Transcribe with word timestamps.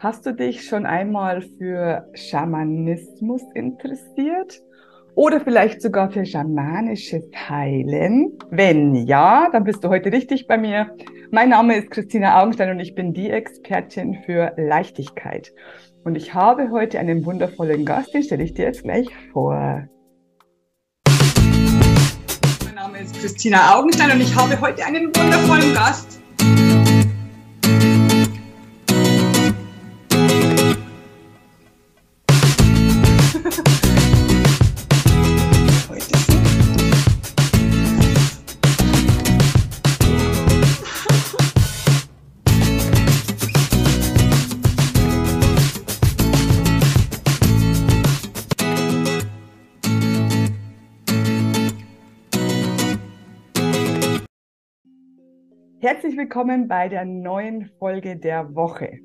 Hast 0.00 0.26
du 0.26 0.32
dich 0.32 0.64
schon 0.64 0.86
einmal 0.86 1.42
für 1.42 2.08
Schamanismus 2.14 3.42
interessiert? 3.54 4.62
Oder 5.16 5.40
vielleicht 5.40 5.82
sogar 5.82 6.12
für 6.12 6.24
schamanisches 6.24 7.24
Heilen? 7.48 8.38
Wenn 8.48 8.94
ja, 8.94 9.48
dann 9.50 9.64
bist 9.64 9.82
du 9.82 9.88
heute 9.88 10.12
richtig 10.12 10.46
bei 10.46 10.56
mir. 10.56 10.94
Mein 11.32 11.48
Name 11.48 11.76
ist 11.76 11.90
Christina 11.90 12.40
Augenstein 12.40 12.70
und 12.70 12.78
ich 12.78 12.94
bin 12.94 13.12
die 13.12 13.28
Expertin 13.28 14.22
für 14.24 14.52
Leichtigkeit. 14.56 15.52
Und 16.04 16.14
ich 16.14 16.32
habe 16.32 16.70
heute 16.70 17.00
einen 17.00 17.26
wundervollen 17.26 17.84
Gast, 17.84 18.14
den 18.14 18.22
stelle 18.22 18.44
ich 18.44 18.54
dir 18.54 18.66
jetzt 18.66 18.84
gleich 18.84 19.08
vor. 19.32 19.88
Mein 22.64 22.74
Name 22.76 23.00
ist 23.00 23.20
Christina 23.20 23.76
Augenstein 23.76 24.12
und 24.12 24.20
ich 24.20 24.36
habe 24.36 24.60
heute 24.60 24.84
einen 24.84 25.06
wundervollen 25.06 25.74
Gast. 25.74 26.17
Herzlich 55.90 56.18
willkommen 56.18 56.68
bei 56.68 56.86
der 56.90 57.06
neuen 57.06 57.70
Folge 57.78 58.18
der 58.18 58.54
Woche. 58.54 58.98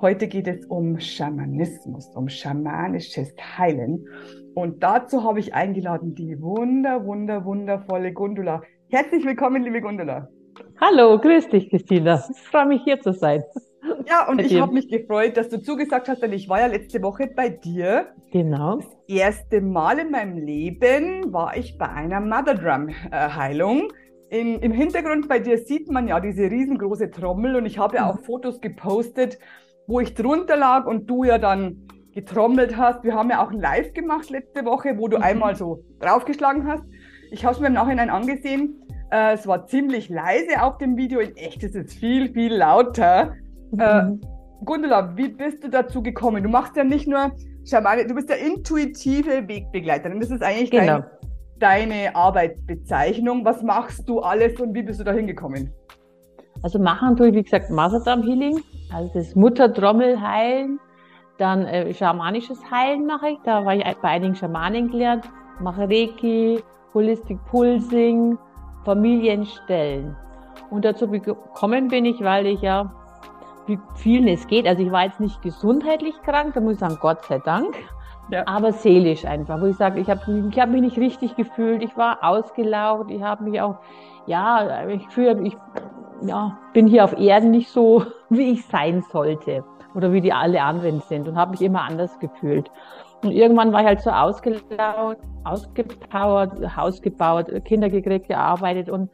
Heute 0.00 0.26
geht 0.26 0.48
es 0.48 0.66
um 0.66 0.98
Schamanismus, 0.98 2.10
um 2.16 2.28
schamanisches 2.28 3.32
Heilen. 3.56 4.04
Und 4.56 4.82
dazu 4.82 5.22
habe 5.22 5.38
ich 5.38 5.54
eingeladen 5.54 6.16
die 6.16 6.42
wunder, 6.42 7.06
wunder, 7.06 7.44
wundervolle 7.44 8.12
Gundula. 8.12 8.60
Herzlich 8.90 9.24
willkommen, 9.24 9.62
liebe 9.62 9.80
Gundula. 9.80 10.28
Hallo, 10.80 11.16
grüß 11.16 11.48
dich, 11.50 11.70
Christina. 11.70 12.20
Ich 12.28 12.40
freue 12.40 12.66
mich, 12.66 12.82
hier 12.82 13.00
zu 13.00 13.12
sein. 13.12 13.44
Ja, 14.08 14.28
und 14.28 14.40
ich 14.40 14.60
habe 14.60 14.72
mich 14.74 14.88
gefreut, 14.88 15.36
dass 15.36 15.48
du 15.48 15.62
zugesagt 15.62 16.08
hast, 16.08 16.24
denn 16.24 16.32
ich 16.32 16.48
war 16.48 16.58
ja 16.58 16.66
letzte 16.66 17.02
Woche 17.04 17.28
bei 17.28 17.50
dir. 17.50 18.08
Genau. 18.32 18.78
Das 18.78 18.96
erste 19.06 19.60
Mal 19.60 20.00
in 20.00 20.10
meinem 20.10 20.38
Leben 20.38 21.32
war 21.32 21.56
ich 21.56 21.78
bei 21.78 21.88
einer 21.88 22.20
Mother 22.20 22.54
Drum 22.54 22.88
Heilung. 23.12 23.92
In, 24.28 24.60
Im 24.60 24.72
Hintergrund 24.72 25.28
bei 25.28 25.38
dir 25.38 25.58
sieht 25.58 25.90
man 25.90 26.08
ja 26.08 26.18
diese 26.18 26.50
riesengroße 26.50 27.10
Trommel 27.10 27.56
und 27.56 27.66
ich 27.66 27.78
habe 27.78 27.96
ja 27.96 28.10
auch 28.10 28.18
Fotos 28.20 28.60
gepostet, 28.60 29.38
wo 29.86 30.00
ich 30.00 30.14
drunter 30.14 30.56
lag 30.56 30.86
und 30.86 31.08
du 31.08 31.22
ja 31.24 31.38
dann 31.38 31.86
getrommelt 32.12 32.76
hast. 32.76 33.04
Wir 33.04 33.14
haben 33.14 33.30
ja 33.30 33.44
auch 33.44 33.52
ein 33.52 33.60
Live 33.60 33.92
gemacht 33.92 34.30
letzte 34.30 34.64
Woche, 34.64 34.98
wo 34.98 35.06
du 35.06 35.18
mhm. 35.18 35.22
einmal 35.22 35.54
so 35.54 35.84
draufgeschlagen 36.00 36.66
hast. 36.66 36.82
Ich 37.30 37.44
habe 37.44 37.54
es 37.54 37.60
mir 37.60 37.68
im 37.68 37.74
Nachhinein 37.74 38.10
angesehen. 38.10 38.82
Äh, 39.12 39.34
es 39.34 39.46
war 39.46 39.66
ziemlich 39.66 40.08
leise 40.08 40.60
auf 40.62 40.78
dem 40.78 40.96
Video. 40.96 41.20
In 41.20 41.36
echt 41.36 41.62
ist 41.62 41.76
es 41.76 41.94
viel, 41.94 42.32
viel 42.32 42.54
lauter. 42.54 43.34
Mhm. 43.70 43.80
Äh, 43.80 44.64
Gundula, 44.64 45.16
wie 45.16 45.28
bist 45.28 45.62
du 45.62 45.68
dazu 45.68 46.02
gekommen? 46.02 46.42
Du 46.42 46.48
machst 46.48 46.74
ja 46.76 46.82
nicht 46.82 47.06
nur 47.06 47.32
Schamane, 47.64 48.06
du 48.06 48.14
bist 48.14 48.30
ja 48.30 48.36
intuitive 48.36 49.46
Wegbegleiterin. 49.46 50.18
Das 50.18 50.30
ist 50.30 50.42
eigentlich 50.42 50.70
genau. 50.70 51.00
dein 51.00 51.04
deine 51.60 52.14
Arbeitsbezeichnung? 52.14 53.44
Was 53.44 53.62
machst 53.62 54.08
du 54.08 54.20
alles 54.20 54.60
und 54.60 54.74
wie 54.74 54.82
bist 54.82 55.00
du 55.00 55.04
da 55.04 55.12
hingekommen? 55.12 55.72
Also 56.62 56.78
machen 56.78 57.16
tue 57.16 57.28
ich, 57.28 57.34
wie 57.34 57.42
gesagt, 57.42 57.70
Maserdam 57.70 58.22
Healing, 58.22 58.62
also 58.92 59.10
das 59.14 59.34
Muttertrommel 59.34 60.20
heilen, 60.20 60.80
dann 61.38 61.66
äh, 61.66 61.92
schamanisches 61.92 62.58
Heilen 62.70 63.06
mache 63.06 63.30
ich, 63.30 63.38
da 63.44 63.64
war 63.64 63.74
ich 63.74 63.84
bei 63.98 64.08
einigen 64.08 64.34
Schamanen 64.34 64.90
gelernt, 64.90 65.24
mache 65.60 65.82
Reiki, 65.82 66.62
Holistic 66.94 67.38
Pulsing, 67.46 68.38
Familienstellen. 68.84 70.16
Und 70.70 70.84
dazu 70.84 71.08
gekommen 71.08 71.88
bin 71.88 72.06
ich, 72.06 72.22
weil 72.22 72.46
ich 72.46 72.62
ja, 72.62 72.92
wie 73.66 73.78
vielen 73.96 74.28
es 74.28 74.46
geht, 74.46 74.66
also 74.66 74.82
ich 74.82 74.90
war 74.90 75.04
jetzt 75.04 75.20
nicht 75.20 75.42
gesundheitlich 75.42 76.14
krank, 76.22 76.54
da 76.54 76.60
muss 76.60 76.74
ich 76.74 76.78
sagen, 76.78 76.98
Gott 77.00 77.24
sei 77.26 77.38
Dank, 77.38 77.76
ja. 78.30 78.42
aber 78.46 78.72
seelisch 78.72 79.24
einfach, 79.24 79.60
wo 79.60 79.66
ich 79.66 79.76
sage, 79.76 80.00
ich 80.00 80.08
habe 80.08 80.20
ich 80.50 80.60
hab 80.60 80.70
mich 80.70 80.80
nicht 80.80 80.98
richtig 80.98 81.36
gefühlt, 81.36 81.82
ich 81.82 81.96
war 81.96 82.18
ausgelaugt, 82.22 83.10
ich 83.10 83.22
habe 83.22 83.44
mich 83.44 83.60
auch, 83.60 83.76
ja, 84.26 84.86
ich 84.88 85.06
fühle, 85.08 85.40
ich 85.42 85.56
ja, 86.22 86.58
bin 86.72 86.86
hier 86.86 87.04
auf 87.04 87.18
Erden 87.18 87.50
nicht 87.50 87.68
so, 87.70 88.04
wie 88.30 88.52
ich 88.52 88.66
sein 88.66 89.02
sollte 89.10 89.64
oder 89.94 90.12
wie 90.12 90.20
die 90.20 90.32
alle 90.32 90.62
anderen 90.62 91.00
sind 91.00 91.28
und 91.28 91.36
habe 91.36 91.52
mich 91.52 91.62
immer 91.62 91.82
anders 91.82 92.18
gefühlt. 92.18 92.70
Und 93.22 93.30
irgendwann 93.30 93.72
war 93.72 93.80
ich 93.80 93.86
halt 93.86 94.00
so 94.00 94.10
ausgelaugt, 94.10 95.20
ausgepowert, 95.44 96.76
Haus 96.76 97.00
gebaut, 97.00 97.46
Kinder 97.64 97.88
gekriegt, 97.88 98.28
gearbeitet 98.28 98.90
und 98.90 99.10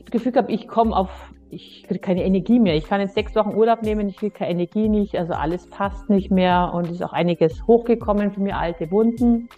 das 0.00 0.10
Gefühl 0.10 0.32
gehabt, 0.32 0.50
ich 0.50 0.66
komme 0.66 0.96
auf 0.96 1.33
ich 1.50 1.84
kriege 1.84 2.00
keine 2.00 2.24
Energie 2.24 2.58
mehr. 2.58 2.74
Ich 2.74 2.84
kann 2.84 3.00
jetzt 3.00 3.14
sechs 3.14 3.34
Wochen 3.34 3.54
Urlaub 3.54 3.82
nehmen, 3.82 4.08
ich 4.08 4.16
kriege 4.16 4.34
keine 4.34 4.52
Energie 4.52 4.88
nicht, 4.88 5.16
also 5.16 5.32
alles 5.34 5.66
passt 5.66 6.10
nicht 6.10 6.30
mehr 6.30 6.72
und 6.74 6.90
ist 6.90 7.02
auch 7.02 7.12
einiges 7.12 7.66
hochgekommen 7.66 8.32
für 8.32 8.40
mir, 8.40 8.56
alte 8.56 8.90
Wunden. 8.90 9.48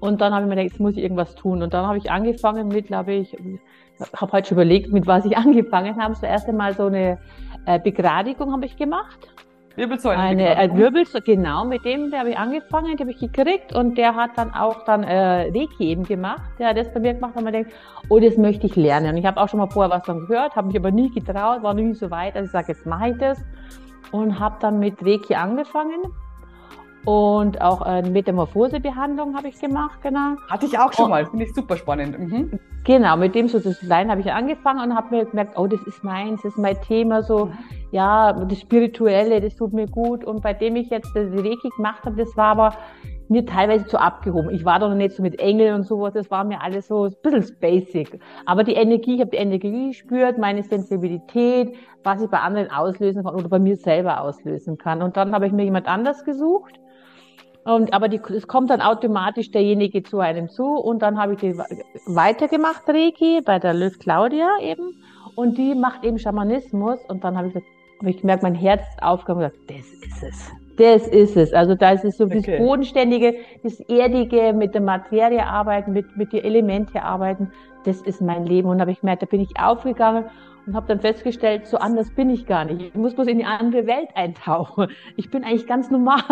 Und 0.00 0.20
dann 0.20 0.34
habe 0.34 0.44
ich 0.44 0.48
mir 0.48 0.56
gedacht, 0.56 0.72
jetzt 0.72 0.80
muss 0.80 0.96
ich 0.96 1.02
irgendwas 1.02 1.34
tun. 1.34 1.62
Und 1.62 1.72
dann 1.72 1.86
habe 1.86 1.96
ich 1.96 2.10
angefangen 2.10 2.68
mit, 2.68 2.88
glaube 2.88 3.14
ich, 3.14 3.36
habe 4.14 4.32
heute 4.32 4.48
schon 4.48 4.56
überlegt, 4.56 4.92
mit 4.92 5.06
was 5.06 5.24
ich 5.24 5.36
angefangen 5.36 5.96
habe. 5.96 6.14
Zuerst 6.14 6.48
einmal 6.48 6.74
so 6.74 6.86
eine 6.86 7.18
äh, 7.66 7.78
Begradigung 7.78 8.52
habe 8.52 8.66
ich 8.66 8.76
gemacht. 8.76 9.33
Wirbelsäule. 9.76 10.18
Eine 10.18 10.56
äh, 10.56 10.76
Wirbelsäule, 10.76 11.24
genau, 11.24 11.64
mit 11.64 11.84
dem 11.84 12.12
habe 12.12 12.30
ich 12.30 12.38
angefangen, 12.38 12.96
die 12.96 13.02
habe 13.02 13.10
ich 13.10 13.18
gekriegt 13.18 13.74
und 13.74 13.98
der 13.98 14.14
hat 14.14 14.30
dann 14.36 14.52
auch 14.54 14.84
dann 14.84 15.02
äh, 15.02 15.50
Reiki 15.50 15.88
eben 15.88 16.04
gemacht. 16.04 16.42
Der 16.58 16.68
hat 16.68 16.76
das 16.76 16.92
bei 16.92 17.00
mir 17.00 17.14
gemacht 17.14 17.36
und 17.36 17.44
man 17.44 17.52
denkt, 17.52 17.72
oh, 18.08 18.20
das 18.20 18.36
möchte 18.36 18.66
ich 18.66 18.76
lernen. 18.76 19.10
Und 19.10 19.16
ich 19.16 19.26
habe 19.26 19.40
auch 19.40 19.48
schon 19.48 19.58
mal 19.58 19.68
vorher 19.68 19.90
was 19.90 20.04
dann 20.04 20.20
gehört, 20.26 20.54
habe 20.54 20.68
mich 20.68 20.76
aber 20.76 20.90
nie 20.90 21.10
getraut, 21.10 21.62
war 21.62 21.74
nie 21.74 21.92
so 21.94 22.10
weit. 22.10 22.36
Also 22.36 22.46
ich 22.46 22.52
sage, 22.52 22.68
jetzt 22.68 22.86
mache 22.86 23.10
ich 23.10 23.18
das 23.18 23.44
und 24.12 24.38
habe 24.38 24.56
dann 24.60 24.78
mit 24.78 25.04
Reiki 25.04 25.34
angefangen 25.34 26.02
und 27.04 27.60
auch 27.60 27.82
eine 27.82 28.08
Metamorphosebehandlung 28.08 29.36
habe 29.36 29.48
ich 29.48 29.60
gemacht, 29.60 30.00
genau. 30.02 30.36
Hatte 30.48 30.66
ich 30.66 30.78
auch 30.78 30.92
schon 30.92 31.06
und, 31.06 31.10
mal, 31.10 31.26
finde 31.26 31.44
ich 31.44 31.54
super 31.54 31.76
spannend. 31.76 32.18
Mhm. 32.18 32.58
Genau, 32.84 33.16
mit 33.16 33.34
dem 33.34 33.48
so 33.48 33.58
das 33.58 33.82
habe 33.82 34.20
ich 34.20 34.32
angefangen 34.32 34.80
und 34.90 34.96
habe 34.96 35.14
mir 35.14 35.24
gemerkt, 35.26 35.58
oh, 35.58 35.66
das 35.66 35.82
ist 35.82 36.02
meins, 36.02 36.42
das 36.42 36.52
ist 36.52 36.58
mein 36.58 36.80
Thema, 36.82 37.22
so, 37.22 37.50
ja, 37.92 38.32
das 38.32 38.60
Spirituelle, 38.60 39.40
das 39.40 39.56
tut 39.56 39.72
mir 39.72 39.86
gut. 39.86 40.24
Und 40.24 40.42
bei 40.42 40.54
dem 40.54 40.76
ich 40.76 40.90
jetzt 40.90 41.10
das 41.14 41.30
Reiki 41.32 41.68
gemacht 41.76 42.04
habe, 42.04 42.16
das 42.16 42.36
war 42.36 42.48
aber 42.48 42.76
mir 43.28 43.44
teilweise 43.44 43.86
zu 43.86 43.98
abgehoben. 43.98 44.50
Ich 44.50 44.64
war 44.64 44.78
doch 44.78 44.88
noch 44.88 44.96
nicht 44.96 45.14
so 45.14 45.22
mit 45.22 45.38
Engeln 45.40 45.74
und 45.74 45.84
sowas, 45.84 46.12
das 46.14 46.30
war 46.30 46.44
mir 46.44 46.62
alles 46.62 46.88
so 46.88 47.04
ein 47.04 47.14
bisschen 47.22 47.56
basic. 47.60 48.20
Aber 48.46 48.64
die 48.64 48.74
Energie, 48.74 49.14
ich 49.14 49.20
habe 49.20 49.30
die 49.30 49.38
Energie 49.38 49.88
gespürt, 49.88 50.38
meine 50.38 50.62
Sensibilität, 50.62 51.74
was 52.02 52.22
ich 52.22 52.30
bei 52.30 52.40
anderen 52.40 52.70
auslösen 52.70 53.24
kann 53.24 53.34
oder 53.34 53.48
bei 53.48 53.58
mir 53.58 53.76
selber 53.76 54.20
auslösen 54.20 54.78
kann. 54.78 55.02
Und 55.02 55.16
dann 55.16 55.34
habe 55.34 55.46
ich 55.46 55.52
mir 55.52 55.64
jemand 55.64 55.86
anders 55.86 56.24
gesucht 56.24 56.80
und, 57.64 57.94
aber 57.94 58.08
die, 58.08 58.20
es 58.34 58.46
kommt 58.46 58.70
dann 58.70 58.82
automatisch 58.82 59.50
derjenige 59.50 60.02
zu 60.02 60.18
einem 60.20 60.50
zu 60.50 60.64
und 60.64 61.00
dann 61.00 61.18
habe 61.18 61.34
ich 61.34 61.40
die 61.40 61.56
weitergemacht, 62.06 62.82
Reiki, 62.88 63.40
bei 63.42 63.58
der 63.58 63.72
Löw 63.72 63.98
Claudia 63.98 64.48
eben. 64.60 65.02
Und 65.34 65.56
die 65.58 65.74
macht 65.74 66.04
eben 66.04 66.18
Schamanismus 66.18 67.00
und 67.08 67.24
dann 67.24 67.36
habe 67.36 67.48
ich, 67.48 67.54
hab 67.54 68.06
ich 68.06 68.20
gemerkt, 68.20 68.42
mein 68.42 68.54
Herz 68.54 68.82
ist 68.82 69.02
aufgegangen 69.02 69.44
und 69.44 69.66
gesagt, 69.66 69.70
das 69.70 70.08
ist 70.08 70.22
es. 70.22 70.52
Das 70.76 71.08
ist 71.08 71.36
es. 71.36 71.52
Also 71.52 71.74
da 71.74 71.92
ist 71.92 72.04
es 72.04 72.18
so 72.18 72.24
okay. 72.24 72.42
das 72.46 72.58
Bodenständige, 72.58 73.36
das 73.62 73.80
Erdige, 73.80 74.52
mit 74.52 74.74
der 74.74 74.82
Materie 74.82 75.44
arbeiten, 75.44 75.92
mit, 75.92 76.16
mit 76.16 76.32
den 76.32 76.44
Elemente 76.44 77.02
arbeiten. 77.02 77.50
Das 77.84 78.00
ist 78.02 78.20
mein 78.20 78.44
Leben. 78.44 78.68
Und 78.68 78.80
habe 78.80 78.90
ich 78.90 79.00
gemerkt, 79.00 79.22
da 79.22 79.26
bin 79.26 79.40
ich 79.40 79.58
aufgegangen 79.58 80.24
und 80.66 80.74
habe 80.74 80.86
dann 80.86 81.00
festgestellt, 81.00 81.66
so 81.66 81.76
anders 81.78 82.14
bin 82.14 82.30
ich 82.30 82.46
gar 82.46 82.64
nicht. 82.64 82.80
Ich 82.80 82.94
muss 82.94 83.14
bloß 83.14 83.26
in 83.28 83.38
die 83.38 83.44
andere 83.44 83.86
Welt 83.86 84.08
eintauchen. 84.14 84.88
Ich 85.16 85.30
bin 85.30 85.44
eigentlich 85.44 85.66
ganz 85.66 85.90
normal. 85.90 86.22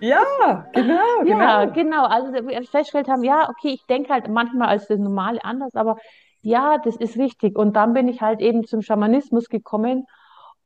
Ja, 0.00 0.66
genau, 0.72 0.96
genau. 1.24 1.38
Ja, 1.38 1.64
genau. 1.66 2.04
Also 2.06 2.32
wir 2.32 2.62
festgestellt 2.64 3.08
haben, 3.08 3.22
ja, 3.24 3.48
okay, 3.48 3.70
ich 3.70 3.84
denke 3.86 4.12
halt 4.12 4.28
manchmal 4.28 4.68
als 4.68 4.88
das 4.88 4.98
Normale 4.98 5.44
anders, 5.44 5.74
aber 5.74 5.96
ja, 6.40 6.78
das 6.78 6.96
ist 6.96 7.16
richtig. 7.18 7.56
Und 7.56 7.76
dann 7.76 7.92
bin 7.92 8.08
ich 8.08 8.20
halt 8.20 8.40
eben 8.40 8.64
zum 8.64 8.82
Schamanismus 8.82 9.48
gekommen 9.48 10.06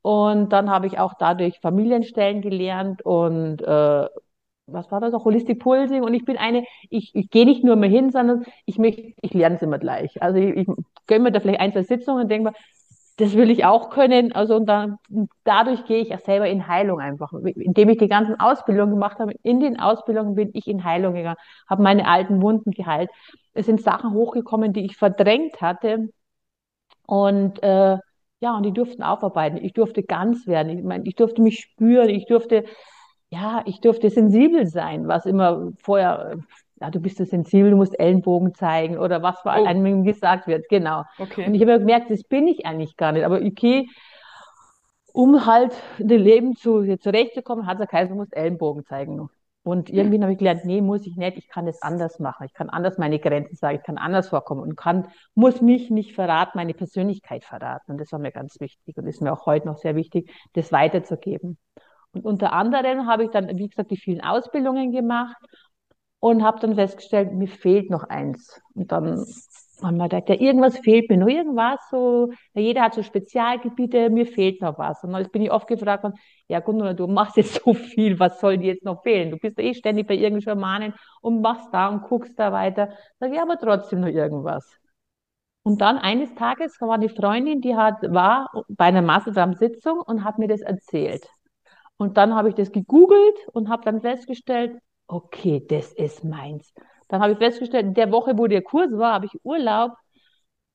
und 0.01 0.49
dann 0.53 0.69
habe 0.69 0.87
ich 0.87 0.99
auch 0.99 1.13
dadurch 1.19 1.59
Familienstellen 1.59 2.41
gelernt 2.41 3.01
und 3.05 3.61
äh, 3.61 4.07
was 4.67 4.91
war 4.91 4.99
das 4.99 5.13
auch, 5.13 5.25
Holistic 5.25 5.59
Pulsing 5.59 6.03
und 6.03 6.13
ich 6.13 6.25
bin 6.25 6.37
eine, 6.37 6.65
ich, 6.89 7.15
ich 7.15 7.29
gehe 7.29 7.45
nicht 7.45 7.63
nur 7.63 7.75
mehr 7.77 7.89
hin, 7.89 8.11
sondern 8.11 8.45
ich 8.65 8.77
möchte, 8.77 9.13
ich 9.21 9.33
lerne 9.33 9.55
es 9.55 9.61
immer 9.61 9.79
gleich. 9.79 10.21
Also 10.21 10.39
ich, 10.39 10.55
ich 10.57 10.67
gönne 11.07 11.23
mir 11.25 11.31
da 11.31 11.39
vielleicht 11.39 11.61
ein, 11.61 11.71
zwei 11.71 11.83
Sitzungen 11.83 12.23
und 12.23 12.29
denke 12.29 12.51
mir, 12.51 12.55
das 13.17 13.33
will 13.35 13.49
ich 13.51 13.65
auch 13.65 13.89
können. 13.89 14.31
Also 14.33 14.55
und 14.55 14.65
dann, 14.67 14.97
dadurch 15.43 15.85
gehe 15.85 15.99
ich 16.01 16.09
ja 16.09 16.19
selber 16.19 16.47
in 16.47 16.67
Heilung 16.67 16.99
einfach. 16.99 17.33
Indem 17.33 17.89
ich 17.89 17.97
die 17.97 18.07
ganzen 18.07 18.39
Ausbildungen 18.39 18.91
gemacht 18.93 19.19
habe, 19.19 19.33
in 19.43 19.59
den 19.59 19.79
Ausbildungen 19.79 20.35
bin 20.35 20.51
ich 20.53 20.67
in 20.67 20.83
Heilung 20.83 21.13
gegangen, 21.15 21.37
habe 21.69 21.83
meine 21.83 22.07
alten 22.07 22.41
Wunden 22.41 22.71
geheilt. 22.71 23.09
Es 23.53 23.65
sind 23.65 23.81
Sachen 23.81 24.13
hochgekommen, 24.13 24.73
die 24.73 24.85
ich 24.85 24.97
verdrängt 24.97 25.61
hatte. 25.61 26.09
Und 27.07 27.61
äh, 27.63 27.97
Ja, 28.39 28.55
und 28.57 28.63
die 28.63 28.73
durften 28.73 29.03
aufarbeiten. 29.03 29.57
Ich 29.63 29.73
durfte 29.73 30.03
ganz 30.03 30.45
werden. 30.47 30.77
Ich 30.77 30.83
meine, 30.83 31.05
ich 31.07 31.15
durfte 31.15 31.41
mich 31.41 31.59
spüren. 31.59 32.09
Ich 32.09 32.25
durfte, 32.27 32.65
ja, 33.31 33.63
ich 33.65 33.81
durfte 33.81 34.09
sensibel 34.11 34.67
sein, 34.67 35.07
was 35.07 35.25
immer 35.25 35.71
vorher, 35.83 36.37
ja, 36.79 36.89
du 36.91 36.99
bist 36.99 37.17
so 37.17 37.25
sensibel, 37.25 37.71
du 37.71 37.77
musst 37.77 37.99
Ellenbogen 37.99 38.53
zeigen 38.53 38.97
oder 38.97 39.21
was 39.21 39.39
vor 39.41 39.55
Oh, 39.57 39.65
einem 39.65 40.03
gesagt 40.03 40.47
wird. 40.47 40.69
Genau. 40.69 41.03
Und 41.17 41.31
okay. 41.31 41.49
ich 41.51 41.61
habe 41.61 41.79
gemerkt, 41.79 42.11
das 42.11 42.23
bin 42.23 42.47
ich 42.47 42.65
eigentlich 42.65 42.97
gar 42.97 43.11
nicht. 43.11 43.23
Aber 43.23 43.41
okay, 43.41 43.87
um 45.13 45.45
halt 45.45 45.73
in 45.97 46.07
dem 46.07 46.21
Leben 46.21 46.55
zu, 46.55 46.97
zurechtzukommen, 46.97 47.65
hat 47.65 47.79
er 47.79 47.87
geheißen, 47.87 48.09
du 48.09 48.15
musst 48.15 48.35
Ellenbogen 48.35 48.85
zeigen. 48.85 49.29
Und 49.63 49.89
irgendwie 49.89 50.21
habe 50.21 50.31
ich 50.31 50.37
gelernt, 50.37 50.63
nee, 50.63 50.79
muss 50.79 51.05
ich 51.05 51.17
nicht, 51.17 51.37
ich 51.37 51.49
kann 51.49 51.65
das 51.65 51.81
anders 51.81 52.19
machen. 52.19 52.45
Ich 52.45 52.53
kann 52.53 52.69
anders 52.69 52.97
meine 52.97 53.19
Grenzen 53.19 53.55
sagen, 53.55 53.77
ich 53.77 53.83
kann 53.83 53.97
anders 53.97 54.29
vorkommen 54.29 54.61
und 54.61 54.77
kann, 54.77 55.09
muss 55.35 55.61
mich 55.61 55.89
nicht 55.89 56.13
verraten, 56.13 56.51
meine 56.57 56.73
Persönlichkeit 56.73 57.43
verraten. 57.43 57.91
Und 57.91 57.97
das 57.99 58.11
war 58.13 58.19
mir 58.19 58.31
ganz 58.31 58.59
wichtig 58.61 58.95
und 58.95 59.07
ist 59.07 59.21
mir 59.21 59.33
auch 59.33 59.45
heute 59.45 59.67
noch 59.67 59.77
sehr 59.77 59.95
wichtig, 59.95 60.31
das 60.53 60.71
weiterzugeben. 60.71 61.57
Und 62.13 62.23
unter 62.23 62.53
anderem 62.53 63.07
habe 63.07 63.25
ich 63.25 63.31
dann, 63.31 63.57
wie 63.57 63.67
gesagt, 63.67 63.91
die 63.91 63.97
vielen 63.97 64.21
Ausbildungen 64.21 64.91
gemacht 64.91 65.35
und 66.19 66.43
habe 66.43 66.59
dann 66.59 66.75
festgestellt, 66.75 67.33
mir 67.33 67.47
fehlt 67.47 67.89
noch 67.89 68.03
eins. 68.03 68.61
Und 68.73 68.91
dann 68.91 69.25
haben 69.81 69.97
wir 69.97 70.09
gedacht, 70.09 70.29
ja, 70.29 70.35
irgendwas 70.35 70.79
fehlt 70.79 71.09
mir 71.09 71.17
noch, 71.17 71.27
irgendwas 71.27 71.79
so, 71.91 72.31
ja, 72.53 72.61
jeder 72.61 72.81
hat 72.81 72.95
so 72.95 73.03
Spezialgebiete, 73.03 74.09
mir 74.09 74.25
fehlt 74.25 74.61
noch 74.61 74.77
was. 74.79 75.03
Und 75.03 75.13
dann 75.13 75.29
bin 75.29 75.43
ich 75.43 75.51
oft 75.51 75.67
gefragt 75.67 76.03
worden, 76.03 76.17
ja 76.47 76.59
Gundula, 76.59 76.93
du 76.93 77.07
machst 77.07 77.37
jetzt 77.37 77.61
so 77.63 77.73
viel, 77.73 78.19
was 78.19 78.39
soll 78.39 78.57
dir 78.57 78.73
jetzt 78.73 78.85
noch 78.85 79.03
fehlen? 79.03 79.31
Du 79.31 79.37
bist 79.37 79.57
ja 79.57 79.63
eh 79.65 79.73
ständig 79.73 80.07
bei 80.07 80.15
irgendwelchen 80.15 80.51
Schamanen 80.51 80.93
und 81.21 81.41
machst 81.41 81.69
da 81.71 81.89
und 81.89 82.03
guckst 82.03 82.37
da 82.39 82.51
weiter. 82.51 82.89
Sag 83.19 83.31
ich, 83.31 83.39
aber 83.39 83.57
trotzdem 83.59 84.01
noch 84.01 84.07
irgendwas. 84.07 84.79
Und 85.63 85.81
dann 85.81 85.97
eines 85.97 86.33
Tages 86.33 86.79
war 86.79 86.93
eine 86.93 87.09
Freundin, 87.09 87.61
die 87.61 87.75
hat, 87.75 88.01
war 88.03 88.49
bei 88.69 88.85
einer 88.85 89.01
Masterplan-Sitzung 89.01 89.99
und 89.99 90.23
hat 90.23 90.39
mir 90.39 90.47
das 90.47 90.61
erzählt. 90.61 91.27
Und 91.97 92.17
dann 92.17 92.35
habe 92.35 92.49
ich 92.49 92.55
das 92.55 92.71
gegoogelt 92.71 93.35
und 93.51 93.69
habe 93.69 93.83
dann 93.83 94.01
festgestellt, 94.01 94.79
okay, 95.07 95.65
das 95.67 95.93
ist 95.93 96.23
meins. 96.23 96.73
Dann 97.07 97.21
habe 97.21 97.33
ich 97.33 97.37
festgestellt, 97.37 97.85
in 97.85 97.93
der 97.93 98.11
Woche, 98.11 98.37
wo 98.37 98.47
der 98.47 98.61
Kurs 98.61 98.91
war, 98.91 99.13
habe 99.13 99.25
ich 99.27 99.39
Urlaub 99.43 99.93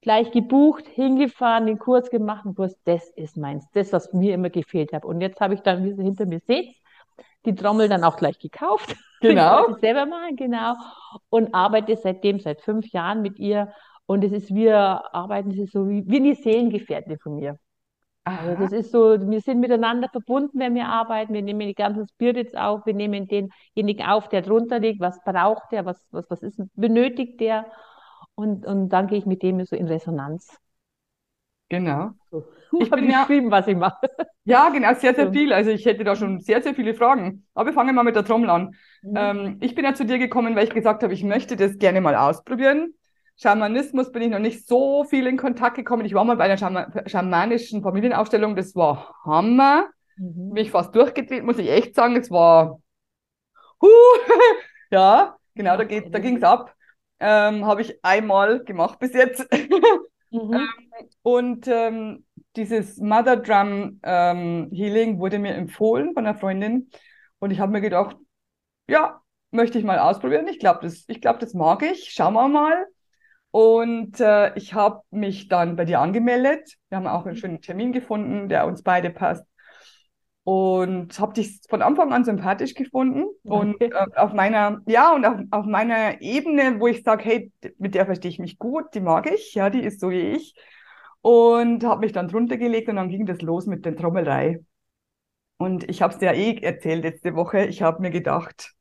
gleich 0.00 0.30
gebucht, 0.32 0.86
hingefahren, 0.88 1.66
den 1.66 1.78
Kurs 1.78 2.10
gemacht 2.10 2.44
und 2.44 2.56
gewusst, 2.56 2.78
das 2.84 3.08
ist 3.10 3.36
meins, 3.36 3.64
das, 3.72 3.92
was 3.92 4.12
mir 4.12 4.34
immer 4.34 4.50
gefehlt 4.50 4.92
hat. 4.92 5.04
Und 5.04 5.20
jetzt 5.20 5.40
habe 5.40 5.54
ich 5.54 5.60
dann, 5.60 5.84
wie 5.84 5.92
Sie 5.94 6.02
hinter 6.02 6.26
mir 6.26 6.40
seht, 6.40 6.74
die 7.46 7.54
Trommel 7.54 7.88
dann 7.88 8.04
auch 8.04 8.16
gleich 8.16 8.38
gekauft. 8.38 8.94
Ich 9.24 9.28
Genau. 9.28 9.72
sie 9.72 9.78
selber 9.78 10.04
machen, 10.04 10.34
genau. 10.34 10.74
Und 11.30 11.54
arbeite 11.54 11.96
seitdem, 11.96 12.40
seit 12.40 12.60
fünf 12.60 12.88
Jahren 12.92 13.22
mit 13.22 13.38
ihr. 13.38 13.72
Und 14.06 14.24
es 14.24 14.32
ist, 14.32 14.52
wir 14.52 14.76
arbeiten, 15.14 15.52
es 15.52 15.58
ist 15.58 15.72
so 15.72 15.88
wie, 15.88 16.02
wie 16.08 16.16
eine 16.16 16.34
Seelengefährtin 16.34 17.20
von 17.20 17.36
mir. 17.36 17.56
Also 18.24 18.54
Aha, 18.54 18.62
das 18.62 18.72
ist 18.72 18.92
so, 18.92 19.18
wir 19.30 19.40
sind 19.40 19.60
miteinander 19.60 20.08
verbunden, 20.08 20.58
wenn 20.60 20.74
wir 20.74 20.86
arbeiten. 20.86 21.34
Wir 21.34 21.42
nehmen 21.42 21.66
die 21.66 21.74
ganzen 21.74 22.06
Spirits 22.08 22.54
auf, 22.54 22.86
wir 22.86 22.94
nehmen 22.94 23.26
denjenigen 23.28 24.06
auf, 24.06 24.28
der 24.28 24.42
drunter 24.42 24.78
liegt, 24.78 25.00
was 25.00 25.22
braucht 25.24 25.72
der, 25.72 25.84
was, 25.86 26.06
was, 26.12 26.30
was 26.30 26.42
ist, 26.42 26.60
benötigt 26.74 27.40
der. 27.40 27.66
Und, 28.34 28.64
und 28.66 28.88
dann 28.90 29.08
gehe 29.08 29.18
ich 29.18 29.26
mit 29.26 29.42
dem 29.42 29.64
so 29.66 29.76
in 29.76 29.86
Resonanz. 29.88 30.56
genau. 31.68 32.14
So, 32.30 32.44
Ich 32.78 32.90
habe 32.92 33.02
ja, 33.02 33.28
beschrieben, 33.28 33.50
was 33.50 33.66
ich 33.68 33.76
mache. 33.76 34.06
ja, 34.44 34.70
genau, 34.70 34.94
sehr, 34.94 35.14
sehr 35.14 35.28
So. 35.28 35.32
viel. 35.32 35.52
Also 35.52 35.70
ich 35.70 35.84
hätte 35.86 36.04
da 36.04 36.16
schon 36.16 36.40
sehr, 36.40 36.62
sehr 36.62 36.74
viele 36.74 36.94
Fragen. 36.94 37.46
Aber 37.54 37.66
wir 37.66 37.72
fangen 37.74 37.94
mal 37.94 38.02
mit 38.04 38.16
der 38.16 38.24
Trommel 38.24 38.50
an. 38.50 38.74
Mhm. 39.02 39.14
Ähm, 39.14 39.58
ich 39.60 39.74
bin 39.74 39.84
ja 39.84 39.94
zu 39.94 40.04
dir 40.04 40.18
gekommen, 40.18 40.56
weil 40.56 40.64
ich 40.66 40.74
gesagt 40.74 41.02
habe, 41.02 41.12
ich 41.14 41.22
möchte 41.22 41.56
das 41.56 41.78
gerne 41.78 42.00
mal 42.00 42.16
ausprobieren. 42.16 42.94
Schamanismus 43.42 44.12
bin 44.12 44.22
ich 44.22 44.30
noch 44.30 44.38
nicht 44.38 44.68
so 44.68 45.04
viel 45.04 45.26
in 45.26 45.36
Kontakt 45.36 45.76
gekommen. 45.76 46.04
Ich 46.04 46.14
war 46.14 46.24
mal 46.24 46.36
bei 46.36 46.44
einer 46.44 46.56
Schama 46.56 46.86
schamanischen 47.06 47.82
Familienaufstellung. 47.82 48.54
Das 48.54 48.76
war 48.76 49.14
Hammer. 49.24 49.88
Mhm. 50.16 50.54
Bin 50.54 50.64
ich 50.64 50.70
fast 50.70 50.94
durchgedreht, 50.94 51.42
muss 51.42 51.58
ich 51.58 51.68
echt 51.68 51.94
sagen. 51.96 52.14
Es 52.16 52.30
war, 52.30 52.80
huh, 53.80 53.88
ja, 54.90 55.36
genau, 55.54 55.76
da 55.76 55.84
geht, 55.84 56.14
da 56.14 56.20
ging 56.20 56.36
es 56.36 56.44
ab. 56.44 56.74
Ähm, 57.18 57.66
habe 57.66 57.82
ich 57.82 58.04
einmal 58.04 58.64
gemacht 58.64 58.98
bis 58.98 59.12
jetzt. 59.12 59.46
Mhm. 60.34 60.66
Und 61.20 61.68
ähm, 61.68 62.24
dieses 62.56 62.96
Mother 62.96 63.36
Drum 63.36 64.00
ähm, 64.02 64.70
Healing 64.72 65.18
wurde 65.18 65.38
mir 65.38 65.54
empfohlen 65.54 66.14
von 66.14 66.26
einer 66.26 66.38
Freundin. 66.38 66.90
Und 67.38 67.50
ich 67.50 67.60
habe 67.60 67.70
mir 67.70 67.82
gedacht, 67.82 68.16
ja, 68.88 69.20
möchte 69.50 69.78
ich 69.78 69.84
mal 69.84 69.98
ausprobieren. 69.98 70.48
Ich 70.48 70.58
glaube, 70.58 70.80
das, 70.84 71.04
ich 71.06 71.20
glaube, 71.20 71.38
das 71.38 71.52
mag 71.52 71.82
ich. 71.82 72.14
Schauen 72.14 72.32
wir 72.32 72.48
mal. 72.48 72.86
Und 73.52 74.20
äh, 74.20 74.54
ich 74.56 74.74
habe 74.74 75.02
mich 75.12 75.48
dann 75.48 75.76
bei 75.76 75.86
dir 75.86 76.00
angemeldet. 76.00 76.76
Wir 76.90 76.98
haben 76.98 77.08
auch 77.08 77.26
einen 77.26 77.36
schönen 77.36 77.62
Termin 77.62 77.92
gefunden, 77.92 78.50
der 78.50 78.66
uns 78.66 78.82
beide 78.84 79.10
passt. 79.10 79.46
Und 80.44 81.18
habe 81.20 81.34
dich 81.34 81.60
von 81.70 81.82
Anfang 81.82 82.12
an 82.12 82.24
sympathisch 82.24 82.74
gefunden. 82.74 83.26
Und 83.46 83.76
Okay. 83.76 83.92
äh, 83.92 84.06
auf 84.16 84.32
meiner, 84.32 84.80
ja, 84.86 85.14
und 85.14 85.24
auf, 85.26 85.38
auf 85.52 85.66
meiner 85.66 86.20
Ebene, 86.22 86.80
wo 86.80 86.88
ich 86.88 87.04
sage, 87.04 87.24
hey, 87.24 87.52
mit 87.78 87.94
der 87.94 88.06
verstehe 88.06 88.30
ich 88.30 88.40
mich 88.40 88.58
gut, 88.58 88.86
die 88.94 89.00
mag 89.00 89.30
ich, 89.32 89.54
ja, 89.54 89.70
die 89.70 89.82
ist 89.82 90.00
so 90.00 90.10
wie 90.10 90.20
ich. 90.32 90.54
Und 91.22 91.84
habe 91.84 92.02
mich 92.02 92.12
dann 92.12 92.28
drunter 92.28 92.56
gelegt 92.58 92.88
und 92.88 92.96
dann 92.96 93.10
ging 93.10 93.26
das 93.26 93.42
los 93.42 93.66
mit 93.66 93.84
der 93.86 93.96
Trommelei. 93.96 94.60
Und 95.58 95.88
ich 95.90 96.02
habe 96.02 96.12
es 96.14 96.18
dir 96.20 96.26
ja 96.26 96.32
eh 96.34 96.58
erzählt 96.60 97.04
letzte 97.04 97.34
Woche. 97.36 97.66
Ich 97.66 97.82
habe 97.82 98.02
mir 98.02 98.10
gedacht, 98.10 98.74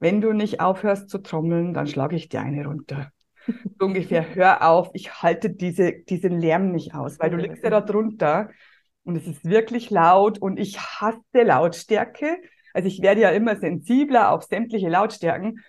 wenn 0.00 0.20
du 0.20 0.32
nicht 0.32 0.60
aufhörst 0.60 1.10
zu 1.10 1.18
trommeln, 1.18 1.74
dann 1.74 1.86
schlage 1.86 2.16
ich 2.16 2.28
dir 2.28 2.40
eine 2.42 2.66
runter. 2.66 3.12
So 3.46 3.86
ungefähr, 3.86 4.34
hör 4.34 4.68
auf, 4.68 4.90
ich 4.94 5.22
halte 5.22 5.50
diese, 5.50 5.92
diesen 5.92 6.40
Lärm 6.40 6.72
nicht 6.72 6.94
aus, 6.94 7.18
weil 7.18 7.30
du 7.30 7.36
liegst 7.36 7.64
ja 7.64 7.70
da 7.70 7.80
drunter 7.80 8.50
und 9.04 9.16
es 9.16 9.26
ist 9.26 9.44
wirklich 9.44 9.90
laut 9.90 10.38
und 10.38 10.58
ich 10.58 10.78
hasse 10.78 11.20
Lautstärke. 11.32 12.38
Also 12.74 12.88
ich 12.88 13.02
werde 13.02 13.22
ja 13.22 13.30
immer 13.30 13.56
sensibler 13.56 14.30
auf 14.30 14.44
sämtliche 14.44 14.88
Lautstärken. 14.88 15.60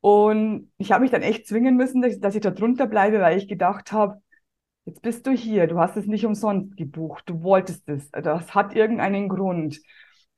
Und 0.00 0.72
ich 0.78 0.92
habe 0.92 1.02
mich 1.02 1.10
dann 1.10 1.22
echt 1.22 1.46
zwingen 1.46 1.76
müssen, 1.76 2.00
dass, 2.00 2.18
dass 2.20 2.34
ich 2.34 2.40
da 2.40 2.50
drunter 2.50 2.86
bleibe, 2.86 3.20
weil 3.20 3.36
ich 3.36 3.48
gedacht 3.48 3.92
habe, 3.92 4.22
jetzt 4.86 5.02
bist 5.02 5.26
du 5.26 5.32
hier, 5.32 5.66
du 5.66 5.78
hast 5.78 5.96
es 5.96 6.06
nicht 6.06 6.24
umsonst 6.24 6.76
gebucht, 6.76 7.24
du 7.26 7.42
wolltest 7.42 7.88
es, 7.88 8.10
das 8.10 8.54
hat 8.54 8.74
irgendeinen 8.74 9.28
Grund. 9.28 9.78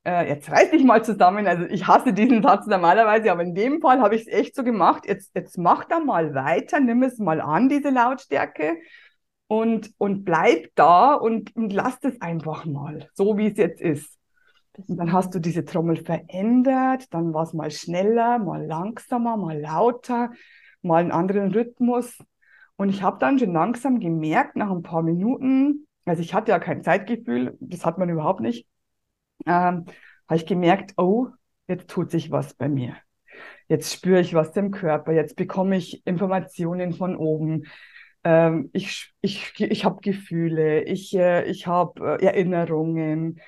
Äh, 0.04 0.28
jetzt 0.28 0.50
reiß 0.50 0.70
dich 0.70 0.84
mal 0.84 1.04
zusammen. 1.04 1.46
Also 1.46 1.64
ich 1.64 1.86
hasse 1.86 2.12
diesen 2.12 2.42
Satz 2.42 2.66
normalerweise, 2.66 3.30
aber 3.30 3.42
in 3.42 3.54
dem 3.54 3.80
Fall 3.80 4.00
habe 4.00 4.16
ich 4.16 4.22
es 4.22 4.28
echt 4.28 4.54
so 4.54 4.64
gemacht. 4.64 5.04
Jetzt, 5.06 5.34
jetzt 5.34 5.58
mach 5.58 5.84
da 5.84 6.00
mal 6.00 6.34
weiter, 6.34 6.80
nimm 6.80 7.02
es 7.02 7.18
mal 7.18 7.40
an, 7.40 7.68
diese 7.68 7.90
Lautstärke, 7.90 8.78
und, 9.52 9.92
und 9.98 10.24
bleib 10.24 10.68
da 10.76 11.12
und, 11.12 11.54
und 11.54 11.74
lass 11.74 12.00
das 12.00 12.18
einfach 12.22 12.64
mal, 12.64 13.10
so 13.12 13.36
wie 13.36 13.48
es 13.48 13.58
jetzt 13.58 13.82
ist. 13.82 14.18
Und 14.88 14.96
dann 14.96 15.12
hast 15.12 15.34
du 15.34 15.40
diese 15.40 15.66
Trommel 15.66 15.96
verändert, 16.02 17.12
dann 17.12 17.34
war 17.34 17.42
es 17.42 17.52
mal 17.52 17.70
schneller, 17.70 18.38
mal 18.38 18.64
langsamer, 18.64 19.36
mal 19.36 19.60
lauter, 19.60 20.30
mal 20.80 21.02
einen 21.02 21.12
anderen 21.12 21.52
Rhythmus. 21.52 22.16
Und 22.76 22.88
ich 22.88 23.02
habe 23.02 23.18
dann 23.18 23.38
schon 23.38 23.52
langsam 23.52 24.00
gemerkt, 24.00 24.56
nach 24.56 24.70
ein 24.70 24.82
paar 24.82 25.02
Minuten, 25.02 25.86
also 26.06 26.22
ich 26.22 26.32
hatte 26.32 26.52
ja 26.52 26.58
kein 26.58 26.82
Zeitgefühl, 26.82 27.54
das 27.60 27.84
hat 27.84 27.98
man 27.98 28.08
überhaupt 28.08 28.40
nicht, 28.40 28.66
ähm, 29.46 29.86
habe 30.28 30.36
ich 30.36 30.46
gemerkt, 30.46 30.94
oh, 30.96 31.28
jetzt 31.68 31.88
tut 31.90 32.10
sich 32.10 32.30
was 32.30 32.54
bei 32.54 32.68
mir. 32.68 32.96
Jetzt 33.68 33.92
spüre 33.92 34.20
ich 34.20 34.34
was 34.34 34.56
im 34.56 34.70
Körper, 34.70 35.12
jetzt 35.12 35.36
bekomme 35.36 35.76
ich 35.76 36.06
Informationen 36.06 36.92
von 36.92 37.16
oben. 37.16 37.64
Ähm, 38.24 38.70
ich 38.72 39.12
ich, 39.20 39.58
ich 39.58 39.84
habe 39.84 40.00
Gefühle, 40.00 40.82
ich, 40.84 41.14
äh, 41.14 41.44
ich 41.44 41.66
habe 41.66 42.18
äh, 42.20 42.24
Erinnerungen. 42.24 43.40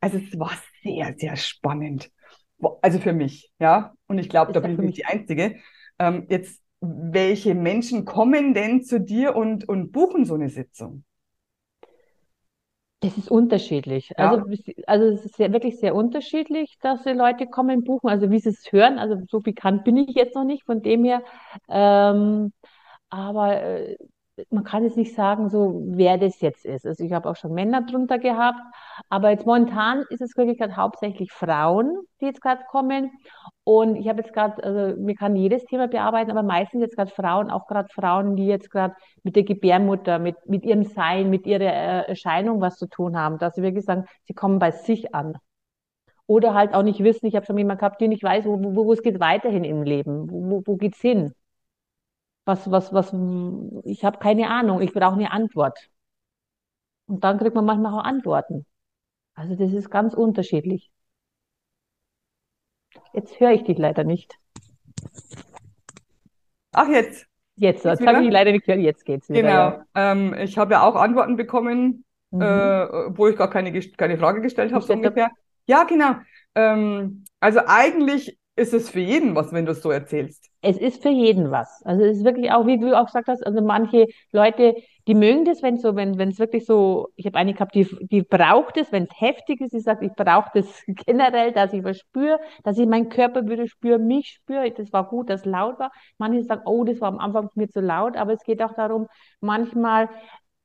Also 0.00 0.18
es 0.18 0.38
war 0.38 0.52
sehr, 0.82 1.14
sehr 1.16 1.36
spannend. 1.36 2.10
Also 2.80 2.98
für 2.98 3.12
mich, 3.12 3.50
ja. 3.58 3.92
Und 4.06 4.18
ich 4.18 4.28
glaube, 4.28 4.52
da 4.52 4.60
bin 4.60 4.72
ich 4.72 4.78
nicht 4.78 4.98
die 4.98 5.06
Einzige. 5.06 5.56
Ähm, 5.98 6.26
jetzt, 6.28 6.62
welche 6.80 7.54
Menschen 7.54 8.04
kommen 8.04 8.54
denn 8.54 8.82
zu 8.82 9.00
dir 9.00 9.36
und, 9.36 9.68
und 9.68 9.92
buchen 9.92 10.24
so 10.24 10.34
eine 10.34 10.48
Sitzung? 10.48 11.04
Das 13.02 13.18
ist 13.18 13.30
unterschiedlich. 13.30 14.16
Also, 14.18 14.36
Ja, 14.36 14.44
bis- 14.44 14.64
also 14.86 15.06
es 15.06 15.24
ist 15.24 15.36
sehr, 15.36 15.52
wirklich 15.52 15.78
sehr 15.80 15.94
unterschiedlich, 15.94 16.78
dass 16.80 17.02
die 17.02 17.10
Leute 17.10 17.46
kommen, 17.48 17.82
buchen. 17.84 18.08
Also 18.08 18.30
wie 18.30 18.38
sie 18.38 18.50
es 18.50 18.70
hören, 18.72 18.98
also 18.98 19.16
so 19.28 19.40
bekannt 19.40 19.82
bin 19.84 19.96
ich 19.96 20.14
jetzt 20.14 20.36
noch 20.36 20.44
nicht, 20.44 20.64
von 20.64 20.82
dem 20.82 21.04
her. 21.04 21.22
Ähm, 21.68 22.52
aber 23.10 23.60
äh, 23.62 23.96
man 24.50 24.64
kann 24.64 24.84
jetzt 24.84 24.96
nicht 24.96 25.14
sagen, 25.14 25.48
so 25.48 25.82
wer 25.86 26.18
das 26.18 26.40
jetzt 26.40 26.64
ist. 26.64 26.86
Also 26.86 27.04
ich 27.04 27.12
habe 27.12 27.28
auch 27.28 27.36
schon 27.36 27.52
Männer 27.52 27.82
drunter 27.82 28.18
gehabt, 28.18 28.60
aber 29.08 29.30
jetzt 29.30 29.46
momentan 29.46 30.04
ist 30.10 30.20
es 30.20 30.36
wirklich 30.36 30.58
gerade 30.58 30.76
hauptsächlich 30.76 31.32
Frauen, 31.32 31.98
die 32.20 32.26
jetzt 32.26 32.40
gerade 32.40 32.62
kommen. 32.70 33.10
Und 33.64 33.96
ich 33.96 34.08
habe 34.08 34.20
jetzt 34.22 34.32
gerade, 34.32 34.62
also 34.62 35.00
mir 35.00 35.14
kann 35.14 35.36
jedes 35.36 35.64
Thema 35.64 35.88
bearbeiten, 35.88 36.30
aber 36.30 36.42
meistens 36.42 36.80
jetzt 36.80 36.96
gerade 36.96 37.10
Frauen, 37.10 37.50
auch 37.50 37.66
gerade 37.66 37.88
Frauen, 37.92 38.36
die 38.36 38.46
jetzt 38.46 38.70
gerade 38.70 38.94
mit 39.22 39.36
der 39.36 39.44
Gebärmutter, 39.44 40.18
mit, 40.18 40.36
mit 40.46 40.64
ihrem 40.64 40.84
Sein, 40.84 41.30
mit 41.30 41.46
ihrer 41.46 41.62
äh, 41.62 42.08
Erscheinung 42.08 42.60
was 42.60 42.76
zu 42.76 42.86
tun 42.88 43.16
haben, 43.16 43.38
dass 43.38 43.54
sie 43.54 43.62
wirklich 43.62 43.84
sagen, 43.84 44.06
sie 44.24 44.34
kommen 44.34 44.58
bei 44.58 44.70
sich 44.70 45.14
an. 45.14 45.36
Oder 46.26 46.54
halt 46.54 46.74
auch 46.74 46.82
nicht 46.82 47.00
wissen, 47.02 47.26
ich 47.26 47.36
habe 47.36 47.46
schon 47.46 47.58
jemanden 47.58 47.80
gehabt, 47.80 48.00
die 48.00 48.08
nicht 48.08 48.22
weiß, 48.22 48.44
wo, 48.46 48.58
wo, 48.62 48.86
wo 48.86 48.92
es 48.92 49.02
geht 49.02 49.20
weiterhin 49.20 49.64
im 49.64 49.82
Leben, 49.82 50.30
wo, 50.30 50.62
wo 50.64 50.76
geht's 50.76 51.00
hin? 51.00 51.34
Was, 52.44 52.70
was, 52.70 52.92
was, 52.92 53.14
ich 53.84 54.04
habe 54.04 54.18
keine 54.18 54.50
Ahnung, 54.50 54.80
ich 54.80 54.92
brauche 54.92 55.14
eine 55.14 55.30
Antwort. 55.30 55.78
Und 57.06 57.22
dann 57.22 57.38
kriegt 57.38 57.54
man 57.54 57.64
manchmal 57.64 57.94
auch 57.94 58.04
Antworten. 58.04 58.66
Also 59.34 59.54
das 59.54 59.72
ist 59.72 59.90
ganz 59.90 60.14
unterschiedlich. 60.14 60.90
Jetzt 63.12 63.38
höre 63.38 63.52
ich 63.52 63.64
dich 63.64 63.78
leider 63.78 64.04
nicht. 64.04 64.38
Ach, 66.72 66.88
jetzt. 66.88 67.26
Jetzt, 67.56 67.84
jetzt 67.84 68.04
habe 68.06 68.18
ich 68.18 68.24
dich 68.24 68.32
leider 68.32 68.50
nicht 68.50 68.64
gehört, 68.64 68.80
jetzt 68.80 69.04
geht's 69.04 69.28
wieder. 69.28 69.42
Genau. 69.42 69.52
Ja. 69.52 69.86
Ähm, 69.94 70.34
ich 70.34 70.56
habe 70.56 70.72
ja 70.72 70.82
auch 70.82 70.96
Antworten 70.96 71.36
bekommen, 71.36 72.04
mhm. 72.30 72.40
äh, 72.40 73.16
wo 73.16 73.28
ich 73.28 73.36
gar 73.36 73.50
keine, 73.50 73.78
keine 73.80 74.18
Frage 74.18 74.40
gestellt 74.40 74.72
habe, 74.72 74.84
so 74.84 74.94
ungefähr. 74.94 75.30
Ja, 75.66 75.84
genau. 75.84 76.14
Ähm, 76.54 77.24
also 77.40 77.60
eigentlich 77.66 78.38
ist 78.56 78.74
es 78.74 78.90
für 78.90 79.00
jeden 79.00 79.34
was, 79.34 79.52
wenn 79.52 79.66
du 79.66 79.72
es 79.72 79.82
so 79.82 79.90
erzählst. 79.90 80.50
Es 80.60 80.76
ist 80.76 81.02
für 81.02 81.08
jeden 81.08 81.50
was. 81.50 81.82
Also 81.84 82.04
es 82.04 82.18
ist 82.18 82.24
wirklich 82.24 82.52
auch, 82.52 82.66
wie 82.66 82.78
du 82.78 82.96
auch 82.96 83.06
gesagt 83.06 83.26
hast, 83.28 83.44
also 83.44 83.60
manche 83.62 84.06
Leute, 84.30 84.76
die 85.08 85.14
mögen 85.14 85.44
das, 85.44 85.62
wenn 85.62 85.78
so, 85.78 85.96
wenn 85.96 86.20
es 86.20 86.38
wirklich 86.38 86.66
so, 86.66 87.08
ich 87.16 87.26
habe 87.26 87.36
eine 87.38 87.54
gehabt, 87.54 87.74
die, 87.74 87.88
die 88.02 88.22
braucht 88.22 88.76
es, 88.76 88.92
wenn 88.92 89.04
es 89.04 89.20
heftig 89.20 89.60
ist, 89.60 89.72
sie 89.72 89.80
sagt, 89.80 90.02
ich 90.02 90.12
brauche 90.12 90.50
das 90.54 90.82
generell, 91.06 91.50
dass 91.52 91.72
ich 91.72 91.82
was 91.82 91.98
spüre, 91.98 92.38
dass 92.62 92.78
ich 92.78 92.86
meinen 92.86 93.08
Körper 93.08 93.48
wieder 93.48 93.66
spüre, 93.66 93.98
mich 93.98 94.28
spüre. 94.28 94.70
Das 94.70 94.92
war 94.92 95.08
gut, 95.08 95.30
dass 95.30 95.40
es 95.40 95.46
laut 95.46 95.78
war. 95.80 95.90
Manche 96.18 96.44
sagen, 96.44 96.62
oh, 96.66 96.84
das 96.84 97.00
war 97.00 97.08
am 97.08 97.18
Anfang 97.18 97.48
mir 97.54 97.68
zu 97.68 97.80
laut, 97.80 98.16
aber 98.16 98.34
es 98.34 98.44
geht 98.44 98.62
auch 98.62 98.74
darum, 98.74 99.08
manchmal 99.40 100.08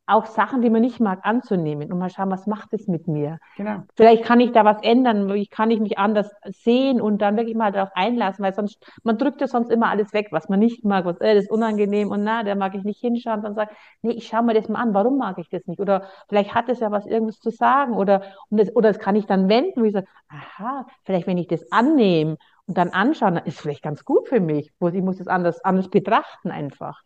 auch 0.07 0.25
Sachen, 0.25 0.61
die 0.61 0.69
man 0.69 0.81
nicht 0.81 1.01
mag, 1.01 1.19
anzunehmen 1.23 1.91
und 1.91 1.99
mal 1.99 2.09
schauen, 2.09 2.31
was 2.31 2.47
macht 2.47 2.73
es 2.73 2.87
mit 2.87 3.07
mir. 3.07 3.39
Genau. 3.57 3.83
Vielleicht 3.95 4.23
kann 4.23 4.39
ich 4.39 4.53
da 4.53 4.63
was 4.63 4.81
ändern, 4.81 5.29
ich 5.31 5.49
kann 5.49 5.69
ich 5.69 5.81
mich 5.81 5.97
anders 5.97 6.31
sehen 6.45 7.01
und 7.01 7.21
dann 7.21 7.35
wirklich 7.35 7.57
mal 7.57 7.73
darauf 7.73 7.89
einlassen, 7.93 8.43
weil 8.43 8.53
sonst, 8.53 8.83
man 9.03 9.17
drückt 9.17 9.41
ja 9.41 9.47
sonst 9.47 9.69
immer 9.69 9.89
alles 9.89 10.13
weg, 10.13 10.29
was 10.31 10.47
man 10.47 10.59
nicht 10.59 10.85
mag, 10.85 11.03
was, 11.03 11.19
äh, 11.19 11.35
das 11.35 11.43
ist 11.43 11.51
unangenehm 11.51 12.09
und 12.09 12.23
na, 12.23 12.43
da 12.43 12.55
mag 12.55 12.73
ich 12.73 12.85
nicht 12.85 13.01
hinschauen, 13.01 13.41
dann 13.41 13.53
sagt, 13.53 13.75
nee, 14.01 14.13
ich 14.13 14.27
schaue 14.27 14.43
mir 14.43 14.53
das 14.53 14.69
mal 14.69 14.81
an, 14.81 14.93
warum 14.93 15.17
mag 15.17 15.37
ich 15.39 15.49
das 15.49 15.67
nicht? 15.67 15.81
Oder 15.81 16.07
vielleicht 16.29 16.55
hat 16.55 16.69
es 16.69 16.79
ja 16.79 16.89
was 16.89 17.05
irgendwas 17.05 17.39
zu 17.39 17.49
sagen 17.49 17.93
oder, 17.93 18.21
und 18.49 18.59
das, 18.61 18.73
oder 18.75 18.93
das 18.93 18.99
kann 18.99 19.17
ich 19.17 19.25
dann 19.25 19.49
wenden, 19.49 19.81
wo 19.81 19.85
ich 19.85 19.93
sage, 19.93 20.07
aha, 20.29 20.87
vielleicht 21.03 21.27
wenn 21.27 21.37
ich 21.37 21.47
das 21.47 21.69
annehme 21.71 22.37
und 22.65 22.77
dann 22.77 22.89
anschauen, 22.89 23.35
dann 23.35 23.45
ist 23.45 23.59
vielleicht 23.59 23.83
ganz 23.83 24.05
gut 24.05 24.29
für 24.29 24.39
mich, 24.39 24.71
wo 24.79 24.87
ich 24.87 25.01
muss 25.01 25.19
es 25.19 25.27
anders, 25.27 25.59
anders 25.65 25.89
betrachten 25.89 26.49
einfach. 26.49 27.01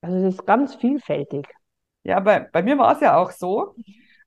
Also 0.00 0.16
es 0.16 0.34
ist 0.34 0.46
ganz 0.46 0.74
vielfältig. 0.74 1.46
Ja, 2.02 2.20
bei, 2.20 2.40
bei 2.40 2.62
mir 2.62 2.78
war 2.78 2.94
es 2.94 3.00
ja 3.00 3.16
auch 3.16 3.30
so. 3.30 3.74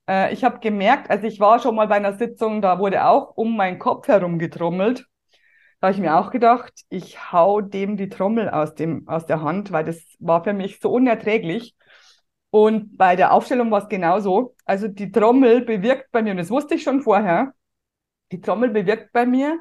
Äh, 0.07 0.33
ich 0.33 0.43
habe 0.43 0.59
gemerkt, 0.59 1.09
also 1.09 1.27
ich 1.27 1.39
war 1.39 1.59
schon 1.59 1.75
mal 1.75 1.87
bei 1.87 1.95
einer 1.95 2.13
Sitzung, 2.13 2.61
da 2.61 2.79
wurde 2.79 3.05
auch 3.05 3.35
um 3.37 3.55
meinen 3.55 3.79
Kopf 3.79 4.07
herum 4.07 4.39
getrommelt. 4.39 5.07
Da 5.79 5.87
habe 5.87 5.95
ich 5.95 6.01
mir 6.01 6.17
auch 6.17 6.31
gedacht, 6.31 6.73
ich 6.89 7.31
hau 7.31 7.61
dem 7.61 7.97
die 7.97 8.09
Trommel 8.09 8.49
aus, 8.49 8.75
dem, 8.75 9.07
aus 9.07 9.25
der 9.25 9.41
Hand, 9.41 9.71
weil 9.71 9.85
das 9.85 9.99
war 10.19 10.43
für 10.43 10.53
mich 10.53 10.79
so 10.81 10.91
unerträglich. 10.91 11.75
Und 12.51 12.97
bei 12.97 13.15
der 13.15 13.33
Aufstellung 13.33 13.71
war 13.71 13.83
es 13.83 13.89
genauso. 13.89 14.55
Also 14.65 14.87
die 14.87 15.11
Trommel 15.11 15.61
bewirkt 15.61 16.11
bei 16.11 16.21
mir, 16.21 16.31
und 16.31 16.37
das 16.37 16.49
wusste 16.51 16.75
ich 16.75 16.83
schon 16.83 17.01
vorher, 17.01 17.53
die 18.31 18.41
Trommel 18.41 18.69
bewirkt 18.71 19.13
bei 19.13 19.25
mir, 19.25 19.59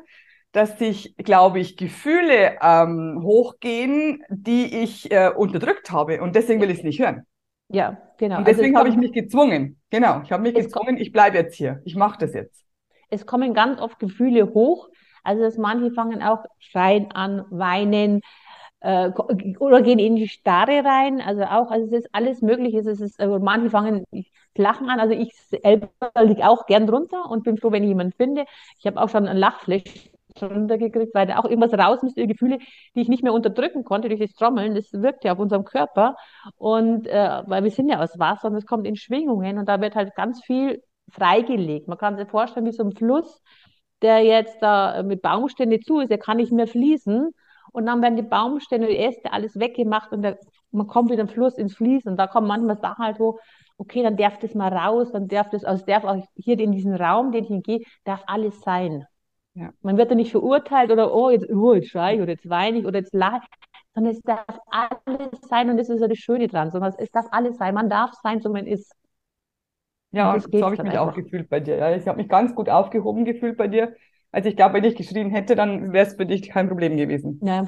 dass 0.53 0.79
sich, 0.79 1.17
glaube 1.19 1.61
ich, 1.61 1.77
Gefühle 1.77 2.59
ähm, 2.63 3.21
hochgehen, 3.23 4.25
die 4.31 4.83
ich 4.83 5.11
äh, 5.13 5.31
unterdrückt 5.31 5.91
habe. 5.93 6.23
Und 6.23 6.35
deswegen 6.37 6.61
will 6.61 6.71
ich 6.71 6.79
es 6.79 6.85
nicht 6.85 7.01
hören. 7.01 7.27
Ja, 7.73 7.99
genau. 8.19 8.39
Und 8.39 8.49
deswegen 8.49 8.77
also 8.77 8.87
habe 8.87 8.89
ich 8.89 8.97
mich 8.97 9.13
gezwungen. 9.13 9.81
Genau, 9.91 10.23
ich 10.23 10.33
habe 10.33 10.43
mich 10.43 10.55
gezwungen, 10.55 10.97
ich 10.99 11.13
bleibe 11.13 11.37
jetzt 11.37 11.55
hier. 11.55 11.81
Ich 11.85 11.95
mache 11.97 12.19
das 12.19 12.35
jetzt. 12.35 12.65
Es 13.11 13.27
kommen 13.27 13.55
ganz 13.55 13.81
oft 13.81 13.99
Gefühle 13.99 14.53
hoch. 14.55 14.89
Also 15.23 15.43
dass 15.43 15.59
manche 15.59 15.91
fangen 15.91 16.23
auch 16.23 16.45
schreien 16.59 17.11
an, 17.13 17.45
weinen 17.51 18.23
äh, 18.81 19.11
oder 19.59 19.83
gehen 19.83 19.99
in 19.99 20.17
die 20.17 20.29
Starre 20.29 20.85
rein. 20.85 21.21
Also 21.21 21.43
auch, 21.45 21.71
also 21.71 21.87
es 21.87 22.05
ist 22.05 22.09
alles 22.13 22.43
möglich. 22.43 22.75
Es 22.75 22.87
ist, 22.87 23.21
also 23.21 23.39
manche 23.39 23.71
fangen 23.71 24.05
lachen 24.57 24.89
an. 24.89 24.99
Also 24.99 25.15
ich 25.15 25.35
selber 25.35 25.91
liege 26.23 26.49
auch 26.49 26.67
gern 26.67 26.87
drunter 26.87 27.31
und 27.31 27.45
bin 27.45 27.59
froh, 27.59 27.71
wenn 27.71 27.85
ich 27.85 27.89
jemanden 27.89 28.15
finde. 28.17 28.45
Ich 28.79 28.87
habe 28.87 29.01
auch 29.01 29.09
schon 29.09 29.29
ein 29.29 29.37
Lachflash 29.37 30.10
runtergekriegt, 30.43 31.15
weil 31.15 31.27
da 31.27 31.39
auch 31.39 31.45
irgendwas 31.45 31.73
raus 31.73 32.03
müsste, 32.03 32.27
Gefühle, 32.27 32.59
die 32.95 33.01
ich 33.01 33.09
nicht 33.09 33.23
mehr 33.23 33.33
unterdrücken 33.33 33.85
konnte 33.85 34.09
durch 34.09 34.21
das 34.21 34.33
Trommeln. 34.33 34.75
Das 34.75 34.93
wirkt 34.93 35.25
ja 35.25 35.33
auf 35.33 35.39
unserem 35.39 35.65
Körper. 35.65 36.17
Und 36.57 37.07
äh, 37.07 37.43
weil 37.47 37.65
wir 37.65 37.71
sind 37.71 37.89
ja 37.89 38.01
aus 38.01 38.19
Wasser 38.19 38.49
und 38.49 38.57
es 38.57 38.67
kommt 38.67 38.87
in 38.87 38.97
Schwingungen 38.97 39.59
und 39.59 39.69
da 39.69 39.81
wird 39.81 39.95
halt 39.95 40.15
ganz 40.15 40.43
viel 40.45 40.83
freigelegt. 41.11 41.89
Man 41.89 41.99
kann 41.99 42.17
sich 42.17 42.29
vorstellen, 42.29 42.67
wie 42.67 42.73
so 42.73 42.85
ein 42.85 42.93
Fluss, 42.93 43.43
der 44.03 44.23
jetzt 44.25 44.63
da 44.63 45.03
mit 45.03 45.23
Baumstämme 45.23 45.81
zu 45.81 46.01
ist, 46.01 46.11
der 46.11 46.19
kann 46.19 46.39
nicht 46.39 46.53
mehr 46.53 46.67
fließen. 46.67 47.31
Und 47.73 47.87
dann 47.87 48.03
werden 48.03 48.17
die 48.17 48.23
Baumstämme, 48.23 48.87
die 48.87 48.99
Äste, 48.99 49.33
alles 49.33 49.59
weggemacht 49.59 50.13
und 50.13 50.23
der, 50.23 50.39
man 50.73 50.87
kommt 50.87 51.11
wieder 51.11 51.23
im 51.23 51.29
Fluss 51.29 51.57
ins 51.57 51.75
Fließen. 51.77 52.11
Und 52.11 52.17
da 52.17 52.27
kommen 52.27 52.47
manchmal 52.47 52.79
Sachen 52.79 53.05
halt, 53.05 53.21
wo, 53.21 53.39
okay, 53.79 54.03
dann 54.03 54.17
darf 54.17 54.39
das 54.39 54.55
mal 54.55 54.73
raus, 54.73 55.13
dann 55.13 55.29
darf 55.29 55.49
das, 55.51 55.65
also 55.65 55.85
darf 55.87 56.05
auch 56.05 56.17
hier 56.35 56.59
in 56.59 56.73
diesen 56.73 56.95
Raum, 56.95 57.33
den 57.33 57.45
ich 57.45 57.49
hingehe, 57.49 57.81
darf 58.05 58.23
alles 58.27 58.61
sein. 58.63 59.07
Ja. 59.61 59.71
Man 59.83 59.99
wird 59.99 60.11
ja 60.11 60.17
nicht 60.17 60.31
verurteilt 60.31 60.91
oder, 60.91 61.15
oh, 61.15 61.29
jetzt, 61.29 61.51
oh, 61.51 61.75
jetzt 61.75 61.91
schreie 61.91 62.17
ich 62.17 62.23
oder 62.23 62.33
jetzt 62.33 62.49
weine 62.49 62.79
ich 62.79 62.87
oder 62.87 62.99
jetzt 62.99 63.15
lache 63.15 63.47
sondern 63.95 64.15
es 64.15 64.23
darf 64.23 64.45
alles 64.71 65.41
sein 65.49 65.71
und 65.71 65.77
das 65.77 65.89
ist 65.89 66.01
ja 66.01 66.09
das 66.09 66.19
Schöne 66.19 66.49
dran, 66.49 66.71
sondern 66.71 66.95
es 66.99 67.11
darf 67.11 67.27
alles 67.31 67.57
sein. 67.57 67.75
Man 67.75 67.91
darf 67.91 68.13
sein, 68.23 68.41
so 68.41 68.51
man 68.51 68.67
ist. 68.67 68.95
Ja, 70.13 70.27
so 70.39 70.63
habe 70.65 70.75
ich 70.75 70.83
mich 70.83 70.93
einfach. 70.93 71.09
auch 71.09 71.15
gefühlt 71.15 71.49
bei 71.49 71.61
dir. 71.61 71.77
Ja, 71.77 71.95
ich 71.95 72.07
habe 72.07 72.19
mich 72.19 72.29
ganz 72.29 72.55
gut 72.55 72.69
aufgehoben 72.69 73.25
gefühlt 73.25 73.57
bei 73.57 73.69
dir. 73.69 73.95
Also 74.33 74.49
ich 74.49 74.57
glaube, 74.57 74.75
wenn 74.75 74.85
ich 74.85 74.97
geschrien 74.97 75.31
hätte, 75.31 75.55
dann 75.55 75.93
wäre 75.93 76.07
es 76.07 76.15
für 76.15 76.27
dich 76.27 76.49
kein 76.49 76.69
Problem 76.69 76.97
gewesen. 76.97 77.41
Ja, 77.43 77.67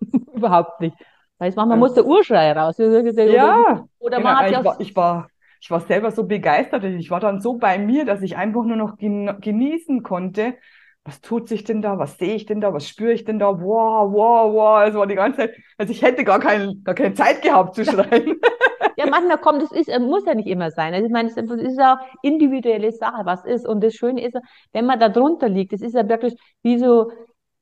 überhaupt 0.34 0.80
nicht. 0.80 0.96
Weil 1.38 1.52
manchmal 1.56 1.76
ja. 1.76 1.76
muss 1.76 1.94
der 1.94 2.06
Urschrei 2.06 2.52
raus. 2.52 2.76
Ja, 2.78 2.86
oder, 2.86 3.88
oder 3.98 4.16
genau. 4.18 4.28
man 4.28 4.36
hat 4.38 4.50
ich, 4.50 4.64
war, 4.64 4.80
ich, 4.80 4.96
war, 4.96 5.28
ich 5.60 5.70
war 5.70 5.80
selber 5.80 6.10
so 6.10 6.24
begeistert. 6.24 6.84
Ich 6.84 7.10
war 7.10 7.20
dann 7.20 7.40
so 7.40 7.54
bei 7.54 7.78
mir, 7.78 8.04
dass 8.04 8.22
ich 8.22 8.36
einfach 8.36 8.64
nur 8.64 8.76
noch 8.76 8.96
genießen 8.96 10.02
konnte 10.02 10.54
was 11.04 11.20
tut 11.20 11.48
sich 11.48 11.64
denn 11.64 11.82
da, 11.82 11.98
was 11.98 12.18
sehe 12.18 12.34
ich 12.34 12.46
denn 12.46 12.60
da, 12.60 12.72
was 12.72 12.88
spüre 12.88 13.12
ich 13.12 13.24
denn 13.24 13.38
da, 13.38 13.48
wow, 13.60 14.12
wow, 14.12 14.52
wow, 14.52 14.88
es 14.88 14.94
war 14.94 15.06
die 15.06 15.16
ganze 15.16 15.38
Zeit, 15.38 15.56
also 15.76 15.92
ich 15.92 16.02
hätte 16.02 16.24
gar, 16.24 16.38
kein, 16.38 16.82
gar 16.84 16.94
keine 16.94 17.14
Zeit 17.14 17.42
gehabt 17.42 17.74
zu 17.74 17.84
schreien. 17.84 18.40
Ja, 18.96 19.06
manchmal 19.08 19.38
kommt, 19.38 19.62
das 19.62 19.72
ist, 19.72 19.88
muss 20.00 20.24
ja 20.26 20.34
nicht 20.34 20.48
immer 20.48 20.70
sein. 20.70 20.92
Also 20.92 21.06
ich 21.06 21.12
meine, 21.12 21.28
es 21.28 21.36
ist 21.36 21.78
ja 21.78 22.00
individuelle 22.22 22.92
Sache, 22.92 23.24
was 23.24 23.44
ist. 23.44 23.66
Und 23.66 23.82
das 23.82 23.94
Schöne 23.94 24.24
ist, 24.24 24.36
wenn 24.72 24.86
man 24.86 25.00
da 25.00 25.08
drunter 25.08 25.48
liegt, 25.48 25.72
das 25.72 25.80
ist 25.80 25.94
ja 25.94 26.08
wirklich 26.08 26.34
wie 26.62 26.78
so, 26.78 27.10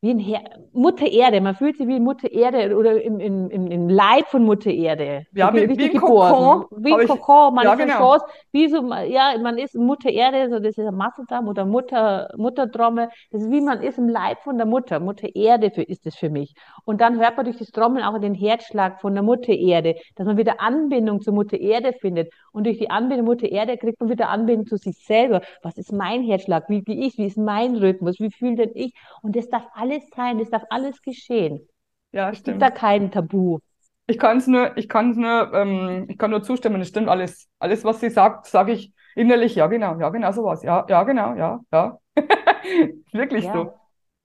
wie 0.03 0.11
ein 0.13 0.49
Mutter 0.73 1.07
Erde. 1.07 1.43
Man 1.43 1.55
fühlt 1.55 1.77
sich 1.77 1.87
wie 1.87 2.01
Mutter 2.01 2.33
Erde 2.33 2.75
oder 2.75 3.03
im, 3.03 3.21
im, 3.21 3.51
im, 3.51 3.67
im 3.67 3.89
Leib 3.91 4.29
von 4.29 4.45
Mutter 4.45 4.71
Erde. 4.71 5.27
Ja, 5.35 5.53
wie, 5.53 5.69
wie, 5.69 5.79
wie 5.79 5.85
ein 5.85 5.93
geboren. 5.93 6.33
Kokon. 6.33 6.85
Wie 6.85 6.95
ein 6.95 7.07
Kokon. 7.07 7.55
Man 7.55 7.65
ja, 7.65 7.73
ist 7.75 7.79
genau. 7.81 7.99
Chance, 7.99 8.25
wie 8.53 8.69
so, 8.69 8.95
ja, 8.95 9.35
man 9.43 9.59
ist 9.59 9.75
Mutter 9.75 10.09
Erde, 10.09 10.49
so 10.49 10.59
das 10.59 10.79
ist 10.79 10.87
ein 10.87 10.95
Masseldarm 10.95 11.49
oder 11.49 11.67
Mutter, 11.67 12.31
Muttertrommel. 12.39 13.11
Das 13.31 13.43
ist 13.43 13.51
wie 13.51 13.61
man 13.61 13.83
ist 13.83 13.99
im 13.99 14.09
Leib 14.09 14.41
von 14.43 14.57
der 14.57 14.67
Mutter. 14.67 15.01
Mutter 15.01 15.29
Erde 15.35 15.71
für, 15.71 15.83
ist 15.83 16.07
es 16.07 16.17
für 16.17 16.31
mich. 16.31 16.55
Und 16.87 17.03
dann 17.03 17.21
hört 17.21 17.37
man 17.37 17.45
durch 17.45 17.59
das 17.59 17.69
Trommeln 17.69 18.03
auch 18.03 18.19
den 18.19 18.35
Herzschlag 18.35 19.03
von 19.03 19.13
der 19.13 19.23
Mutter 19.23 19.53
Erde, 19.53 19.97
dass 20.17 20.27
man 20.27 20.39
wieder 20.39 20.63
Anbindung 20.63 21.21
zur 21.21 21.35
Mutter 21.35 21.61
Erde 21.61 21.93
findet. 21.93 22.33
Und 22.53 22.65
durch 22.65 22.79
die 22.79 22.89
Anbindung 22.89 23.27
Mutter 23.27 23.51
Erde 23.51 23.77
kriegt 23.77 24.01
man 24.01 24.09
wieder 24.09 24.31
Anbindung 24.31 24.67
zu 24.67 24.79
sich 24.79 24.97
selber. 25.05 25.43
Was 25.63 25.77
ist 25.77 25.93
mein 25.93 26.23
Herzschlag? 26.23 26.71
Wie, 26.71 26.83
wie 26.87 27.07
ich? 27.07 27.19
Wie 27.19 27.27
ist 27.27 27.37
mein 27.37 27.77
Rhythmus? 27.77 28.19
Wie 28.19 28.31
fühlt 28.31 28.59
denn 28.59 28.71
ich? 28.75 28.95
Und 29.21 29.37
das 29.37 29.51
darf 29.51 29.67
alles 29.75 29.90
alles 29.91 30.09
sein, 30.15 30.39
es 30.41 30.51
darf 30.51 30.63
alles 30.71 31.03
geschehen. 31.03 31.67
Ja, 32.13 32.31
es 32.31 32.39
stimmt. 32.39 32.61
gibt 32.61 32.63
da 32.63 32.71
kein 32.71 33.11
Tabu. 33.11 33.59
Ich 34.07 34.19
kann 34.19 34.39
es 34.39 34.47
nur, 34.47 34.77
ich 34.77 34.89
kann 34.89 35.13
es 35.13 35.17
nur, 35.17 35.53
ähm, 35.55 36.07
ich 36.09 36.19
kann 36.19 36.31
nur 36.31 36.43
zustimmen, 36.43 36.81
es 36.81 36.89
stimmt 36.89 37.09
alles. 37.09 37.49
Alles, 37.59 37.85
was 37.85 38.01
sie 38.01 38.11
sagt, 38.11 38.47
sage 38.47 38.73
ich 38.73 38.93
innerlich, 39.15 39.55
ja, 39.55 39.67
genau, 39.69 39.99
ja, 40.01 40.09
genau 40.09 40.33
so 40.33 40.45
was. 40.45 40.63
Ja, 40.63 40.85
ja, 40.89 41.05
genau, 41.05 41.35
ja, 41.35 41.61
ja. 41.73 41.99
Wirklich 43.13 43.45
ja. 43.45 43.53
so. 43.53 43.73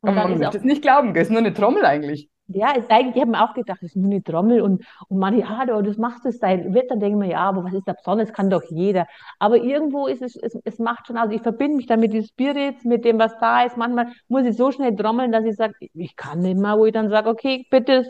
Aber 0.02 0.14
man 0.14 0.38
möchte 0.38 0.58
es 0.58 0.64
nicht 0.64 0.82
glauben, 0.82 1.16
es 1.16 1.24
ist 1.24 1.30
nur 1.30 1.40
eine 1.40 1.54
Trommel 1.54 1.86
eigentlich. 1.86 2.30
Ja, 2.48 2.74
ist 2.74 2.92
eigentlich, 2.92 3.16
ich 3.16 3.22
habe 3.22 3.32
mir 3.32 3.44
auch 3.44 3.56
gedacht, 3.56 3.80
das 3.82 3.90
ist 3.90 3.96
nur 3.96 4.06
eine 4.12 4.22
Trommel 4.24 4.62
und, 4.62 4.86
und 5.10 5.18
man, 5.18 5.36
ja, 5.36 5.66
du, 5.66 5.82
das 5.82 5.98
machst 5.98 6.26
es 6.28 6.38
sein. 6.38 6.76
Wird 6.76 6.92
dann 6.92 7.00
denken 7.00 7.20
wir, 7.20 7.28
ja, 7.28 7.40
aber 7.40 7.64
was 7.64 7.74
ist 7.74 7.88
da 7.88 7.94
besonders? 7.94 8.34
Kann 8.34 8.52
doch 8.52 8.62
jeder. 8.70 9.08
Aber 9.40 9.58
irgendwo 9.58 10.06
ist 10.06 10.22
es, 10.22 10.36
es, 10.36 10.56
es 10.64 10.78
macht 10.78 11.08
schon 11.08 11.18
aus. 11.18 11.32
Ich 11.32 11.42
verbinde 11.42 11.78
mich 11.78 11.88
dann 11.88 12.00
mit 12.00 12.14
den 12.14 12.24
Spirits, 12.24 12.84
mit 12.84 13.04
dem, 13.04 13.18
was 13.18 13.36
da 13.40 13.64
ist. 13.64 13.78
Manchmal 13.78 14.12
muss 14.28 14.46
ich 14.46 14.56
so 14.56 14.72
schnell 14.72 14.96
trommeln, 14.96 15.32
dass 15.32 15.44
ich 15.44 15.56
sage, 15.56 15.74
ich 15.80 16.16
kann 16.16 16.40
nicht 16.42 16.58
mehr, 16.60 16.78
wo 16.78 16.86
ich 16.86 16.94
dann 16.94 17.10
sage, 17.10 17.30
okay, 17.30 17.66
bitte 17.72 18.06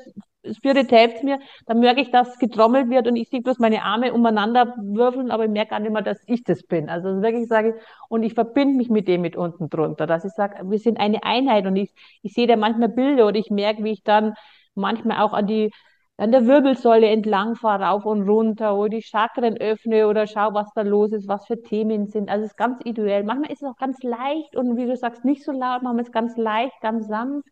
Spirit 0.54 0.92
helft 0.92 1.24
mir, 1.24 1.40
dann 1.66 1.80
merke 1.80 2.02
ich, 2.02 2.12
dass 2.12 2.38
getrommelt 2.40 2.90
wird 2.90 3.08
und 3.08 3.16
ich 3.16 3.30
sehe 3.30 3.42
bloß 3.42 3.60
meine 3.60 3.84
Arme 3.84 4.14
umeinander 4.14 4.76
würfeln, 4.78 5.32
aber 5.32 5.46
ich 5.46 5.52
merke 5.52 5.72
gar 5.72 5.80
nicht 5.80 5.92
mehr, 5.92 6.02
dass 6.02 6.22
ich 6.28 6.44
das 6.44 6.64
bin. 6.64 6.90
Also 6.90 7.22
wirklich 7.22 7.48
sage 7.48 7.70
ich, 7.70 7.76
und 8.10 8.24
ich 8.24 8.34
verbinde 8.34 8.76
mich 8.78 8.90
mit 8.90 9.08
dem 9.08 9.22
mit 9.22 9.36
unten 9.36 9.70
drunter, 9.70 10.08
dass 10.08 10.26
ich 10.26 10.32
sage, 10.34 10.70
wir 10.70 10.80
sind 10.80 11.00
eine 11.00 11.24
Einheit 11.24 11.66
und 11.66 11.76
ich, 11.76 11.94
ich 12.22 12.34
sehe 12.34 12.48
da 12.48 12.56
manchmal 12.56 12.90
Bilder 12.90 13.28
oder 13.28 13.38
ich 13.38 13.50
merke, 13.50 13.84
wie 13.84 13.92
ich 13.92 14.04
dann 14.04 14.34
manchmal 14.76 15.22
auch 15.22 15.34
an 15.34 15.48
die 15.48 15.72
an 16.18 16.32
der 16.32 16.46
Wirbelsäule 16.48 17.08
entlang 17.08 17.56
fahre, 17.56 17.84
rauf 17.84 18.06
und 18.06 18.28
runter, 18.28 18.78
wo 18.78 18.88
die 18.88 19.02
Chakren 19.02 19.58
öffne 19.58 20.08
oder 20.08 20.28
schaue, 20.28 20.54
was 20.54 20.72
da 20.74 20.82
los 20.82 21.12
ist, 21.12 21.28
was 21.28 21.46
für 21.46 21.62
Themen 21.62 22.08
sind. 22.08 22.30
Also 22.30 22.46
es 22.46 22.52
ist 22.52 22.58
ganz 22.58 22.80
individuell. 22.86 23.24
Manchmal 23.26 23.52
ist 23.52 23.62
es 23.62 23.68
auch 23.68 23.76
ganz 23.76 24.02
leicht 24.02 24.56
und 24.56 24.78
wie 24.78 24.86
du 24.86 24.96
sagst, 24.96 25.26
nicht 25.26 25.44
so 25.44 25.52
laut, 25.52 25.84
manchmal 25.84 26.02
ist 26.02 26.08
es 26.08 26.14
ganz 26.14 26.38
leicht, 26.38 26.80
ganz 26.82 27.08
sanft. 27.08 27.50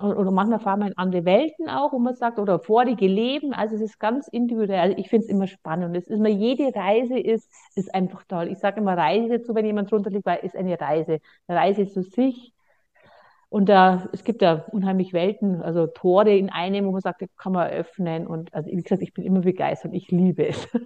Oder 0.00 0.30
manchmal 0.30 0.60
fahren 0.60 0.80
wir 0.80 0.86
in 0.86 0.96
andere 0.96 1.24
Welten 1.24 1.68
auch, 1.68 1.92
wo 1.92 1.98
man 1.98 2.14
sagt, 2.14 2.38
oder 2.38 2.58
vorige 2.58 3.06
Leben. 3.06 3.52
Also 3.52 3.74
es 3.74 3.82
ist 3.82 3.98
ganz 3.98 4.28
individuell. 4.28 4.80
Also 4.80 4.96
ich 4.96 5.08
finde 5.08 5.24
es 5.26 5.30
immer 5.30 5.46
spannend. 5.46 5.96
Es 5.96 6.06
ist 6.06 6.16
immer, 6.16 6.28
jede 6.28 6.74
Reise 6.74 7.18
ist, 7.18 7.50
ist 7.74 7.94
einfach 7.94 8.24
toll. 8.24 8.48
Ich 8.48 8.58
sage 8.58 8.80
immer 8.80 8.96
Reise 8.96 9.38
dazu, 9.38 9.54
wenn 9.54 9.66
jemand 9.66 9.90
drunter 9.90 10.10
liegt, 10.10 10.26
weil 10.26 10.38
es 10.38 10.54
ist 10.54 10.56
eine 10.56 10.80
Reise. 10.80 11.20
Eine 11.46 11.58
Reise 11.58 11.86
zu 11.86 12.02
sich. 12.02 12.52
Und 13.50 13.68
da, 13.68 14.08
es 14.12 14.24
gibt 14.24 14.42
ja 14.42 14.64
unheimlich 14.70 15.12
Welten, 15.12 15.60
also 15.60 15.88
Tore 15.88 16.36
in 16.36 16.50
einem, 16.50 16.86
wo 16.86 16.92
man 16.92 17.00
sagt, 17.00 17.24
kann 17.36 17.52
man 17.52 17.68
öffnen. 17.68 18.26
Und 18.26 18.54
also 18.54 18.70
wie 18.70 18.82
gesagt, 18.82 19.02
ich 19.02 19.12
bin 19.12 19.24
immer 19.24 19.40
begeistert. 19.40 19.92
Ich 19.92 20.10
liebe 20.10 20.48
es. 20.48 20.68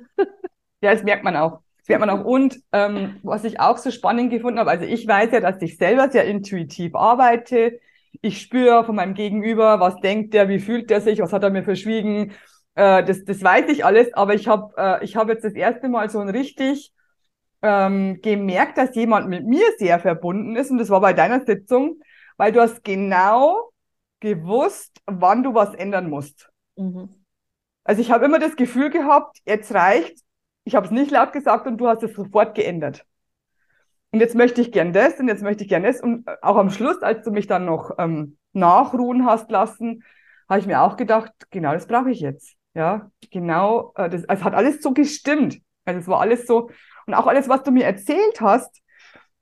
Ja, 0.83 0.92
das 0.92 1.02
merkt 1.02 1.25
man 1.25 1.35
auch. 1.35 1.61
Das 1.78 1.88
merkt 1.88 2.04
man 2.04 2.11
auch. 2.11 2.26
Und 2.26 2.59
ähm, 2.73 3.16
was 3.23 3.44
ich 3.44 3.59
auch 3.59 3.78
so 3.78 3.90
spannend 3.90 4.30
gefunden 4.30 4.59
habe, 4.59 4.68
also 4.68 4.85
ich 4.85 5.09
weiß 5.09 5.30
ja, 5.33 5.40
dass 5.40 5.62
ich 5.62 5.78
selber 5.78 6.11
sehr 6.11 6.26
intuitiv 6.26 6.94
arbeite 6.94 7.80
ich 8.23 8.40
spüre 8.40 8.85
von 8.85 8.97
meinem 8.97 9.14
Gegenüber, 9.14 9.80
was 9.80 9.97
denkt 9.97 10.35
der, 10.35 10.49
wie 10.49 10.59
fühlt 10.59 10.90
der 10.90 11.00
sich, 11.00 11.21
was 11.21 11.33
hat 11.33 11.42
er 11.42 11.50
mir 11.50 11.64
verschwiegen. 11.64 12.33
Äh, 12.75 13.04
das, 13.04 13.25
das 13.25 13.42
weiß 13.42 13.68
ich 13.68 13.85
alles, 13.85 14.12
aber 14.14 14.35
ich 14.35 14.49
habe 14.49 14.75
äh, 14.76 15.04
ich 15.04 15.16
hab 15.16 15.28
jetzt 15.28 15.44
das 15.44 15.54
erste 15.54 15.88
Mal 15.88 16.11
so 16.11 16.18
ein 16.21 16.28
richtig 16.28 16.92
ähm, 17.62 18.21
gemerkt, 18.23 18.78
dass 18.78 18.94
jemand 18.94 19.28
mit 19.28 19.47
mir 19.47 19.64
sehr 19.78 19.99
verbunden 19.99 20.56
ist 20.56 20.71
und 20.71 20.78
das 20.78 20.90
war 20.90 21.00
bei 21.00 21.12
deiner 21.12 21.44
Sitzung, 21.44 22.00
weil 22.37 22.52
du 22.52 22.61
hast 22.61 22.85
genau 22.85 23.71
gewusst, 24.21 25.00
wann 25.06 25.42
du 25.42 25.54
was 25.54 25.75
ändern 25.75 26.11
musst. 26.11 26.50
Mhm. 26.76 27.09
Also 27.85 28.00
ich 28.00 28.11
habe 28.11 28.25
immer 28.25 28.38
das 28.38 28.56
Gefühl 28.56 28.90
gehabt, 28.90 29.38
jetzt 29.44 29.73
reicht, 29.75 30.18
ich 30.64 30.75
habe 30.75 30.87
es 30.87 30.92
nicht 30.92 31.11
laut 31.11 31.33
gesagt 31.33 31.66
und 31.66 31.78
du 31.78 31.88
hast 31.88 32.02
es 32.02 32.14
sofort 32.14 32.54
geändert 32.54 33.04
und 34.14 34.21
jetzt 34.21 34.37
möchte 34.37 34.61
ich 34.61 34.71
gern 34.71 34.92
das 34.92 35.18
und 35.18 35.26
jetzt 35.26 35.42
möchte 35.42 35.64
ich 35.64 35.68
gern 35.68 35.83
das. 35.83 36.00
Und 36.00 36.25
auch 36.40 36.56
am 36.56 36.71
Schluss, 36.71 37.02
als 37.02 37.25
du 37.25 37.33
mich 37.33 37.49
dann 37.49 37.64
noch 37.64 37.90
ähm, 37.99 38.38
nachruhen 38.52 39.26
hast 39.26 39.50
lassen, 39.50 40.04
habe 40.49 40.61
ich 40.61 40.68
mir 40.68 40.83
auch 40.83 40.97
gedacht, 40.97 41.33
genau 41.50 41.73
das 41.73 41.88
brauche 41.88 42.12
ich 42.12 42.21
jetzt. 42.21 42.54
Ja, 42.75 43.11
genau, 43.33 43.92
äh, 43.97 44.09
das, 44.09 44.23
es 44.23 44.44
hat 44.44 44.54
alles 44.54 44.80
so 44.80 44.92
gestimmt. 44.92 45.59
Also 45.85 45.99
es 45.99 46.06
war 46.06 46.21
alles 46.21 46.47
so, 46.47 46.71
und 47.09 47.14
auch 47.14 47.26
alles, 47.26 47.49
was 47.49 47.64
du 47.64 47.73
mir 47.73 47.87
erzählt 47.87 48.40
hast, 48.40 48.83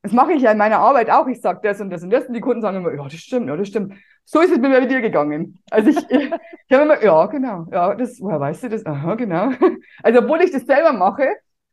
das 0.01 0.13
mache 0.13 0.33
ich 0.33 0.41
ja 0.41 0.53
in 0.53 0.59
meiner 0.59 0.79
Arbeit 0.79 1.11
auch. 1.11 1.27
Ich 1.27 1.43
sage 1.43 1.61
das 1.63 1.79
und 1.83 1.91
das 1.91 2.03
und 2.03 2.09
das 2.09 2.25
und 2.25 2.33
die 2.33 2.41
Kunden 2.41 2.63
sagen 2.63 2.79
immer, 2.79 2.95
ja, 2.95 3.05
das 3.05 3.21
stimmt, 3.21 3.49
ja, 3.49 3.57
das 3.59 3.69
stimmt. 3.69 3.93
So 4.25 4.41
ist 4.41 4.53
es 4.53 4.59
mit 4.59 4.71
mir 4.71 4.81
bei 4.81 4.87
dir 4.87 5.03
gegangen. 5.03 5.59
Also 5.71 5.91
ich, 5.91 5.99
ich, 5.99 6.33
ich 6.69 6.75
habe 6.75 6.85
immer, 6.85 7.05
ja, 7.05 7.27
genau, 7.27 7.67
ja, 7.71 7.95
das, 7.95 8.23
woher 8.23 8.41
weißt 8.41 8.63
du 8.63 8.69
das? 8.71 8.87
Aha, 8.87 9.17
genau. 9.17 9.51
Also 10.03 10.21
obwohl 10.21 10.41
ich 10.41 10.51
das 10.51 10.65
selber 10.65 10.95
mache, 10.95 11.29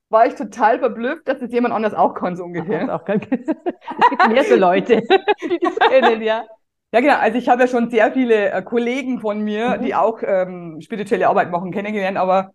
war 0.10 0.26
ich 0.26 0.36
total 0.36 0.80
verblüfft, 0.80 1.28
dass 1.28 1.42
es 1.42 1.52
jemand 1.52 1.74
anders 1.74 1.94
auch 1.94 2.14
kann, 2.16 2.36
so 2.36 2.44
ungefähr. 2.44 2.88
Ach, 2.90 3.02
auch 3.02 3.06
kann. 3.06 3.22
es 3.30 4.10
gibt 4.10 4.28
mehr 4.30 4.44
so 4.44 4.56
Leute, 4.56 5.02
die 5.42 5.60
das 5.62 5.76
kennen, 5.90 6.22
ja. 6.22 6.46
Ja, 6.92 7.02
genau. 7.02 7.18
Also 7.18 7.38
ich 7.38 7.48
habe 7.48 7.62
ja 7.62 7.68
schon 7.68 7.92
sehr 7.92 8.12
viele 8.12 8.50
äh, 8.50 8.64
Kollegen 8.64 9.20
von 9.20 9.42
mir, 9.42 9.78
mhm. 9.78 9.84
die 9.84 9.94
auch 9.94 10.22
ähm, 10.24 10.82
spirituelle 10.82 11.28
Arbeit 11.28 11.52
machen, 11.52 11.72
kennengelernt. 11.72 12.18
Aber 12.18 12.52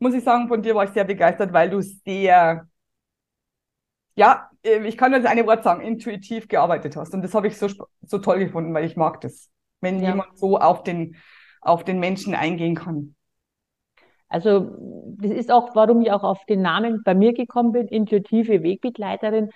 muss 0.00 0.14
ich 0.14 0.24
sagen, 0.24 0.48
von 0.48 0.62
dir 0.62 0.74
war 0.74 0.84
ich 0.84 0.90
sehr 0.90 1.04
begeistert, 1.04 1.52
weil 1.52 1.70
du 1.70 1.80
sehr, 1.80 2.66
ja, 4.16 4.50
äh, 4.64 4.84
ich 4.84 4.96
kann 4.96 5.12
nur 5.12 5.20
das 5.20 5.30
eine 5.30 5.46
Wort 5.46 5.62
sagen, 5.62 5.80
intuitiv 5.80 6.48
gearbeitet 6.48 6.96
hast. 6.96 7.14
Und 7.14 7.22
das 7.22 7.34
habe 7.34 7.46
ich 7.46 7.56
so, 7.56 7.68
so 8.04 8.18
toll 8.18 8.40
gefunden, 8.40 8.74
weil 8.74 8.84
ich 8.84 8.96
mag 8.96 9.20
das, 9.20 9.48
wenn 9.80 10.00
ja. 10.00 10.08
jemand 10.10 10.36
so 10.36 10.58
auf 10.58 10.82
den, 10.82 11.14
auf 11.60 11.84
den 11.84 12.00
Menschen 12.00 12.34
eingehen 12.34 12.74
kann. 12.74 13.14
Also 14.32 14.70
das 15.20 15.30
ist 15.30 15.52
auch, 15.52 15.74
warum 15.74 16.00
ich 16.00 16.10
auch 16.10 16.24
auf 16.24 16.44
den 16.46 16.62
Namen 16.62 17.02
bei 17.04 17.14
mir 17.14 17.34
gekommen 17.34 17.72
bin, 17.72 17.86
intuitive 17.86 18.62
Wegbegleiterin. 18.62 19.50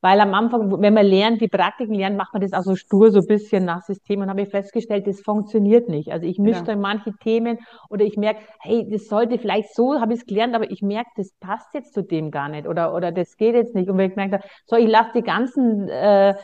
Weil 0.00 0.20
am 0.20 0.32
Anfang, 0.32 0.80
wenn 0.80 0.94
man 0.94 1.06
lernt, 1.06 1.40
die 1.40 1.48
Praktiken 1.48 1.94
lernt, 1.94 2.16
macht 2.16 2.32
man 2.32 2.40
das 2.40 2.52
auch 2.52 2.62
so 2.62 2.76
stur, 2.76 3.10
so 3.10 3.18
ein 3.18 3.26
bisschen 3.26 3.64
nach 3.64 3.82
System. 3.82 4.20
Und 4.20 4.28
habe 4.30 4.42
ich 4.42 4.48
festgestellt, 4.48 5.08
das 5.08 5.20
funktioniert 5.20 5.88
nicht. 5.88 6.12
Also 6.12 6.24
ich 6.24 6.38
mische 6.38 6.60
ja. 6.60 6.66
dann 6.66 6.80
manche 6.80 7.12
Themen 7.14 7.58
oder 7.90 8.04
ich 8.04 8.16
merke, 8.16 8.40
hey, 8.60 8.86
das 8.88 9.08
sollte 9.08 9.38
vielleicht 9.38 9.74
so, 9.74 10.00
habe 10.00 10.12
ich 10.12 10.20
es 10.20 10.26
gelernt, 10.26 10.54
aber 10.54 10.70
ich 10.70 10.82
merke, 10.82 11.10
das 11.16 11.32
passt 11.40 11.74
jetzt 11.74 11.94
zu 11.94 12.02
dem 12.02 12.30
gar 12.30 12.48
nicht 12.48 12.68
oder, 12.68 12.94
oder 12.94 13.10
das 13.10 13.36
geht 13.36 13.56
jetzt 13.56 13.74
nicht. 13.74 13.90
Und 13.90 13.98
wenn 13.98 14.10
ich 14.10 14.16
merke, 14.16 14.40
so, 14.66 14.76
ich 14.76 14.88
lasse 14.88 15.10
die 15.16 15.22
ganzen 15.22 15.88
äh, 15.88 16.34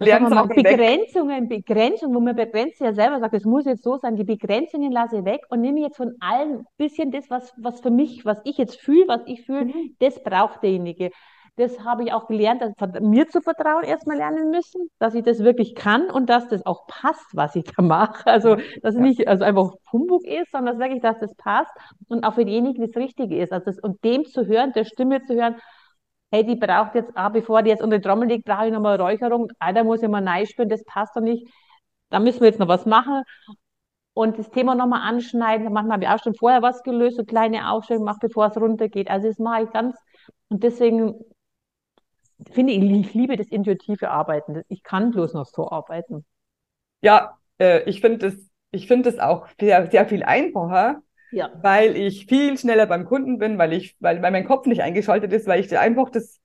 Mal, 0.00 0.46
Begrenzungen, 0.48 1.48
Begrenzungen, 1.48 2.14
wo 2.14 2.20
man 2.20 2.34
begrenzt 2.34 2.80
ja 2.80 2.92
selber 2.94 3.20
sagt, 3.20 3.34
es 3.34 3.44
muss 3.44 3.66
jetzt 3.66 3.82
so 3.82 3.98
sein, 3.98 4.16
die 4.16 4.24
Begrenzungen 4.24 4.90
lasse 4.92 5.18
ich 5.18 5.24
weg 5.24 5.42
und 5.50 5.60
nehme 5.60 5.80
jetzt 5.80 5.98
von 5.98 6.14
allen 6.20 6.60
ein 6.60 6.66
bisschen 6.78 7.10
das, 7.10 7.28
was, 7.28 7.52
was 7.58 7.80
für 7.80 7.90
mich, 7.90 8.24
was 8.24 8.40
ich 8.44 8.56
jetzt 8.56 8.80
fühle, 8.80 9.08
was 9.08 9.20
ich 9.26 9.44
fühle, 9.44 9.66
mhm. 9.66 9.96
das 9.98 10.22
braucht 10.22 10.62
derjenige. 10.62 11.10
Das 11.56 11.84
habe 11.84 12.04
ich 12.04 12.12
auch 12.14 12.26
gelernt, 12.26 12.62
dass, 12.62 13.02
mir 13.02 13.28
zu 13.28 13.42
vertrauen 13.42 13.84
erstmal 13.84 14.16
lernen 14.16 14.50
müssen, 14.50 14.88
dass 14.98 15.14
ich 15.14 15.22
das 15.22 15.40
wirklich 15.40 15.74
kann 15.74 16.08
und 16.10 16.30
dass 16.30 16.48
das 16.48 16.64
auch 16.64 16.86
passt, 16.86 17.26
was 17.34 17.54
ich 17.54 17.64
da 17.64 17.82
mache. 17.82 18.26
Also, 18.26 18.56
dass 18.82 18.94
es 18.94 19.00
nicht 19.00 19.28
also 19.28 19.44
einfach 19.44 19.72
Humbug 19.92 20.24
ist, 20.24 20.50
sondern 20.52 20.78
dass 20.78 20.82
wirklich, 20.82 21.02
dass 21.02 21.18
das 21.18 21.34
passt 21.34 21.72
und 22.08 22.24
auch 22.24 22.34
für 22.34 22.46
denjenigen 22.46 22.86
das 22.86 22.96
Richtige 22.96 23.36
ist. 23.36 23.52
Also 23.52 23.66
das, 23.66 23.78
und 23.78 24.02
dem 24.04 24.24
zu 24.24 24.46
hören, 24.46 24.72
der 24.72 24.84
Stimme 24.84 25.22
zu 25.24 25.34
hören, 25.34 25.56
hey, 26.30 26.44
die 26.44 26.56
braucht 26.56 26.94
jetzt, 26.94 27.10
ah, 27.16 27.28
bevor 27.28 27.62
die 27.62 27.70
jetzt 27.70 27.82
unter 27.82 27.98
die 27.98 28.02
Trommel 28.06 28.28
liegt, 28.28 28.44
brauche 28.44 28.66
ich 28.66 28.72
nochmal 28.72 29.00
Räucherung. 29.00 29.48
Ah, 29.58 29.72
da 29.72 29.84
muss 29.84 30.02
ich 30.02 30.08
mal 30.08 30.20
neu 30.20 30.46
spüren, 30.46 30.68
das 30.68 30.84
passt 30.84 31.16
doch 31.16 31.20
nicht. 31.22 31.46
Da 32.10 32.20
müssen 32.20 32.40
wir 32.40 32.48
jetzt 32.48 32.60
noch 32.60 32.68
was 32.68 32.86
machen. 32.86 33.22
Und 34.14 34.38
das 34.38 34.50
Thema 34.50 34.74
nochmal 34.74 35.02
anschneiden. 35.02 35.72
Manchmal 35.72 35.94
habe 35.94 36.04
ich 36.04 36.10
auch 36.10 36.22
schon 36.22 36.34
vorher 36.34 36.62
was 36.62 36.82
gelöst, 36.82 37.16
so 37.16 37.24
kleine 37.24 37.70
Aufstellungen 37.70 38.06
gemacht, 38.06 38.20
bevor 38.20 38.46
es 38.46 38.56
runtergeht. 38.56 39.10
Also 39.10 39.28
das 39.28 39.38
mache 39.38 39.64
ich 39.64 39.70
ganz, 39.70 39.96
und 40.48 40.62
deswegen 40.62 41.14
finde 42.50 42.72
ich, 42.72 42.82
ich 42.82 43.14
liebe 43.14 43.36
das 43.36 43.48
intuitive 43.48 44.10
Arbeiten. 44.10 44.62
Ich 44.68 44.82
kann 44.82 45.10
bloß 45.10 45.34
noch 45.34 45.46
so 45.46 45.70
arbeiten. 45.70 46.24
Ja, 47.02 47.38
äh, 47.58 47.82
ich 47.88 48.00
finde 48.00 48.30
das, 48.30 48.50
ich 48.70 48.86
finde 48.86 49.10
das 49.10 49.20
auch 49.20 49.46
sehr, 49.58 49.90
sehr 49.90 50.06
viel 50.06 50.22
einfacher, 50.22 51.02
ja. 51.32 51.50
Weil 51.62 51.96
ich 51.96 52.26
viel 52.26 52.58
schneller 52.58 52.86
beim 52.86 53.04
Kunden 53.04 53.38
bin, 53.38 53.58
weil 53.58 53.72
ich, 53.72 53.96
weil, 54.00 54.22
weil 54.22 54.32
mein 54.32 54.46
Kopf 54.46 54.66
nicht 54.66 54.82
eingeschaltet 54.82 55.32
ist, 55.32 55.46
weil 55.46 55.60
ich 55.60 55.78
einfach 55.78 56.10
das, 56.10 56.40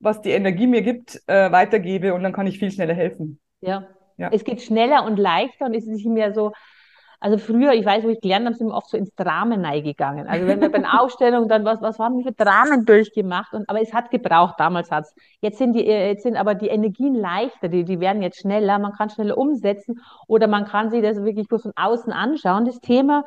was 0.00 0.20
die 0.20 0.30
Energie 0.30 0.66
mir 0.66 0.82
gibt, 0.82 1.20
äh, 1.26 1.50
weitergebe 1.50 2.14
und 2.14 2.22
dann 2.22 2.32
kann 2.32 2.46
ich 2.46 2.58
viel 2.58 2.70
schneller 2.70 2.94
helfen. 2.94 3.40
Ja. 3.60 3.86
ja. 4.16 4.30
Es 4.32 4.44
geht 4.44 4.62
schneller 4.62 5.04
und 5.04 5.18
leichter 5.18 5.66
und 5.66 5.74
es 5.74 5.84
ist 5.84 5.94
nicht 5.94 6.06
mehr 6.06 6.32
so, 6.32 6.52
also 7.20 7.36
früher, 7.36 7.72
ich 7.72 7.84
weiß, 7.84 8.04
wo 8.04 8.10
ich 8.10 8.20
gelernt 8.20 8.46
habe, 8.46 8.54
sind 8.54 8.68
wir 8.68 8.74
oft 8.74 8.88
so 8.90 8.96
ins 8.96 9.12
Dramen 9.16 9.64
gegangen. 9.82 10.28
Also 10.28 10.46
wenn 10.46 10.60
wir 10.60 10.70
bei 10.70 10.78
einer 10.78 11.00
Ausstellung 11.02 11.48
dann 11.48 11.64
was, 11.64 11.82
was 11.82 11.98
haben 11.98 12.18
wir 12.18 12.24
für 12.24 12.32
Dramen 12.32 12.84
durchgemacht? 12.84 13.54
Und, 13.54 13.68
aber 13.68 13.80
es 13.80 13.92
hat 13.92 14.10
gebraucht, 14.10 14.54
damals 14.58 14.90
hat's. 14.92 15.12
Jetzt 15.40 15.58
sind 15.58 15.72
die, 15.72 15.84
äh, 15.84 16.10
jetzt 16.10 16.22
sind 16.22 16.36
aber 16.36 16.54
die 16.54 16.68
Energien 16.68 17.16
leichter, 17.16 17.68
die, 17.68 17.84
die 17.84 17.98
werden 17.98 18.22
jetzt 18.22 18.38
schneller, 18.38 18.78
man 18.78 18.92
kann 18.92 19.10
schneller 19.10 19.36
umsetzen 19.36 20.00
oder 20.28 20.46
man 20.46 20.64
kann 20.64 20.90
sich 20.90 21.02
das 21.02 21.16
wirklich 21.24 21.48
bloß 21.48 21.62
von 21.62 21.72
außen 21.74 22.12
anschauen, 22.12 22.64
das 22.64 22.78
Thema, 22.78 23.24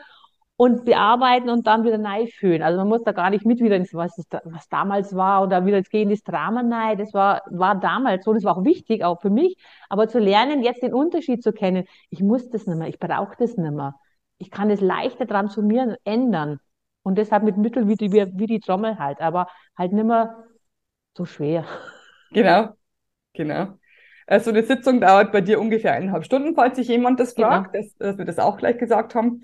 und 0.61 0.85
bearbeiten 0.85 1.49
und 1.49 1.65
dann 1.65 1.83
wieder 1.85 1.97
neu 1.97 2.27
fühlen. 2.27 2.61
Also 2.61 2.77
man 2.77 2.87
muss 2.87 3.01
da 3.03 3.13
gar 3.13 3.31
nicht 3.31 3.47
mit 3.47 3.61
wieder 3.61 3.75
ins, 3.77 3.95
was, 3.95 4.15
was 4.43 4.69
damals 4.69 5.15
war 5.15 5.41
oder 5.41 5.65
wieder 5.65 5.81
gehen 5.81 6.11
ins 6.11 6.21
Drama 6.21 6.61
nein. 6.61 6.99
Das 6.99 7.15
war, 7.15 7.41
war 7.49 7.79
damals 7.79 8.25
so, 8.25 8.31
das 8.31 8.43
war 8.43 8.55
auch 8.55 8.63
wichtig, 8.63 9.03
auch 9.03 9.19
für 9.19 9.31
mich. 9.31 9.57
Aber 9.89 10.07
zu 10.07 10.19
lernen, 10.19 10.61
jetzt 10.61 10.83
den 10.83 10.93
Unterschied 10.93 11.41
zu 11.41 11.51
kennen, 11.51 11.85
ich 12.11 12.21
muss 12.21 12.47
das 12.51 12.67
nicht 12.67 12.77
mehr, 12.77 12.89
ich 12.89 12.99
brauche 12.99 13.35
das 13.39 13.57
nicht 13.57 13.73
mehr. 13.73 13.95
Ich 14.37 14.51
kann 14.51 14.69
es 14.69 14.81
leichter 14.81 15.25
transformieren, 15.25 15.95
ändern. 16.03 16.59
Und 17.01 17.17
deshalb 17.17 17.41
mit 17.41 17.57
Mitteln 17.57 17.87
wie 17.87 17.95
die, 17.95 18.11
wie 18.11 18.45
die 18.45 18.59
Trommel 18.59 18.99
halt, 18.99 19.19
aber 19.19 19.47
halt 19.75 19.93
nicht 19.93 20.05
mehr 20.05 20.43
so 21.17 21.25
schwer. 21.25 21.65
Genau, 22.33 22.69
genau. 23.33 23.79
Also 24.27 24.51
eine 24.51 24.61
Sitzung 24.61 25.01
dauert 25.01 25.31
bei 25.31 25.41
dir 25.41 25.59
ungefähr 25.59 25.93
eineinhalb 25.93 26.23
Stunden, 26.23 26.53
falls 26.53 26.75
sich 26.77 26.87
jemand 26.87 27.19
das 27.19 27.33
genau. 27.33 27.47
fragt, 27.47 27.73
genau. 27.73 27.83
dass, 27.83 27.97
dass 27.97 28.17
wir 28.19 28.25
das 28.25 28.37
auch 28.37 28.57
gleich 28.57 28.77
gesagt 28.77 29.15
haben. 29.15 29.41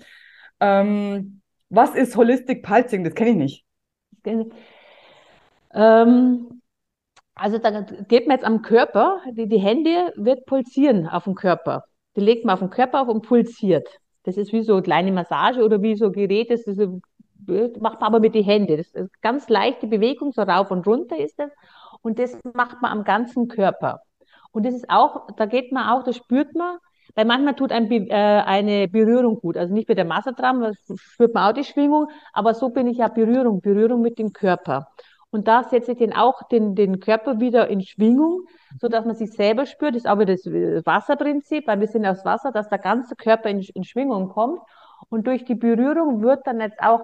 Ähm, 0.60 1.40
was 1.70 1.94
ist 1.94 2.16
Holistic 2.16 2.62
Pulsing? 2.62 3.04
Das 3.04 3.14
kenne 3.14 3.30
ich 3.30 3.36
nicht. 3.36 3.64
Ähm, 5.74 6.62
also 7.34 7.58
da 7.58 7.82
geht 8.08 8.26
man 8.26 8.36
jetzt 8.36 8.46
am 8.46 8.62
Körper, 8.62 9.20
die, 9.30 9.48
die 9.48 9.60
Hände 9.60 10.12
wird 10.16 10.44
pulsieren 10.46 11.06
auf 11.06 11.24
dem 11.24 11.34
Körper. 11.34 11.84
Die 12.16 12.20
legt 12.20 12.44
man 12.44 12.54
auf 12.54 12.60
den 12.60 12.70
Körper 12.70 13.02
auf 13.02 13.08
und 13.08 13.22
pulsiert. 13.22 13.88
Das 14.24 14.36
ist 14.36 14.52
wie 14.52 14.62
so 14.62 14.74
eine 14.74 14.82
kleine 14.82 15.12
Massage 15.12 15.64
oder 15.64 15.80
wie 15.80 15.96
so 15.96 16.06
ein 16.06 16.12
Gerät, 16.12 16.50
das 16.50 16.62
ist, 16.62 16.78
macht 17.80 18.00
man 18.00 18.08
aber 18.08 18.20
mit 18.20 18.34
den 18.34 18.44
Händen. 18.44 18.76
Das 18.76 18.88
ist 18.88 19.22
ganz 19.22 19.48
leichte 19.48 19.86
Bewegung, 19.86 20.32
so 20.32 20.42
rauf 20.42 20.70
und 20.70 20.86
runter 20.86 21.16
ist 21.16 21.38
das. 21.38 21.50
Und 22.02 22.18
das 22.18 22.36
macht 22.54 22.82
man 22.82 22.90
am 22.90 23.04
ganzen 23.04 23.48
Körper. 23.48 24.00
Und 24.50 24.66
das 24.66 24.74
ist 24.74 24.90
auch, 24.90 25.28
da 25.36 25.46
geht 25.46 25.72
man 25.72 25.88
auch, 25.88 26.02
das 26.02 26.16
spürt 26.16 26.54
man, 26.54 26.78
weil 27.18 27.24
manchmal 27.24 27.56
tut 27.56 27.72
ein, 27.72 27.90
äh, 27.90 28.14
eine 28.46 28.86
Berührung 28.86 29.40
gut. 29.40 29.56
Also 29.56 29.74
nicht 29.74 29.88
mit 29.88 29.98
der 29.98 30.04
Masse 30.04 30.34
dran, 30.34 30.60
das 30.60 30.76
spürt 31.00 31.34
man 31.34 31.50
auch 31.50 31.52
die 31.52 31.64
Schwingung, 31.64 32.06
aber 32.32 32.54
so 32.54 32.68
bin 32.68 32.86
ich 32.86 32.98
ja 32.98 33.08
Berührung, 33.08 33.60
Berührung 33.60 34.02
mit 34.02 34.20
dem 34.20 34.32
Körper. 34.32 34.86
Und 35.30 35.48
da 35.48 35.64
setze 35.64 35.92
ich 35.92 35.98
den 35.98 36.12
auch 36.14 36.44
den, 36.44 36.76
den 36.76 37.00
Körper 37.00 37.40
wieder 37.40 37.66
in 37.66 37.82
Schwingung, 37.82 38.42
so 38.80 38.86
dass 38.86 39.04
man 39.04 39.16
sich 39.16 39.32
selber 39.32 39.66
spürt. 39.66 39.96
Das 39.96 40.04
ist 40.04 40.08
auch 40.08 40.20
wieder 40.20 40.36
das 40.36 40.46
Wasserprinzip, 40.46 41.66
weil 41.66 41.80
wir 41.80 41.88
sind 41.88 42.06
aus 42.06 42.24
Wasser, 42.24 42.52
dass 42.52 42.68
der 42.68 42.78
ganze 42.78 43.16
Körper 43.16 43.50
in, 43.50 43.66
in 43.74 43.82
Schwingung 43.82 44.28
kommt. 44.28 44.60
Und 45.08 45.26
durch 45.26 45.44
die 45.44 45.56
Berührung 45.56 46.22
wird 46.22 46.46
dann 46.46 46.60
jetzt 46.60 46.78
auch, 46.80 47.00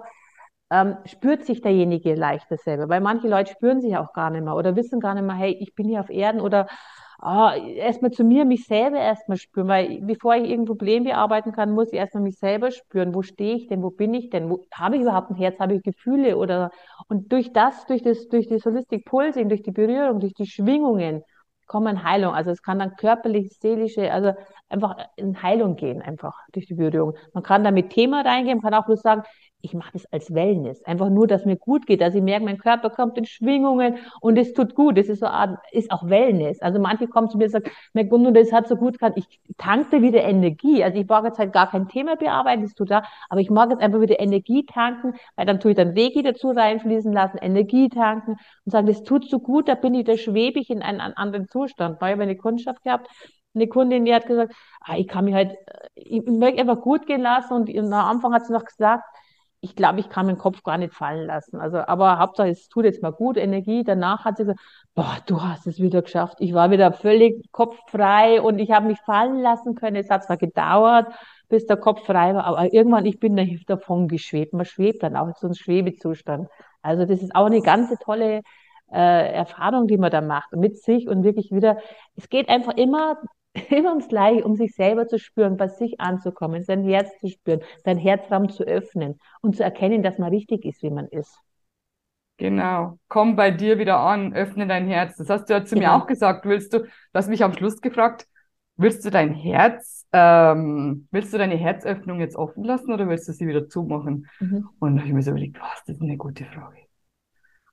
ähm, 0.69 0.95
spürt 1.03 1.43
sich 1.43 1.59
derjenige 1.59 2.15
leichter 2.15 2.55
selber. 2.55 2.87
Weil 2.87 3.01
manche 3.01 3.27
Leute 3.27 3.51
spüren 3.51 3.81
sich 3.81 3.97
auch 3.97 4.13
gar 4.13 4.29
nicht 4.29 4.45
mehr 4.45 4.55
oder 4.55 4.77
wissen 4.77 5.01
gar 5.01 5.13
nicht 5.13 5.25
mehr, 5.25 5.35
hey, 5.35 5.57
ich 5.59 5.75
bin 5.75 5.89
hier 5.89 5.99
auf 5.99 6.09
Erden 6.09 6.39
oder 6.39 6.67
oh, 7.25 7.49
erstmal 7.75 8.11
zu 8.11 8.23
mir, 8.23 8.45
mich 8.45 8.65
selber 8.65 8.97
erstmal 8.97 9.37
spüren, 9.37 9.67
weil 9.67 10.01
bevor 10.01 10.35
ich 10.35 10.43
irgendein 10.43 10.65
Problem 10.65 11.03
bearbeiten 11.05 11.51
kann, 11.51 11.71
muss 11.71 11.91
ich 11.91 11.99
erstmal 11.99 12.23
mich 12.23 12.37
selber 12.37 12.71
spüren. 12.71 13.15
Wo 13.15 13.23
stehe 13.23 13.55
ich 13.55 13.67
denn? 13.67 13.81
Wo 13.81 13.89
bin 13.89 14.13
ich 14.13 14.29
denn? 14.29 14.49
Wo, 14.49 14.65
habe 14.73 14.95
ich 14.95 15.01
überhaupt 15.01 15.31
ein 15.31 15.35
Herz? 15.35 15.59
Habe 15.59 15.75
ich 15.75 15.83
Gefühle? 15.83 16.37
Oder, 16.37 16.71
und 17.07 17.31
durch 17.31 17.51
das, 17.51 17.85
durch 17.87 18.03
das, 18.03 18.27
durch 18.27 18.47
das 18.47 18.63
Holistic 18.65 19.05
Pulsing, 19.05 19.49
durch 19.49 19.63
die 19.63 19.71
Berührung, 19.71 20.19
durch 20.19 20.33
die 20.33 20.45
Schwingungen, 20.45 21.23
kommen 21.67 22.03
Heilung. 22.03 22.33
Also 22.33 22.51
es 22.51 22.61
kann 22.61 22.79
dann 22.79 22.95
körperlich, 22.95 23.57
seelische, 23.59 24.11
also 24.11 24.33
einfach 24.69 24.95
in 25.15 25.41
Heilung 25.41 25.75
gehen, 25.75 26.01
einfach 26.01 26.37
durch 26.53 26.67
die 26.67 26.75
Berührung. 26.75 27.15
Man 27.33 27.43
kann 27.43 27.63
da 27.63 27.71
mit 27.71 27.89
Thema 27.89 28.21
reingehen, 28.21 28.59
man 28.61 28.71
kann 28.71 28.79
auch 28.79 28.85
bloß 28.85 29.01
sagen, 29.01 29.23
ich 29.65 29.73
mache 29.73 29.91
das 29.93 30.05
als 30.13 30.33
Wellness. 30.33 30.83
Einfach 30.85 31.09
nur, 31.09 31.27
dass 31.27 31.43
mir 31.45 31.57
gut 31.57 31.87
geht, 31.87 32.01
dass 32.01 32.13
ich 32.13 32.21
merke, 32.21 32.45
mein 32.45 32.59
Körper 32.59 32.89
kommt 32.91 33.17
in 33.17 33.25
Schwingungen 33.25 33.97
und 34.21 34.37
es 34.37 34.53
tut 34.53 34.75
gut. 34.75 34.97
Das 34.97 35.07
ist 35.07 35.19
so 35.19 35.25
Art, 35.25 35.57
ist 35.71 35.91
auch 35.91 36.07
Wellness. 36.07 36.61
Also 36.61 36.79
manche 36.79 37.07
kommen 37.07 37.29
zu 37.29 37.37
mir 37.37 37.45
und 37.45 37.51
sagen, 37.51 37.71
mein 37.93 38.07
Gunnar, 38.07 38.31
das 38.31 38.51
hat 38.51 38.67
so 38.67 38.75
gut 38.75 38.99
kann. 38.99 39.13
Ich 39.15 39.25
tanke 39.57 40.01
wieder 40.01 40.23
Energie. 40.23 40.83
Also 40.83 40.99
ich 40.99 41.07
mag 41.07 41.25
jetzt 41.25 41.39
halt 41.39 41.51
gar 41.51 41.69
kein 41.69 41.87
Thema 41.87 42.15
bearbeiten, 42.15 42.61
das 42.61 42.75
tut 42.75 42.91
da, 42.91 43.03
aber 43.29 43.41
ich 43.41 43.49
mag 43.49 43.71
jetzt 43.71 43.81
einfach 43.81 43.99
wieder 44.01 44.19
Energie 44.19 44.65
tanken, 44.65 45.13
weil 45.35 45.45
dann 45.45 45.59
tue 45.59 45.71
ich 45.71 45.77
dann 45.77 45.97
Reiki 45.97 46.21
dazu 46.21 46.51
reinfließen 46.51 47.11
lassen, 47.11 47.37
Energie 47.39 47.89
tanken 47.89 48.37
und 48.65 48.71
sagen, 48.71 48.87
das 48.87 49.03
tut 49.03 49.27
so 49.29 49.39
gut, 49.39 49.67
da 49.67 49.75
bin 49.75 49.95
ich, 49.95 50.05
da 50.05 50.15
schwebe 50.17 50.59
ich 50.59 50.69
in 50.69 50.81
einen, 50.83 51.01
einen 51.01 51.15
anderen 51.15 51.47
Zustand. 51.47 51.99
Habe 51.99 52.11
ich 52.13 52.21
eine 52.21 52.37
Kundschaft 52.37 52.83
gehabt, 52.83 53.09
eine 53.55 53.67
Kundin, 53.67 54.05
die 54.05 54.13
hat 54.13 54.27
gesagt, 54.27 54.53
ah, 54.81 54.97
ich 54.97 55.07
kann 55.07 55.25
mich 55.25 55.33
halt, 55.33 55.55
ich 55.95 56.23
möchte 56.25 56.61
einfach 56.61 56.81
gut 56.81 57.07
gehen 57.07 57.21
lassen 57.21 57.53
und 57.53 57.75
am 57.77 57.93
Anfang 57.93 58.33
hat 58.33 58.45
sie 58.45 58.53
noch 58.53 58.65
gesagt, 58.65 59.05
ich 59.65 59.75
glaube, 59.75 59.99
ich 59.99 60.09
kann 60.09 60.27
meinen 60.27 60.37
Kopf 60.37 60.61
gar 60.61 60.77
nicht 60.77 60.93
fallen 60.93 61.25
lassen. 61.25 61.59
Also, 61.59 61.79
aber 61.79 62.19
Hauptsache, 62.19 62.49
es 62.49 62.69
tut 62.69 62.85
jetzt 62.85 63.01
mal 63.01 63.11
gut, 63.11 63.35
Energie. 63.35 63.83
Danach 63.83 64.23
hat 64.23 64.37
sie 64.37 64.43
gesagt, 64.43 64.59
boah, 64.93 65.17
du 65.25 65.41
hast 65.41 65.65
es 65.65 65.79
wieder 65.79 66.03
geschafft. 66.03 66.37
Ich 66.39 66.53
war 66.53 66.69
wieder 66.69 66.93
völlig 66.93 67.51
kopffrei 67.51 68.39
und 68.41 68.59
ich 68.59 68.69
habe 68.71 68.85
mich 68.85 68.99
fallen 69.01 69.39
lassen 69.41 69.73
können. 69.73 69.95
Es 69.95 70.11
hat 70.11 70.23
zwar 70.23 70.37
gedauert, 70.37 71.07
bis 71.49 71.65
der 71.65 71.77
Kopf 71.77 72.05
frei 72.05 72.35
war, 72.35 72.45
aber 72.45 72.71
irgendwann, 72.73 73.07
ich 73.07 73.19
bin 73.19 73.35
davon 73.65 74.07
geschwebt. 74.07 74.53
Man 74.53 74.65
schwebt 74.65 75.01
dann 75.01 75.15
auch 75.15 75.27
in 75.27 75.33
so 75.39 75.47
einem 75.47 75.55
Schwebezustand. 75.55 76.47
Also, 76.83 77.05
das 77.05 77.23
ist 77.23 77.35
auch 77.35 77.47
eine 77.47 77.61
ganz 77.61 77.91
tolle 78.03 78.41
äh, 78.93 79.33
Erfahrung, 79.33 79.87
die 79.87 79.97
man 79.97 80.11
da 80.11 80.21
macht 80.21 80.51
mit 80.55 80.77
sich 80.77 81.07
und 81.07 81.23
wirklich 81.23 81.51
wieder, 81.51 81.77
es 82.15 82.29
geht 82.29 82.49
einfach 82.49 82.77
immer 82.77 83.17
immer 83.69 83.89
ums 83.89 84.07
Gleiche, 84.07 84.43
um 84.43 84.55
sich 84.55 84.75
selber 84.75 85.07
zu 85.07 85.19
spüren, 85.19 85.57
bei 85.57 85.67
sich 85.67 85.99
anzukommen, 85.99 86.63
sein 86.63 86.83
Herz 86.83 87.09
zu 87.19 87.27
spüren, 87.27 87.61
sein 87.83 87.97
Herzraum 87.97 88.49
zu 88.49 88.63
öffnen 88.63 89.19
und 89.41 89.55
zu 89.55 89.63
erkennen, 89.63 90.03
dass 90.03 90.17
man 90.17 90.29
richtig 90.29 90.65
ist, 90.65 90.83
wie 90.83 90.89
man 90.89 91.07
ist. 91.07 91.39
Genau. 92.37 92.99
Komm 93.07 93.35
bei 93.35 93.51
dir 93.51 93.77
wieder 93.77 93.97
an, 93.99 94.33
öffne 94.33 94.67
dein 94.67 94.87
Herz. 94.87 95.15
Das 95.15 95.29
hast 95.29 95.45
du 95.45 95.53
ja 95.53 95.63
zu 95.63 95.75
genau. 95.75 95.87
mir 95.87 96.03
auch 96.03 96.07
gesagt. 96.07 96.45
Willst 96.45 96.73
du, 96.73 96.79
du 96.79 96.89
hast 97.13 97.29
mich 97.29 97.43
am 97.43 97.53
Schluss 97.53 97.79
gefragt, 97.79 98.27
willst 98.75 99.05
du 99.05 99.09
dein 99.09 99.33
Herz, 99.33 100.05
ähm, 100.11 101.07
willst 101.11 101.33
du 101.33 101.37
deine 101.37 101.55
Herzöffnung 101.55 102.19
jetzt 102.19 102.35
offen 102.35 102.63
lassen 102.63 102.91
oder 102.91 103.07
willst 103.07 103.27
du 103.29 103.31
sie 103.31 103.47
wieder 103.47 103.69
zumachen? 103.69 104.27
Mhm. 104.39 104.67
Und 104.79 104.95
da 104.95 105.01
habe 105.01 105.07
ich 105.07 105.15
mir 105.15 105.21
so 105.21 105.31
überlegt, 105.31 105.61
was, 105.61 105.83
das 105.85 105.95
ist 105.95 106.01
eine 106.01 106.17
gute 106.17 106.43
Frage. 106.43 106.79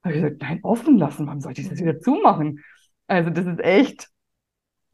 Da 0.02 0.10
habe 0.10 0.14
ich 0.14 0.22
gesagt, 0.22 0.42
nein, 0.42 0.60
offen 0.62 0.96
lassen, 0.96 1.26
warum 1.26 1.40
sollte 1.40 1.60
ich 1.60 1.68
das 1.68 1.80
wieder 1.80 1.98
zumachen? 1.98 2.62
Also 3.08 3.30
das 3.30 3.46
ist 3.46 3.60
echt. 3.60 4.08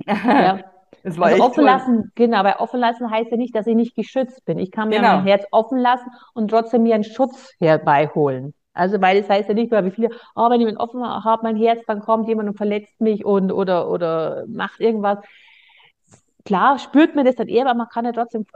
Ja. 0.07 0.63
Es 1.03 1.19
war 1.19 1.29
also 1.29 1.43
offen 1.43 1.55
toll. 1.57 1.65
lassen, 1.65 2.13
genau, 2.15 2.45
weil 2.45 2.55
offen 2.59 2.81
lassen 2.81 3.11
heißt 3.11 3.31
ja 3.31 3.37
nicht, 3.37 3.55
dass 3.55 3.67
ich 3.67 3.75
nicht 3.75 3.95
geschützt 3.95 4.45
bin. 4.45 4.59
Ich 4.59 4.71
kann 4.71 4.89
mir 4.89 4.97
genau. 4.97 5.17
mein 5.17 5.27
Herz 5.27 5.45
offen 5.51 5.79
lassen 5.79 6.11
und 6.35 6.51
trotzdem 6.51 6.83
mir 6.83 6.95
einen 6.95 7.05
Schutz 7.05 7.55
herbeiholen. 7.59 8.55
Also, 8.73 9.01
weil 9.01 9.21
das 9.21 9.29
heißt 9.29 9.49
ja 9.49 9.55
nicht, 9.55 9.73
weil 9.73 9.85
wie 9.85 9.91
viele, 9.91 10.11
oh, 10.37 10.51
wenn 10.51 10.61
ich 10.61 10.79
offen 10.79 11.03
habe, 11.05 11.43
mein 11.43 11.57
Herz, 11.57 11.81
dann 11.87 12.01
kommt 12.01 12.29
jemand 12.29 12.49
und 12.49 12.57
verletzt 12.57 13.01
mich 13.01 13.25
und, 13.25 13.51
oder, 13.51 13.91
oder 13.91 14.45
macht 14.47 14.81
irgendwas 14.81 15.19
klar 16.49 16.79
spürt 16.79 17.15
man 17.15 17.27
das 17.27 17.35
dann 17.35 17.47
eher, 17.47 17.67
aber 17.67 17.77
man 17.77 17.89
kann 17.91 18.07
ja 18.07 18.13
trotzdem 18.13 18.47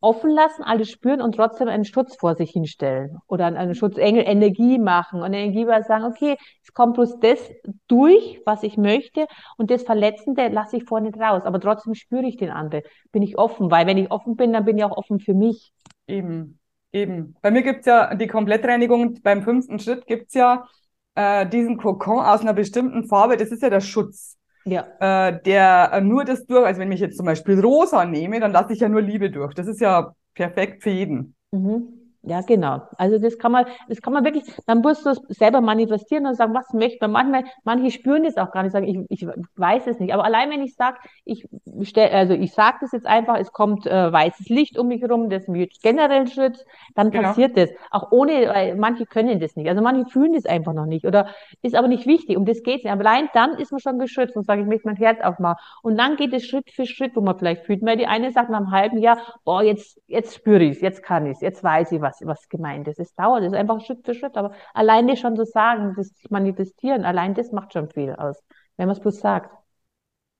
offen 0.00 0.30
lassen, 0.30 0.62
alles 0.62 0.90
spüren 0.90 1.22
und 1.22 1.34
trotzdem 1.34 1.66
einen 1.66 1.86
Schutz 1.86 2.14
vor 2.14 2.34
sich 2.34 2.50
hinstellen 2.50 3.16
oder 3.26 3.46
einen 3.46 3.74
Schutzengel 3.74 4.22
Energie 4.26 4.78
machen 4.78 5.22
und 5.22 5.32
Energie 5.32 5.66
weil 5.66 5.82
sagen, 5.82 6.04
okay, 6.04 6.36
es 6.62 6.74
kommt 6.74 6.96
bloß 6.96 7.20
das 7.20 7.38
durch, 7.86 8.42
was 8.44 8.64
ich 8.64 8.76
möchte 8.76 9.26
und 9.56 9.70
das 9.70 9.82
Verletzende 9.82 10.48
lasse 10.48 10.76
ich 10.76 10.84
vorne 10.84 11.10
raus, 11.18 11.44
aber 11.46 11.58
trotzdem 11.58 11.94
spüre 11.94 12.26
ich 12.26 12.36
den 12.36 12.50
anderen, 12.50 12.84
bin 13.12 13.22
ich 13.22 13.38
offen, 13.38 13.70
weil 13.70 13.86
wenn 13.86 13.96
ich 13.96 14.10
offen 14.10 14.36
bin, 14.36 14.52
dann 14.52 14.66
bin 14.66 14.76
ich 14.76 14.84
auch 14.84 14.98
offen 14.98 15.18
für 15.18 15.32
mich. 15.32 15.72
Eben, 16.06 16.58
eben. 16.92 17.34
Bei 17.40 17.50
mir 17.50 17.62
gibt 17.62 17.80
es 17.80 17.86
ja 17.86 18.14
die 18.14 18.26
Komplettreinigung, 18.26 19.22
beim 19.22 19.42
fünften 19.42 19.78
Schritt 19.78 20.06
gibt 20.06 20.28
es 20.28 20.34
ja 20.34 20.68
äh, 21.14 21.46
diesen 21.48 21.78
Kokon 21.78 22.20
aus 22.20 22.42
einer 22.42 22.52
bestimmten 22.52 23.08
Farbe, 23.08 23.38
das 23.38 23.48
ist 23.52 23.62
ja 23.62 23.70
der 23.70 23.80
Schutz 23.80 24.37
ja. 24.64 24.86
äh, 25.00 25.42
der 25.42 25.90
äh, 25.92 26.00
nur 26.00 26.24
das 26.24 26.46
durch, 26.46 26.66
also 26.66 26.80
wenn 26.80 26.92
ich 26.92 27.00
jetzt 27.00 27.16
zum 27.16 27.26
Beispiel 27.26 27.60
rosa 27.60 28.04
nehme, 28.04 28.40
dann 28.40 28.52
lasse 28.52 28.72
ich 28.72 28.80
ja 28.80 28.88
nur 28.88 29.02
Liebe 29.02 29.30
durch. 29.30 29.54
Das 29.54 29.66
ist 29.66 29.80
ja 29.80 30.14
perfekt 30.34 30.82
für 30.82 30.90
jeden. 30.90 31.34
Mhm. 31.52 31.97
Ja, 32.28 32.42
genau. 32.42 32.82
Also 32.98 33.18
das 33.18 33.38
kann 33.38 33.52
man, 33.52 33.64
das 33.88 34.02
kann 34.02 34.12
man 34.12 34.22
wirklich, 34.22 34.44
man 34.66 34.82
muss 34.82 35.02
das 35.02 35.16
selber 35.28 35.62
manifestieren 35.62 36.26
und 36.26 36.34
sagen, 36.34 36.52
was 36.52 36.74
möchte 36.74 36.98
man. 37.08 37.12
Manchmal, 37.12 37.44
manche 37.64 37.90
spüren 37.90 38.24
das 38.24 38.36
auch 38.36 38.50
gar 38.50 38.64
nicht, 38.64 38.72
sagen, 38.72 38.86
ich, 38.86 39.22
ich 39.22 39.26
weiß 39.56 39.86
es 39.86 39.98
nicht. 39.98 40.12
Aber 40.12 40.24
allein 40.26 40.50
wenn 40.50 40.62
ich 40.62 40.74
sage, 40.74 40.98
ich 41.24 41.48
stell, 41.84 42.10
also 42.10 42.34
ich 42.34 42.52
sage 42.52 42.78
das 42.82 42.92
jetzt 42.92 43.06
einfach, 43.06 43.38
es 43.38 43.50
kommt 43.50 43.86
äh, 43.86 44.12
weißes 44.12 44.50
Licht 44.50 44.78
um 44.78 44.88
mich 44.88 45.00
herum, 45.00 45.30
das 45.30 45.48
mich 45.48 45.80
generell 45.80 46.26
schützt, 46.26 46.66
dann 46.94 47.10
genau. 47.10 47.28
passiert 47.28 47.56
das. 47.56 47.70
Auch 47.90 48.12
ohne, 48.12 48.32
weil 48.52 48.76
manche 48.76 49.06
können 49.06 49.40
das 49.40 49.56
nicht. 49.56 49.70
Also 49.70 49.80
manche 49.80 50.04
fühlen 50.10 50.34
das 50.34 50.44
einfach 50.44 50.74
noch 50.74 50.86
nicht. 50.86 51.06
Oder 51.06 51.28
ist 51.62 51.74
aber 51.74 51.88
nicht 51.88 52.06
wichtig, 52.06 52.36
um 52.36 52.44
das 52.44 52.62
geht 52.62 52.80
es 52.80 52.84
nicht. 52.84 52.92
Aber 52.92 53.08
allein 53.08 53.30
dann 53.32 53.54
ist 53.54 53.72
man 53.72 53.80
schon 53.80 53.98
geschützt 53.98 54.36
und 54.36 54.44
sage, 54.44 54.60
ich 54.60 54.68
möchte 54.68 54.86
mein 54.86 54.96
Herz 54.96 55.22
aufmachen. 55.22 55.56
Und 55.82 55.98
dann 55.98 56.16
geht 56.16 56.34
es 56.34 56.44
Schritt 56.44 56.70
für 56.70 56.84
Schritt, 56.84 57.16
wo 57.16 57.22
man 57.22 57.38
vielleicht 57.38 57.64
fühlt. 57.64 57.80
Weil 57.82 57.96
die 57.96 58.06
eine 58.06 58.32
sagt 58.32 58.50
nach 58.50 58.58
einem 58.58 58.70
halben 58.70 58.98
Jahr, 58.98 59.16
boah, 59.46 59.62
jetzt, 59.62 59.98
jetzt 60.08 60.34
spüre 60.34 60.62
ich 60.62 60.72
es, 60.72 60.80
jetzt 60.82 61.02
kann 61.02 61.24
ich 61.24 61.32
es, 61.32 61.40
jetzt 61.40 61.64
weiß 61.64 61.90
ich 61.92 62.02
was 62.02 62.17
was, 62.26 62.48
gemeint 62.48 62.88
ist. 62.88 62.98
Es 62.98 63.14
dauert, 63.14 63.42
es 63.42 63.52
ist 63.52 63.58
einfach 63.58 63.80
Schritt 63.80 64.04
für 64.04 64.14
Schritt, 64.14 64.36
aber 64.36 64.52
allein 64.74 65.06
das 65.06 65.18
schon 65.18 65.36
zu 65.36 65.44
sagen, 65.44 65.94
das 65.96 66.12
manifestieren, 66.30 67.04
allein 67.04 67.34
das 67.34 67.52
macht 67.52 67.72
schon 67.72 67.90
viel 67.90 68.12
aus, 68.14 68.42
wenn 68.76 68.86
man 68.86 68.96
es 68.96 69.00
bloß 69.00 69.20
sagt. 69.20 69.50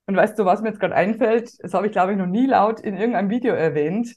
Und 0.07 0.17
weißt 0.17 0.39
du, 0.39 0.45
was 0.45 0.63
mir 0.63 0.69
jetzt 0.71 0.81
gerade 0.81 0.95
einfällt? 0.95 1.53
Das 1.63 1.75
habe 1.75 1.87
ich, 1.87 1.93
glaube 1.93 2.13
ich, 2.13 2.19
noch 2.19 2.27
nie 2.27 2.47
laut 2.47 2.81
in 2.81 2.97
irgendeinem 2.97 3.29
Video 3.29 3.55
erwähnt. 3.55 4.15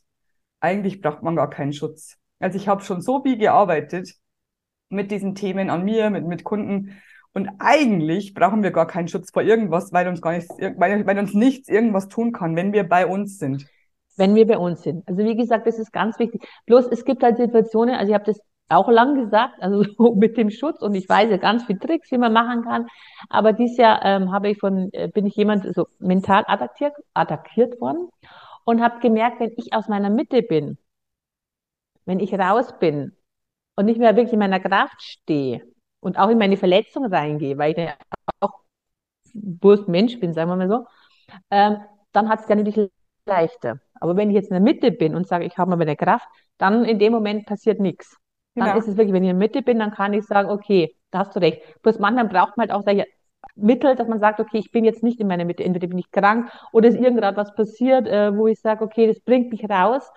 Eigentlich 0.61 1.01
braucht 1.01 1.21
man 1.21 1.35
gar 1.35 1.49
keinen 1.49 1.73
Schutz. 1.73 2.17
Also 2.39 2.57
ich 2.57 2.67
habe 2.67 2.81
schon 2.81 3.01
so 3.01 3.21
viel 3.21 3.37
gearbeitet 3.37 4.13
mit 4.89 5.11
diesen 5.11 5.35
Themen 5.35 5.69
an 5.69 5.83
mir, 5.83 6.09
mit, 6.09 6.25
mit 6.25 6.43
Kunden. 6.43 7.01
Und 7.33 7.49
eigentlich 7.59 8.33
brauchen 8.33 8.63
wir 8.63 8.71
gar 8.71 8.87
keinen 8.87 9.07
Schutz 9.07 9.31
vor 9.31 9.41
irgendwas, 9.41 9.91
weil 9.91 10.07
uns 10.07 10.21
gar 10.21 10.31
nichts, 10.31 10.49
weil, 10.49 11.05
weil 11.05 11.19
uns 11.19 11.33
nichts 11.33 11.69
irgendwas 11.69 12.07
tun 12.07 12.31
kann, 12.31 12.55
wenn 12.55 12.73
wir 12.73 12.87
bei 12.87 13.05
uns 13.05 13.37
sind 13.37 13.67
wenn 14.17 14.35
wir 14.35 14.47
bei 14.47 14.57
uns 14.57 14.83
sind. 14.83 15.07
Also 15.07 15.23
wie 15.23 15.35
gesagt, 15.35 15.67
das 15.67 15.79
ist 15.79 15.91
ganz 15.93 16.19
wichtig. 16.19 16.43
Bloß 16.65 16.87
es 16.87 17.05
gibt 17.05 17.23
halt 17.23 17.37
Situationen, 17.37 17.95
also 17.95 18.09
ich 18.09 18.13
habe 18.13 18.25
das 18.25 18.39
auch 18.69 18.89
lang 18.89 19.15
gesagt, 19.15 19.61
also 19.61 19.83
so 19.97 20.15
mit 20.15 20.37
dem 20.37 20.49
Schutz 20.49 20.81
und 20.81 20.95
ich 20.95 21.07
weiß 21.07 21.29
ja 21.29 21.37
ganz 21.37 21.63
viele 21.65 21.79
Tricks, 21.79 22.11
wie 22.11 22.17
man 22.17 22.33
machen 22.33 22.63
kann. 22.63 22.87
Aber 23.29 23.53
dieses 23.53 23.77
Jahr 23.77 24.03
ähm, 24.05 24.31
habe 24.31 24.49
ich 24.49 24.59
von, 24.59 24.89
äh, 24.93 25.07
bin 25.07 25.25
ich 25.25 25.35
jemand 25.35 25.73
so 25.75 25.87
mental 25.99 26.43
attackiert, 26.47 26.93
attackiert 27.13 27.79
worden 27.81 28.09
und 28.65 28.81
habe 28.81 28.99
gemerkt, 28.99 29.39
wenn 29.39 29.51
ich 29.57 29.73
aus 29.73 29.87
meiner 29.87 30.09
Mitte 30.09 30.41
bin, 30.43 30.77
wenn 32.05 32.19
ich 32.19 32.33
raus 32.33 32.77
bin 32.79 33.15
und 33.75 33.85
nicht 33.85 33.99
mehr 33.99 34.15
wirklich 34.15 34.33
in 34.33 34.39
meiner 34.39 34.59
Kraft 34.59 35.01
stehe 35.01 35.63
und 35.99 36.17
auch 36.17 36.29
in 36.29 36.37
meine 36.37 36.57
Verletzung 36.57 37.05
reingehe, 37.05 37.57
weil 37.57 37.71
ich 37.71 37.77
ja 37.77 37.93
auch 38.39 38.61
Wurst 39.33 39.87
Mensch 39.87 40.19
bin, 40.19 40.33
sagen 40.33 40.49
wir 40.49 40.55
mal 40.57 40.69
so, 40.69 40.85
ähm, 41.51 41.77
dann 42.13 42.29
hat 42.29 42.41
es 42.41 42.49
ja 42.49 42.55
natürlich 42.55 42.91
leichter. 43.25 43.79
Aber 44.01 44.17
wenn 44.17 44.29
ich 44.29 44.35
jetzt 44.35 44.49
in 44.49 44.55
der 44.55 44.61
Mitte 44.61 44.91
bin 44.91 45.15
und 45.15 45.27
sage, 45.27 45.45
ich 45.45 45.57
habe 45.57 45.69
mal 45.69 45.77
meine 45.77 45.95
Kraft, 45.95 46.27
dann 46.57 46.83
in 46.83 46.99
dem 46.99 47.13
Moment 47.13 47.45
passiert 47.45 47.79
nichts. 47.79 48.17
Dann 48.55 48.65
genau. 48.65 48.77
ist 48.77 48.87
es 48.87 48.97
wirklich, 48.97 49.13
wenn 49.13 49.23
ich 49.23 49.29
in 49.29 49.39
der 49.39 49.47
Mitte 49.47 49.61
bin, 49.61 49.79
dann 49.79 49.91
kann 49.91 50.11
ich 50.11 50.25
sagen, 50.25 50.49
okay, 50.49 50.93
da 51.11 51.19
hast 51.19 51.35
du 51.35 51.39
recht. 51.39 51.61
Bloß 51.83 51.99
manchmal 51.99 52.27
braucht 52.27 52.57
man 52.57 52.67
halt 52.67 52.71
auch 52.71 52.83
solche 52.83 53.05
Mittel, 53.55 53.95
dass 53.95 54.07
man 54.07 54.19
sagt, 54.19 54.39
okay, 54.39 54.57
ich 54.57 54.71
bin 54.71 54.83
jetzt 54.83 55.03
nicht 55.03 55.19
in 55.19 55.27
meiner 55.27 55.45
Mitte, 55.45 55.63
entweder 55.63 55.87
bin 55.87 55.97
ich 55.97 56.11
krank 56.11 56.51
oder 56.73 56.89
ist 56.89 56.99
irgendwas 56.99 57.35
was 57.35 57.55
passiert, 57.55 58.07
äh, 58.07 58.35
wo 58.35 58.47
ich 58.47 58.59
sage, 58.59 58.83
okay, 58.83 59.07
das 59.07 59.19
bringt 59.21 59.51
mich 59.51 59.69
raus 59.69 60.09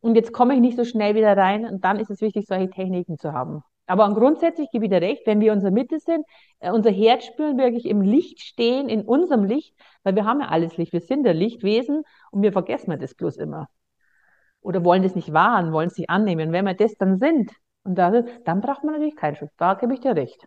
und 0.00 0.14
jetzt 0.14 0.32
komme 0.32 0.54
ich 0.54 0.60
nicht 0.60 0.76
so 0.76 0.84
schnell 0.84 1.14
wieder 1.14 1.36
rein 1.36 1.64
und 1.64 1.84
dann 1.84 1.98
ist 1.98 2.10
es 2.10 2.20
wichtig, 2.20 2.46
solche 2.46 2.70
Techniken 2.70 3.18
zu 3.18 3.32
haben. 3.32 3.62
Aber 3.86 4.12
grundsätzlich 4.14 4.70
gebe 4.70 4.86
ich 4.86 4.90
dir 4.90 5.00
recht, 5.00 5.26
wenn 5.26 5.40
wir 5.40 5.48
in 5.48 5.58
unserer 5.58 5.70
Mitte 5.70 6.00
sind, 6.00 6.26
äh, 6.58 6.70
unser 6.70 6.90
Herz 6.90 7.24
spüren, 7.24 7.58
wirklich 7.58 7.86
im 7.86 8.00
Licht 8.02 8.40
stehen, 8.40 8.88
in 8.88 9.02
unserem 9.02 9.44
Licht, 9.44 9.74
weil 10.02 10.16
wir 10.16 10.24
haben 10.24 10.40
ja 10.40 10.48
alles 10.48 10.76
Licht, 10.76 10.92
wir 10.92 11.00
sind 11.00 11.26
ja 11.26 11.32
Lichtwesen 11.32 12.02
und 12.30 12.42
wir 12.42 12.52
vergessen 12.52 12.98
das 12.98 13.14
bloß 13.14 13.36
immer. 13.36 13.68
Oder 14.60 14.84
wollen 14.84 15.02
das 15.02 15.14
nicht 15.14 15.32
wahren, 15.32 15.72
wollen 15.72 15.88
es 15.88 15.96
nicht 15.96 16.10
annehmen. 16.10 16.52
Wenn 16.52 16.64
wir 16.64 16.74
das 16.74 16.96
dann 16.96 17.18
sind, 17.18 17.52
und 17.84 17.94
da, 17.94 18.22
dann 18.44 18.60
braucht 18.60 18.82
man 18.82 18.94
natürlich 18.94 19.14
keinen 19.14 19.36
Schutz. 19.36 19.52
Da 19.56 19.74
gebe 19.74 19.94
ich 19.94 20.00
dir 20.00 20.16
recht. 20.16 20.44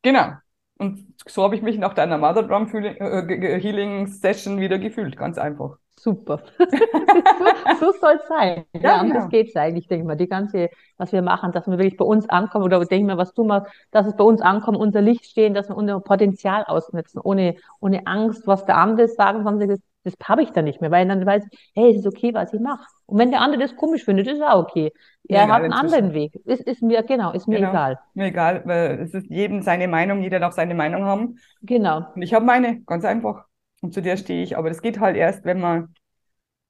Genau. 0.00 0.32
Und 0.78 1.14
so 1.28 1.42
habe 1.42 1.54
ich 1.54 1.60
mich 1.60 1.76
nach 1.76 1.92
deiner 1.92 2.16
Mother 2.16 2.44
Drum 2.44 2.66
äh, 2.74 3.60
Healing 3.60 4.06
Session 4.06 4.60
wieder 4.60 4.78
gefühlt, 4.78 5.14
ganz 5.18 5.36
einfach. 5.36 5.76
Super. 6.02 6.40
so, 6.58 7.92
so 7.92 7.92
soll 8.00 8.14
es 8.14 8.26
sein. 8.26 8.64
Ja, 8.72 8.80
ja 8.80 9.02
genau. 9.02 9.14
das 9.16 9.28
geht 9.28 9.54
eigentlich, 9.54 9.86
denke 9.86 10.02
ich 10.02 10.06
mal. 10.06 10.16
Die 10.16 10.28
ganze, 10.28 10.70
was 10.96 11.12
wir 11.12 11.20
machen, 11.20 11.52
dass 11.52 11.66
wir 11.66 11.76
wirklich 11.76 11.98
bei 11.98 12.06
uns 12.06 12.26
ankommen 12.30 12.64
oder 12.64 12.78
denke 12.78 12.96
ich 12.96 13.04
mal, 13.04 13.18
was 13.18 13.34
du 13.34 13.44
machst, 13.44 13.70
dass 13.90 14.06
es 14.06 14.16
bei 14.16 14.24
uns 14.24 14.40
ankommt, 14.40 14.78
unser 14.78 15.02
Licht 15.02 15.26
stehen, 15.26 15.52
dass 15.52 15.68
wir 15.68 15.76
unser 15.76 16.00
Potenzial 16.00 16.64
ausnutzen, 16.64 17.20
ohne, 17.22 17.56
ohne 17.80 18.06
Angst, 18.06 18.46
was 18.46 18.64
der 18.64 18.78
andere 18.78 19.08
sagen, 19.08 19.44
sondern 19.44 19.68
das, 19.68 19.80
das 20.04 20.14
habe 20.24 20.42
ich 20.42 20.50
dann 20.52 20.64
nicht 20.64 20.80
mehr, 20.80 20.90
weil 20.90 21.06
dann 21.06 21.26
weiß 21.26 21.44
ich, 21.50 21.70
hey, 21.74 21.90
es 21.90 21.98
ist 21.98 22.06
okay, 22.06 22.32
was 22.32 22.50
ich 22.54 22.60
mache. 22.60 22.86
Und 23.04 23.18
wenn 23.18 23.30
der 23.30 23.42
andere 23.42 23.60
das 23.60 23.76
komisch 23.76 24.04
findet, 24.04 24.26
ist 24.26 24.40
auch 24.40 24.62
okay. 24.62 24.92
Er 25.28 25.48
hat 25.48 25.62
einen 25.62 25.74
anderen 25.74 26.14
Weg. 26.14 26.34
Ist, 26.46 26.62
ist 26.62 26.82
mir, 26.82 27.02
genau, 27.02 27.32
ist 27.32 27.46
mir 27.46 27.58
genau. 27.58 27.70
egal. 27.70 27.98
Mir 28.14 28.26
egal, 28.26 28.62
weil 28.64 29.00
es 29.00 29.12
ist 29.12 29.28
jedem 29.28 29.60
seine 29.60 29.86
Meinung, 29.86 30.22
jeder 30.22 30.40
darf 30.40 30.54
seine 30.54 30.74
Meinung 30.74 31.04
haben. 31.04 31.38
Genau. 31.60 32.06
Und 32.14 32.22
ich 32.22 32.32
habe 32.32 32.46
meine, 32.46 32.80
ganz 32.84 33.04
einfach. 33.04 33.49
Und 33.80 33.94
zu 33.94 34.02
der 34.02 34.16
stehe 34.16 34.42
ich. 34.42 34.56
Aber 34.56 34.68
das 34.68 34.82
geht 34.82 35.00
halt 35.00 35.16
erst, 35.16 35.44
wenn 35.44 35.60
man 35.60 35.94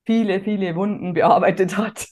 viele, 0.06 0.40
viele 0.40 0.74
Wunden 0.74 1.12
bearbeitet 1.12 1.76
hat. 1.76 2.06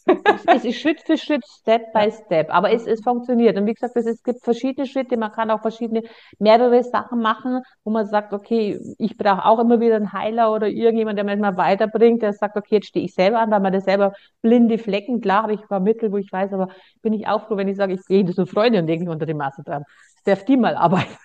es 0.46 0.64
ist 0.64 0.80
Schritt 0.80 1.00
für 1.00 1.16
Schritt, 1.16 1.42
Step 1.46 1.92
by 1.92 2.10
Step, 2.12 2.48
aber 2.54 2.70
es, 2.70 2.86
es 2.86 3.02
funktioniert. 3.02 3.56
Und 3.56 3.66
wie 3.66 3.72
gesagt, 3.72 3.96
es, 3.96 4.06
es 4.06 4.22
gibt 4.22 4.44
verschiedene 4.44 4.86
Schritte, 4.86 5.16
man 5.16 5.32
kann 5.32 5.50
auch 5.50 5.62
verschiedene, 5.62 6.02
mehrere 6.38 6.82
Sachen 6.84 7.20
machen, 7.20 7.62
wo 7.84 7.90
man 7.90 8.06
sagt, 8.06 8.32
okay, 8.32 8.78
ich 8.98 9.16
brauche 9.16 9.44
auch 9.44 9.58
immer 9.58 9.80
wieder 9.80 9.96
einen 9.96 10.12
Heiler 10.12 10.52
oder 10.52 10.68
irgendjemand, 10.68 11.18
der 11.18 11.24
mich 11.24 11.38
mal 11.38 11.56
weiterbringt, 11.56 12.22
der 12.22 12.32
sagt, 12.34 12.56
okay, 12.56 12.76
jetzt 12.76 12.88
stehe 12.88 13.04
ich 13.04 13.14
selber 13.14 13.40
an, 13.40 13.50
weil 13.50 13.60
man 13.60 13.72
das 13.72 13.84
selber 13.84 14.12
blinde 14.42 14.78
Flecken, 14.78 15.20
klar 15.20 15.44
habe 15.44 15.54
ich 15.54 15.64
vermittelt, 15.66 16.12
wo 16.12 16.18
ich 16.18 16.30
weiß, 16.30 16.52
aber 16.52 16.68
bin 17.02 17.14
ich 17.14 17.26
auch 17.26 17.46
froh, 17.46 17.56
wenn 17.56 17.68
ich 17.68 17.76
sage, 17.76 17.94
ich 17.94 18.04
gehe 18.06 18.24
das 18.24 18.36
nur 18.36 18.46
Freunde 18.46 18.78
und 18.78 18.88
irgendwie 18.88 19.10
unter 19.10 19.26
die 19.26 19.34
Masse 19.34 19.62
dran. 19.64 19.84
darf 20.24 20.44
die 20.44 20.56
mal 20.56 20.76
arbeiten. 20.76 21.16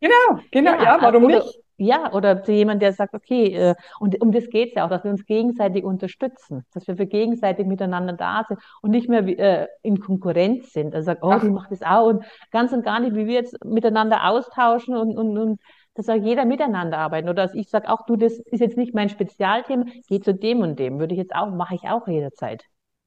Genau, 0.00 0.40
genau, 0.50 0.72
ja, 0.72 0.82
ja 0.82 0.98
warum 1.00 1.24
oder, 1.24 1.36
nicht? 1.36 1.58
Ja, 1.84 2.12
oder 2.12 2.44
zu 2.44 2.52
jemandem, 2.52 2.78
der 2.78 2.92
sagt, 2.92 3.12
okay, 3.12 3.54
äh, 3.54 3.74
und 3.98 4.20
um 4.22 4.30
das 4.30 4.48
geht 4.50 4.68
es 4.68 4.74
ja 4.76 4.84
auch, 4.84 4.88
dass 4.88 5.02
wir 5.02 5.10
uns 5.10 5.26
gegenseitig 5.26 5.82
unterstützen, 5.82 6.64
dass 6.72 6.86
wir 6.86 6.96
für 6.96 7.06
gegenseitig 7.06 7.66
miteinander 7.66 8.12
da 8.12 8.44
sind 8.46 8.60
und 8.82 8.92
nicht 8.92 9.08
mehr 9.08 9.26
äh, 9.26 9.66
in 9.82 9.98
Konkurrenz 9.98 10.72
sind. 10.72 10.94
Also 10.94 11.06
sagt, 11.06 11.24
oh, 11.24 11.32
Ach. 11.32 11.40
die 11.40 11.50
macht 11.50 11.72
das 11.72 11.82
auch 11.82 12.06
und 12.06 12.24
ganz 12.52 12.72
und 12.72 12.84
gar 12.84 13.00
nicht, 13.00 13.16
wie 13.16 13.26
wir 13.26 13.34
jetzt 13.34 13.64
miteinander 13.64 14.28
austauschen 14.28 14.96
und, 14.96 15.18
und, 15.18 15.36
und 15.36 15.60
dass 15.94 16.08
auch 16.08 16.14
jeder 16.14 16.44
miteinander 16.44 16.98
arbeiten. 16.98 17.28
Oder 17.28 17.42
dass 17.42 17.54
ich 17.54 17.68
sage, 17.68 17.88
auch 17.88 18.06
du, 18.06 18.14
das 18.14 18.38
ist 18.38 18.60
jetzt 18.60 18.76
nicht 18.76 18.94
mein 18.94 19.08
Spezialthema, 19.08 19.86
geh 20.08 20.20
zu 20.20 20.34
dem 20.34 20.60
und 20.60 20.78
dem. 20.78 21.00
Würde 21.00 21.14
ich 21.14 21.18
jetzt 21.18 21.34
auch, 21.34 21.50
mache 21.50 21.74
ich 21.74 21.82
auch 21.88 22.06
jederzeit. 22.06 22.62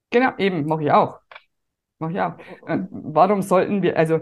Genau, 0.09 0.31
eben, 0.37 0.65
mache 0.65 0.83
ich 0.83 0.91
auch. 0.91 1.21
Mache 1.99 2.11
ich 2.11 2.19
auch. 2.19 2.33
Äh, 2.67 2.79
warum 2.89 3.41
sollten 3.41 3.81
wir, 3.81 3.95
also 3.97 4.19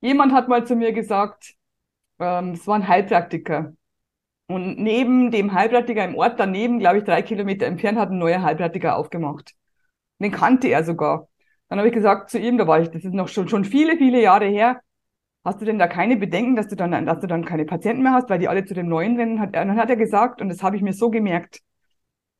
jemand 0.00 0.32
hat 0.32 0.46
mal 0.46 0.64
zu 0.64 0.76
mir 0.76 0.92
gesagt, 0.92 1.54
ähm, 2.18 2.52
es 2.52 2.66
war 2.66 2.76
ein 2.76 2.88
Heilpraktiker. 2.88 3.74
Und 4.46 4.78
neben 4.78 5.30
dem 5.30 5.54
Heilpraktiker 5.54 6.04
im 6.04 6.16
Ort 6.16 6.38
daneben, 6.38 6.78
glaube 6.78 6.98
ich, 6.98 7.04
drei 7.04 7.22
Kilometer 7.22 7.66
entfernt, 7.66 7.98
hat 7.98 8.10
ein 8.10 8.18
neuer 8.18 8.42
Heilpraktiker 8.42 8.96
aufgemacht. 8.96 9.54
Den 10.20 10.32
kannte 10.32 10.68
er 10.68 10.84
sogar. 10.84 11.28
Dann 11.68 11.78
habe 11.78 11.88
ich 11.88 11.94
gesagt 11.94 12.30
zu 12.30 12.38
ihm, 12.38 12.58
da 12.58 12.66
war 12.66 12.80
ich, 12.80 12.90
das 12.90 13.04
ist 13.04 13.14
noch 13.14 13.28
schon, 13.28 13.48
schon 13.48 13.64
viele, 13.64 13.96
viele 13.96 14.22
Jahre 14.22 14.46
her, 14.46 14.80
hast 15.44 15.60
du 15.60 15.64
denn 15.64 15.78
da 15.78 15.86
keine 15.88 16.16
Bedenken, 16.16 16.56
dass 16.56 16.68
du 16.68 16.76
dann, 16.76 17.06
dass 17.06 17.20
du 17.20 17.26
dann 17.26 17.44
keine 17.44 17.64
Patienten 17.64 18.02
mehr 18.02 18.12
hast, 18.12 18.30
weil 18.30 18.38
die 18.38 18.48
alle 18.48 18.64
zu 18.64 18.74
dem 18.74 18.88
Neuen 18.88 19.16
rennen? 19.16 19.40
Hat, 19.40 19.54
dann 19.54 19.76
hat 19.76 19.90
er 19.90 19.96
gesagt, 19.96 20.40
und 20.40 20.48
das 20.48 20.62
habe 20.62 20.76
ich 20.76 20.82
mir 20.82 20.92
so 20.92 21.10
gemerkt, 21.10 21.60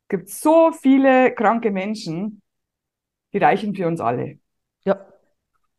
gibt 0.09 0.29
so 0.29 0.71
viele 0.71 1.33
kranke 1.33 1.71
Menschen, 1.71 2.41
die 3.33 3.39
reichen 3.39 3.75
für 3.75 3.87
uns 3.87 3.99
alle. 4.01 4.39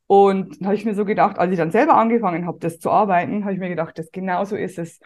Und 0.06 0.60
dann 0.60 0.66
habe 0.66 0.76
ich 0.76 0.84
mir 0.84 0.94
so 0.94 1.04
gedacht, 1.04 1.38
als 1.38 1.50
ich 1.50 1.58
dann 1.58 1.70
selber 1.70 1.94
angefangen 1.94 2.46
habe, 2.46 2.58
das 2.60 2.78
zu 2.78 2.90
arbeiten, 2.90 3.44
habe 3.44 3.54
ich 3.54 3.58
mir 3.58 3.68
gedacht, 3.68 3.98
das 3.98 4.10
genau 4.12 4.44
so 4.44 4.56
ist 4.56 4.78
es. 4.78 5.00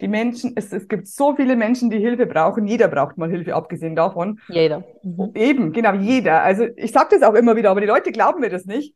Die 0.00 0.08
Menschen, 0.08 0.52
es, 0.54 0.72
es 0.72 0.86
gibt 0.88 1.08
so 1.08 1.34
viele 1.34 1.56
Menschen, 1.56 1.90
die 1.90 1.98
Hilfe 1.98 2.26
brauchen. 2.26 2.66
Jeder 2.66 2.88
braucht 2.88 3.18
mal 3.18 3.28
Hilfe, 3.28 3.54
abgesehen 3.54 3.96
davon. 3.96 4.38
Jeder. 4.48 4.84
Mhm. 5.02 5.32
Eben, 5.34 5.72
genau, 5.72 5.92
jeder. 5.94 6.42
Also 6.42 6.66
ich 6.76 6.92
sage 6.92 7.08
das 7.18 7.22
auch 7.22 7.34
immer 7.34 7.56
wieder, 7.56 7.70
aber 7.70 7.80
die 7.80 7.86
Leute 7.88 8.12
glauben 8.12 8.40
mir 8.40 8.48
das 8.48 8.64
nicht. 8.64 8.94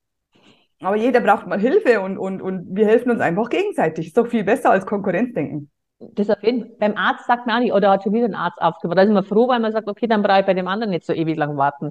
Aber 0.81 0.97
jeder 0.97 1.21
braucht 1.21 1.47
mal 1.47 1.61
Hilfe 1.61 2.01
und, 2.01 2.19
und, 2.19 2.41
und 2.41 2.67
wir 2.75 2.87
helfen 2.87 3.11
uns 3.11 3.21
einfach 3.21 3.51
gegenseitig. 3.51 4.09
Ist 4.09 4.17
doch 4.17 4.29
viel 4.29 4.45
besser 4.45 4.71
als 4.71 4.87
Konkurrenzdenken 4.87 5.71
das 6.15 6.31
auf 6.31 6.43
jeden. 6.43 6.77
Beim 6.79 6.97
Arzt 6.97 7.27
sagt 7.27 7.47
man 7.47 7.57
auch 7.57 7.61
nicht, 7.61 7.73
oder 7.73 7.91
hat 7.91 8.03
schon 8.03 8.13
wieder 8.13 8.27
ein 8.27 8.35
Arzt 8.35 8.61
aufgemacht. 8.61 8.99
Da 8.99 9.03
ist 9.03 9.11
man 9.11 9.25
froh, 9.25 9.49
weil 9.49 9.61
man 9.61 9.73
sagt, 9.73 9.89
okay, 9.89 10.07
dann 10.07 10.23
brauche 10.23 10.41
ich 10.41 10.47
bei 10.47 10.55
dem 10.55 10.69
anderen 10.69 10.91
nicht 10.91 11.05
so 11.05 11.13
ewig 11.13 11.37
lang 11.37 11.57
warten. 11.57 11.91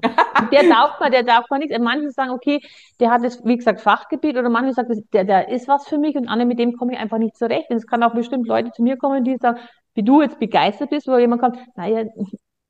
der 0.52 0.68
taugt 0.68 1.00
mal, 1.00 1.10
der 1.10 1.26
taugt 1.26 1.50
mal 1.50 1.58
nichts. 1.58 1.76
Manche 1.78 2.10
sagen, 2.10 2.30
okay, 2.30 2.60
der 3.00 3.10
hat 3.10 3.24
das, 3.24 3.44
wie 3.44 3.56
gesagt, 3.56 3.80
Fachgebiet, 3.80 4.36
oder 4.36 4.48
manche 4.48 4.72
sagen, 4.72 5.06
der, 5.12 5.24
der 5.24 5.48
ist 5.48 5.68
was 5.68 5.88
für 5.88 5.98
mich 5.98 6.16
und 6.16 6.28
andere, 6.28 6.46
mit 6.46 6.58
dem 6.58 6.76
komme 6.76 6.92
ich 6.92 6.98
einfach 6.98 7.18
nicht 7.18 7.36
zurecht. 7.36 7.70
Und 7.70 7.76
es 7.76 7.86
kann 7.86 8.02
auch 8.02 8.14
bestimmt 8.14 8.46
Leute 8.46 8.70
zu 8.72 8.82
mir 8.82 8.96
kommen, 8.96 9.24
die 9.24 9.36
sagen, 9.36 9.58
wie 9.94 10.02
du 10.02 10.22
jetzt 10.22 10.38
begeistert 10.38 10.90
bist, 10.90 11.06
wo 11.08 11.16
jemand 11.18 11.42
kommt, 11.42 11.58
naja, 11.76 12.04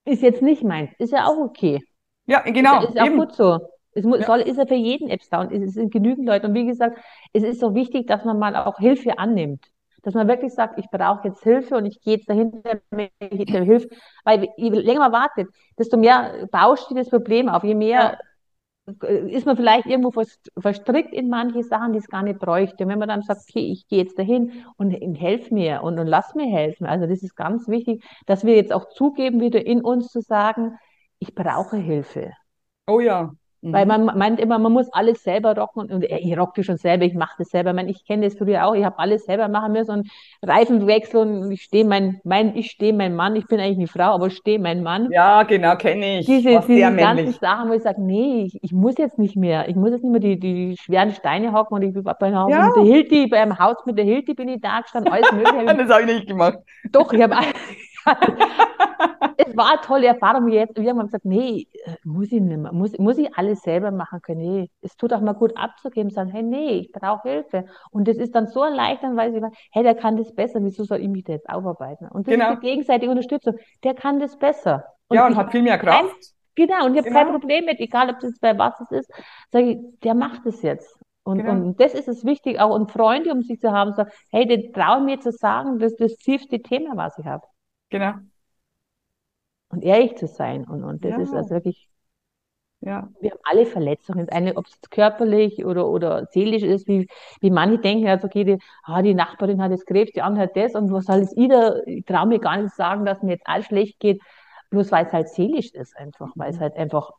ist 0.05 0.23
jetzt 0.23 0.43
nicht 0.43 0.65
meins. 0.65 0.91
Ist 0.99 1.13
ja 1.13 1.27
auch 1.27 1.39
okay. 1.39 1.81
Ja, 2.27 2.41
genau. 2.41 2.83
Ist, 2.83 2.91
ist 2.91 3.01
auch 3.01 3.09
gut 3.09 3.33
so. 3.33 3.59
Es 3.95 4.05
muss, 4.05 4.21
ja. 4.21 4.27
soll, 4.27 4.41
ist 4.41 4.57
ja 4.57 4.67
für 4.67 4.75
jeden 4.75 5.11
Apps 5.11 5.29
da 5.29 5.43
und 5.43 5.53
es 5.53 5.75
sind 5.75 5.93
genügend 5.93 6.27
Leute. 6.27 6.49
Und 6.49 6.55
wie 6.55 6.67
gesagt, 6.67 6.99
es 7.33 7.43
ist 7.43 7.61
so 7.61 7.75
wichtig, 7.75 8.07
dass 8.07 8.25
man 8.25 8.39
mal 8.39 8.57
auch 8.57 8.79
Hilfe 8.79 9.19
annimmt 9.19 9.72
dass 10.03 10.15
man 10.15 10.29
wirklich 10.29 10.53
sagt, 10.53 10.79
ich 10.79 10.91
brauche 10.91 11.29
jetzt 11.29 11.43
Hilfe 11.43 11.77
und 11.77 11.87
ich 11.87 12.01
gehe 12.01 12.17
jetzt 12.17 12.29
dahinter 12.29 12.81
mit 12.91 13.13
Hilfe. 13.21 13.89
Weil 14.25 14.49
je 14.57 14.71
länger 14.71 15.01
man 15.01 15.13
wartet, 15.13 15.49
desto 15.79 15.97
mehr 15.97 16.47
bauscht 16.51 16.89
sich 16.89 16.97
das 16.97 17.09
Problem 17.09 17.49
auf. 17.49 17.65
Je 17.65 17.75
mehr 17.75 18.19
ja. 18.87 19.09
ist 19.09 19.47
man 19.47 19.57
vielleicht 19.57 19.87
irgendwo 19.87 20.13
verstrickt 20.59 21.15
in 21.15 21.29
manche 21.29 21.63
Sachen, 21.63 21.93
die 21.93 22.01
es 22.01 22.09
gar 22.09 22.23
nicht 22.23 22.41
bräuchte. 22.41 22.85
Und 22.85 22.91
wenn 22.91 22.99
man 22.99 23.09
dann 23.09 23.23
sagt, 23.23 23.43
okay, 23.49 23.71
ich 23.73 23.87
gehe 23.87 24.03
jetzt 24.03 24.19
dahin 24.19 24.65
und, 24.77 24.95
und 25.01 25.15
helf 25.15 25.51
mir 25.51 25.83
und, 25.83 25.99
und 25.99 26.07
lass 26.07 26.35
mir 26.35 26.47
helfen. 26.47 26.87
Also 26.87 27.07
das 27.07 27.23
ist 27.23 27.37
ganz 27.37 27.69
wichtig, 27.69 28.05
dass 28.27 28.45
wir 28.45 28.57
jetzt 28.57 28.73
auch 28.73 28.89
zugeben, 28.89 29.41
wieder 29.41 29.65
in 29.65 29.83
uns 29.83 30.09
zu 30.09 30.21
sagen, 30.21 30.79
ich 31.21 31.35
brauche 31.35 31.77
Hilfe. 31.77 32.33
Oh 32.89 32.99
ja, 32.99 33.33
weil 33.63 33.85
mhm. 33.85 34.07
man 34.07 34.19
meint 34.19 34.41
immer, 34.41 34.59
man 34.59 34.73
muss 34.73 34.93
alles 34.93 35.23
selber 35.23 35.57
rocken 35.57 35.93
und 35.93 36.05
ich 36.05 36.37
rockte 36.37 36.65
schon 36.65 36.79
selber, 36.79 37.05
ich 37.05 37.15
mache 37.15 37.37
das 37.39 37.51
selber. 37.51 37.71
Ich, 37.71 37.77
meine, 37.77 37.91
ich 37.91 38.05
kenne 38.05 38.27
das 38.27 38.37
früher 38.37 38.67
auch, 38.67 38.75
ich 38.75 38.85
habe 38.85 38.99
alles 38.99 39.25
selber 39.25 39.47
machen 39.47 39.73
müssen 39.73 39.91
und 39.91 40.11
Reifen 40.43 40.87
wechseln 40.89 41.43
und 41.43 41.53
ich 41.53 41.63
stehe 41.63 41.85
mein, 41.85 42.21
mein, 42.25 42.57
ich 42.57 42.73
stehe 42.73 42.93
mein 42.93 43.15
Mann, 43.15 43.37
ich 43.37 43.47
bin 43.47 43.61
eigentlich 43.61 43.79
eine 43.79 43.87
Frau, 43.87 44.15
aber 44.15 44.31
stehe 44.31 44.59
mein 44.59 44.83
Mann. 44.83 45.09
Ja, 45.13 45.45
genau, 45.45 45.77
kenne 45.77 46.19
ich. 46.19 46.27
Diese, 46.27 46.61
diese 46.67 46.97
ganzen 46.97 47.33
Sachen, 47.35 47.71
wo 47.71 47.75
ich 47.75 47.83
sage, 47.83 48.03
nee, 48.03 48.45
ich, 48.47 48.59
ich, 48.63 48.73
muss 48.73 48.99
jetzt 48.99 49.19
nicht 49.19 49.37
mehr, 49.37 49.69
ich 49.69 49.77
muss 49.77 49.91
jetzt 49.91 50.03
nicht 50.03 50.11
mehr 50.13 50.21
die, 50.21 50.41
die 50.41 50.77
schweren 50.77 51.13
Steine 51.13 51.53
hocken 51.53 51.77
und 51.77 51.83
ich 51.83 51.93
bin 51.93 52.03
bei 52.03 52.29
ja. 52.29 52.67
mit 52.67 52.77
der 52.77 52.83
Hilti, 52.83 53.29
beim 53.29 53.59
Haus 53.61 53.77
mit 53.87 53.97
der 53.97 54.05
Hilti 54.05 54.35
bin 54.35 54.49
ich 54.49 54.61
da 54.61 54.81
gestanden, 54.81 55.13
alles 55.13 55.31
mögliche. 55.31 55.65
das 55.77 55.89
habe 55.89 56.03
ich 56.03 56.07
nicht 56.07 56.27
gemacht. 56.27 56.59
Doch, 56.91 57.13
ich 57.13 57.23
habe 57.23 57.37
es 59.37 59.57
war 59.57 59.71
eine 59.73 59.81
tolle 59.83 60.07
Erfahrung. 60.07 60.49
Jetzt, 60.49 60.79
wir 60.79 60.91
haben 60.91 61.01
gesagt, 61.01 61.25
nee, 61.25 61.67
muss 62.05 62.33
ich 62.33 62.41
nicht 62.41 62.59
mehr, 62.59 62.73
muss, 62.73 62.97
muss 62.99 63.19
ich 63.19 63.35
alles 63.37 63.63
selber 63.63 63.91
machen 63.91 64.21
können. 64.23 64.41
Nee, 64.41 64.71
es 64.81 64.97
tut 64.97 65.13
auch 65.13 65.21
mal 65.21 65.35
gut 65.35 65.57
abzugeben, 65.57 66.11
sagen, 66.11 66.31
hey, 66.31 66.43
nee, 66.43 66.79
ich 66.81 66.93
brauche 66.93 67.29
Hilfe. 67.29 67.67
Und 67.91 68.09
das 68.09 68.17
ist 68.17 68.35
dann 68.35 68.47
so 68.47 68.63
erleichternd, 68.63 69.17
weil 69.17 69.33
sie 69.33 69.41
hey, 69.73 69.83
der 69.83 69.95
kann 69.95 70.17
das 70.17 70.35
besser, 70.35 70.61
wieso 70.63 70.85
soll 70.85 71.01
ich 71.01 71.09
mich 71.09 71.25
da 71.25 71.33
jetzt 71.35 71.49
aufarbeiten? 71.49 72.09
Und 72.09 72.27
das 72.27 72.35
genau. 72.35 72.53
ist 72.53 72.63
die 72.63 72.67
gegenseitige 72.67 73.11
Unterstützung. 73.11 73.55
Der 73.85 73.95
kann 73.95 74.21
das 74.21 74.39
besser. 74.39 74.85
Und 75.09 75.17
ja, 75.17 75.27
und 75.27 75.37
hat 75.37 75.53
viel 75.53 75.63
mehr 75.63 75.79
Kraft. 75.79 76.01
Kein, 76.01 76.09
genau, 76.55 76.87
und 76.87 76.95
ich 76.95 76.99
habe 76.99 77.09
genau. 77.09 77.21
kein 77.21 77.29
Problem 77.33 77.65
mit, 77.65 77.81
egal 77.81 78.11
ob 78.11 78.21
das 78.21 78.39
bei 78.41 78.57
was 78.59 78.81
es 78.81 78.91
ist, 78.91 79.13
sage 79.51 79.73
ich, 79.73 79.79
der 80.01 80.15
macht 80.15 80.47
es 80.47 80.63
jetzt. 80.63 80.99
Und, 81.25 81.39
genau. 81.39 81.53
und 81.53 81.81
das 81.81 81.95
ist 81.95 82.09
es 82.09 82.25
wichtig, 82.25 82.61
auch 82.61 82.75
und 82.75 82.91
Freunde 82.91 83.31
um 83.31 83.43
sich 83.43 83.61
zu 83.61 83.71
haben, 83.71 83.93
sagen, 83.93 84.11
hey, 84.31 84.47
der 84.47 84.73
traue 84.73 85.03
mir 85.03 85.21
zu 85.21 85.31
sagen, 85.31 85.79
das 85.79 85.93
ist 85.93 86.01
das 86.01 86.17
tiefste 86.17 86.61
Thema, 86.61 86.97
was 86.97 87.17
ich 87.19 87.27
habe. 87.27 87.47
Genau. 87.93 88.15
Und 89.69 89.85
ehrlich 89.85 90.17
zu 90.17 90.27
sein. 90.27 90.65
Und, 90.65 90.83
und 90.83 91.05
das 91.05 91.13
ja. 91.13 91.19
ist 91.21 91.35
also 91.35 91.51
wirklich, 91.51 91.89
ja. 92.81 93.09
wir 93.21 93.31
haben 93.31 93.41
alle 93.45 93.67
Verletzungen, 93.67 94.29
eine, 94.31 94.57
ob 94.57 94.67
es 94.67 94.81
körperlich 94.91 95.65
oder, 95.65 95.89
oder 95.89 96.27
seelisch 96.31 96.63
ist, 96.63 96.89
wie, 96.89 97.07
wie 97.41 97.51
manche 97.51 97.79
denken, 97.79 98.09
also 98.09 98.27
okay, 98.27 98.45
die, 98.45 98.59
ah, 98.83 99.03
die 99.03 99.15
Nachbarin 99.15 99.63
hat 99.63 99.71
jetzt 99.71 99.87
Krebs, 99.87 100.13
die 100.13 100.23
andere 100.23 100.45
hat 100.45 100.57
das 100.57 100.75
und 100.75 100.91
was 100.91 101.05
soll 101.05 101.21
jetzt 101.21 101.37
jeder, 101.37 101.87
ich 101.87 102.05
traue 102.05 102.27
mir 102.27 102.39
gar 102.39 102.57
nicht 102.57 102.75
sagen, 102.75 103.05
dass 103.05 103.23
mir 103.23 103.33
jetzt 103.33 103.47
alles 103.47 103.67
schlecht 103.67 104.01
geht, 104.01 104.21
bloß 104.71 104.91
weil 104.91 105.07
es 105.07 105.13
halt 105.13 105.29
seelisch 105.29 105.71
ist 105.73 105.97
einfach, 105.97 106.33
weil 106.35 106.51
es 106.51 106.57
mhm. 106.57 106.61
halt 106.61 106.77
einfach 106.77 107.13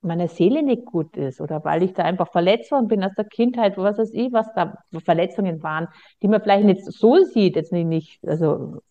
meiner 0.00 0.28
Seele 0.28 0.62
nicht 0.62 0.86
gut 0.86 1.16
ist 1.16 1.40
oder 1.40 1.64
weil 1.64 1.82
ich 1.82 1.92
da 1.92 2.04
einfach 2.04 2.30
verletzt 2.30 2.70
worden 2.70 2.88
bin 2.88 3.04
aus 3.04 3.14
der 3.14 3.24
Kindheit, 3.24 3.76
was 3.76 3.98
weiß 3.98 4.12
ich, 4.12 4.32
was 4.32 4.46
da 4.54 4.78
Verletzungen 5.04 5.62
waren, 5.62 5.88
die 6.22 6.28
man 6.28 6.40
vielleicht 6.40 6.64
nicht 6.64 6.84
so 6.84 7.22
sieht, 7.24 7.56
jetzt 7.56 7.72
nicht, 7.72 8.26
also 8.26 8.82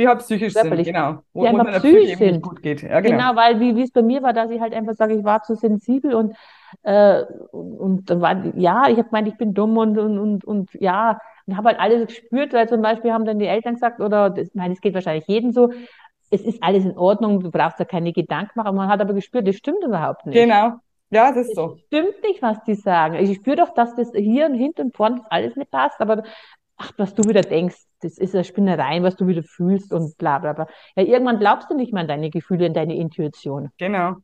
die 0.00 0.08
halt 0.08 0.20
psychisch 0.20 0.54
körperlich. 0.54 0.86
sind, 0.86 0.94
genau. 0.94 1.18
Wo, 1.32 1.42
die 1.42 1.48
einfach 1.48 1.82
psychisch 1.82 2.18
sind. 2.18 2.42
gut 2.42 2.62
geht. 2.62 2.82
Ja, 2.82 3.00
genau. 3.00 3.16
genau, 3.16 3.36
weil 3.36 3.60
wie 3.60 3.82
es 3.82 3.92
bei 3.92 4.02
mir 4.02 4.22
war, 4.22 4.32
dass 4.32 4.50
ich 4.50 4.60
halt 4.60 4.74
einfach 4.74 4.94
sage, 4.94 5.14
ich 5.14 5.24
war 5.24 5.42
zu 5.42 5.54
sensibel 5.54 6.14
und 6.14 6.34
äh, 6.82 7.24
und 7.52 8.08
dann 8.10 8.20
war, 8.20 8.44
ja, 8.56 8.88
ich 8.88 8.96
habe 8.96 9.08
gemeint, 9.08 9.28
ich 9.28 9.36
bin 9.36 9.54
dumm 9.54 9.76
und, 9.76 9.98
und, 9.98 10.18
und, 10.18 10.44
und 10.44 10.70
ja, 10.74 11.18
und 11.46 11.56
habe 11.56 11.68
halt 11.68 11.80
alles 11.80 12.06
gespürt, 12.06 12.52
weil 12.52 12.68
zum 12.68 12.82
Beispiel 12.82 13.12
haben 13.12 13.24
dann 13.24 13.38
die 13.38 13.46
Eltern 13.46 13.74
gesagt, 13.74 14.00
oder, 14.00 14.36
ich 14.36 14.54
meine, 14.54 14.74
es 14.74 14.80
geht 14.80 14.94
wahrscheinlich 14.94 15.26
jedem 15.26 15.52
so, 15.52 15.72
es 16.30 16.42
ist 16.42 16.62
alles 16.62 16.84
in 16.84 16.96
Ordnung, 16.96 17.40
du 17.40 17.50
brauchst 17.50 17.80
da 17.80 17.84
keine 17.84 18.12
Gedanken 18.12 18.52
machen, 18.54 18.76
man 18.76 18.88
hat 18.88 19.00
aber 19.00 19.14
gespürt, 19.14 19.48
das 19.48 19.56
stimmt 19.56 19.82
überhaupt 19.84 20.26
nicht. 20.26 20.36
Genau, 20.36 20.74
ja, 21.10 21.32
das 21.32 21.48
ist 21.48 21.56
so. 21.56 21.76
Stimmt 21.86 22.22
nicht, 22.22 22.40
was 22.40 22.62
die 22.64 22.74
sagen. 22.74 23.16
Ich 23.16 23.36
spüre 23.36 23.56
doch, 23.56 23.74
dass 23.74 23.96
das 23.96 24.12
hier 24.14 24.46
und 24.46 24.54
hinten 24.54 24.82
und 24.82 24.96
vorne 24.96 25.22
alles 25.28 25.56
nicht 25.56 25.72
passt, 25.72 26.00
aber 26.00 26.22
ach, 26.80 26.92
was 26.96 27.14
du 27.14 27.24
wieder 27.28 27.42
denkst, 27.42 27.76
das 28.00 28.16
ist 28.16 28.34
eine 28.34 28.44
Spinnerei, 28.44 29.02
was 29.02 29.16
du 29.16 29.26
wieder 29.26 29.42
fühlst 29.42 29.92
und 29.92 30.16
bla 30.16 30.38
bla 30.38 30.54
bla. 30.54 30.66
Ja, 30.96 31.02
irgendwann 31.02 31.38
glaubst 31.38 31.70
du 31.70 31.74
nicht 31.74 31.92
mehr 31.92 32.02
an 32.02 32.08
deine 32.08 32.30
Gefühle, 32.30 32.66
an 32.66 32.74
deine 32.74 32.96
Intuition. 32.96 33.68
Genau. 33.78 34.16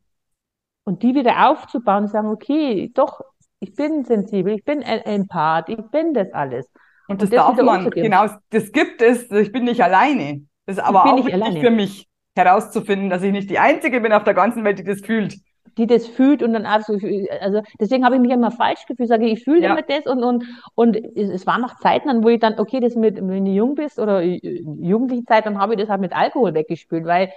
Und 0.83 1.03
die 1.03 1.13
wieder 1.13 1.49
aufzubauen 1.49 2.03
und 2.03 2.09
sagen, 2.09 2.29
okay, 2.29 2.91
doch, 2.93 3.21
ich 3.59 3.75
bin 3.75 4.05
sensibel, 4.05 4.53
ich 4.53 4.63
bin 4.63 4.83
ein 4.83 5.01
Empath, 5.01 5.69
ich 5.69 5.81
bin 5.91 6.13
das 6.13 6.33
alles. 6.33 6.65
Und 7.07 7.21
das, 7.21 7.29
und 7.29 7.37
das 7.37 7.55
darf 7.55 7.61
man, 7.61 7.89
genau, 7.91 8.27
das 8.49 8.71
gibt 8.71 9.01
es, 9.01 9.29
ich 9.31 9.51
bin 9.51 9.63
nicht 9.65 9.83
alleine. 9.83 10.45
Das 10.65 10.77
ist 10.77 10.83
aber 10.83 11.05
auch 11.05 11.17
wichtig 11.17 11.33
alleine. 11.33 11.59
für 11.59 11.69
mich 11.69 12.07
herauszufinden, 12.35 13.09
dass 13.09 13.23
ich 13.23 13.31
nicht 13.31 13.49
die 13.49 13.59
Einzige 13.59 14.01
bin 14.01 14.13
auf 14.13 14.23
der 14.23 14.33
ganzen 14.33 14.63
Welt, 14.63 14.79
die 14.79 14.83
das 14.83 15.01
fühlt 15.01 15.37
die 15.77 15.87
das 15.87 16.07
fühlt 16.07 16.43
und 16.43 16.53
dann 16.53 16.65
absolut, 16.65 17.03
also 17.41 17.61
deswegen 17.79 18.03
habe 18.03 18.15
ich 18.15 18.21
mich 18.21 18.31
immer 18.31 18.51
falsch 18.51 18.85
gefühlt, 18.87 19.09
sage 19.09 19.27
ich, 19.27 19.43
fühle 19.43 19.61
ja. 19.61 19.71
immer 19.71 19.81
das 19.81 20.05
und, 20.05 20.23
und, 20.23 20.43
und 20.75 20.95
es 21.15 21.45
waren 21.45 21.61
noch 21.61 21.77
Zeiten, 21.77 22.07
dann, 22.07 22.23
wo 22.23 22.29
ich 22.29 22.39
dann, 22.39 22.59
okay, 22.59 22.79
das 22.79 22.95
mit, 22.95 23.17
wenn 23.17 23.45
du 23.45 23.51
jung 23.51 23.75
bist 23.75 23.99
oder 23.99 24.21
jugendliche 24.21 25.25
Zeit, 25.25 25.45
dann 25.45 25.59
habe 25.59 25.73
ich 25.73 25.79
das 25.79 25.89
halt 25.89 26.01
mit 26.01 26.15
Alkohol 26.15 26.53
weggespült, 26.53 27.05
weil 27.05 27.31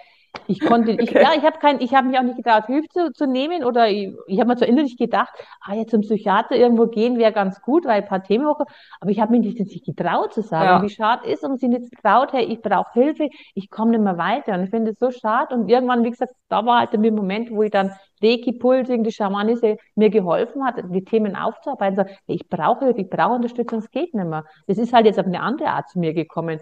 ich 0.46 0.60
konnte, 0.60 0.92
okay. 0.92 1.02
ich, 1.02 1.10
ja, 1.10 1.30
ich 1.36 1.42
habe 1.42 1.58
kein, 1.58 1.80
ich 1.80 1.94
habe 1.94 2.08
mich 2.08 2.18
auch 2.18 2.22
nicht 2.22 2.36
getraut, 2.36 2.66
Hilfe 2.66 2.88
zu, 2.88 3.12
zu 3.12 3.26
nehmen 3.26 3.64
oder 3.64 3.88
ich, 3.88 4.12
ich 4.26 4.40
habe 4.40 4.48
mir 4.48 4.56
so 4.56 4.64
innerlich 4.64 4.96
gedacht, 4.96 5.32
ah, 5.60 5.74
jetzt 5.74 5.90
zum 5.90 6.02
Psychiater 6.02 6.56
irgendwo 6.56 6.86
gehen 6.86 7.18
wäre 7.18 7.32
ganz 7.32 7.60
gut, 7.62 7.84
weil 7.84 8.02
ein 8.02 8.08
paar 8.08 8.22
Themen 8.22 8.40
Themenwoche, 8.40 8.64
aber 9.00 9.10
ich 9.10 9.20
habe 9.20 9.32
mich 9.32 9.40
nicht, 9.40 9.58
nicht 9.58 9.84
getraut 9.84 10.32
zu 10.32 10.42
sagen, 10.42 10.66
ja. 10.66 10.82
wie 10.82 10.90
schade 10.90 11.28
ist 11.28 11.44
und 11.44 11.58
sie 11.58 11.68
nicht 11.68 11.90
getraut, 11.90 12.32
hey, 12.32 12.44
ich 12.44 12.60
brauche 12.62 12.92
Hilfe, 12.92 13.28
ich 13.54 13.70
komme 13.70 13.92
nicht 13.92 14.02
mehr 14.02 14.18
weiter 14.18 14.54
und 14.54 14.64
ich 14.64 14.70
finde 14.70 14.92
es 14.92 14.98
so 14.98 15.10
schade 15.10 15.54
und 15.54 15.68
irgendwann, 15.68 16.04
wie 16.04 16.10
gesagt, 16.10 16.32
da 16.48 16.64
war 16.64 16.80
halt 16.80 16.92
der 16.92 17.00
Moment, 17.12 17.50
wo 17.50 17.62
ich 17.62 17.70
dann 17.70 17.92
Reiki, 18.22 18.52
Pulsing, 18.52 19.02
die 19.02 19.12
Schamanische 19.12 19.78
mir 19.94 20.10
geholfen 20.10 20.64
hat, 20.64 20.82
die 20.90 21.04
Themen 21.04 21.36
aufzuarbeiten, 21.36 21.96
so, 21.96 22.04
hey, 22.04 22.36
ich 22.36 22.48
brauche 22.48 22.84
Hilfe, 22.84 23.00
ich 23.00 23.10
brauche 23.10 23.34
Unterstützung, 23.34 23.78
es 23.78 23.90
geht 23.90 24.14
nicht 24.14 24.26
mehr. 24.26 24.44
Das 24.66 24.78
ist 24.78 24.92
halt 24.92 25.06
jetzt 25.06 25.18
auf 25.18 25.26
eine 25.26 25.40
andere 25.40 25.70
Art 25.70 25.88
zu 25.88 25.98
mir 25.98 26.12
gekommen, 26.12 26.60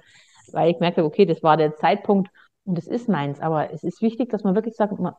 weil 0.53 0.71
ich 0.71 0.79
merkte, 0.79 1.05
okay, 1.05 1.27
das 1.27 1.43
war 1.43 1.57
der 1.57 1.75
Zeitpunkt, 1.77 2.31
und 2.69 2.77
das 2.77 2.87
ist 2.87 3.09
meins, 3.09 3.41
aber 3.41 3.73
es 3.73 3.83
ist 3.83 4.03
wichtig, 4.03 4.29
dass 4.29 4.45
man 4.45 4.55
wirklich 4.55 4.77
sagt, 4.77 4.99
man, 5.01 5.15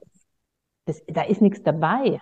das, 0.85 1.03
da 1.07 1.23
ist 1.23 1.41
nichts 1.41 1.63
dabei. 1.63 2.21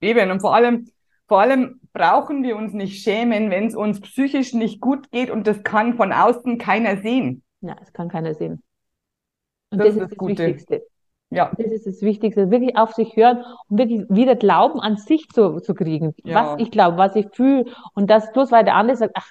Eben, 0.00 0.30
und 0.30 0.38
vor 0.38 0.54
allem, 0.54 0.88
vor 1.26 1.40
allem 1.40 1.80
brauchen 1.92 2.44
wir 2.44 2.56
uns 2.56 2.72
nicht 2.74 3.02
schämen, 3.02 3.50
wenn 3.50 3.66
es 3.66 3.74
uns 3.74 4.00
psychisch 4.00 4.54
nicht 4.54 4.80
gut 4.80 5.10
geht 5.10 5.30
und 5.30 5.48
das 5.48 5.64
kann 5.64 5.94
von 5.94 6.12
außen 6.12 6.58
keiner 6.58 6.98
sehen. 6.98 7.42
Ja, 7.60 7.76
es 7.82 7.92
kann 7.92 8.08
keiner 8.08 8.34
sehen. 8.36 8.62
Und 9.70 9.78
das, 9.78 9.88
das 9.88 9.96
ist 9.96 10.02
das, 10.02 10.10
das 10.16 10.28
Wichtigste. 10.28 10.86
Ja. 11.30 11.50
Das 11.58 11.72
ist 11.72 11.86
das 11.86 12.00
Wichtigste, 12.00 12.52
wirklich 12.52 12.76
auf 12.76 12.94
sich 12.94 13.16
hören 13.16 13.44
und 13.68 13.78
wirklich 13.78 14.04
wieder 14.08 14.36
Glauben 14.36 14.78
an 14.78 14.96
sich 14.96 15.28
zu, 15.28 15.58
zu 15.58 15.74
kriegen. 15.74 16.14
Ja. 16.22 16.52
Was 16.52 16.60
ich 16.60 16.70
glaube, 16.70 16.98
was 16.98 17.16
ich 17.16 17.26
fühle. 17.32 17.64
Und 17.94 18.08
das 18.08 18.32
bloß, 18.32 18.52
weil 18.52 18.64
der 18.64 18.76
andere 18.76 18.96
sagt, 18.96 19.14
ach, 19.16 19.28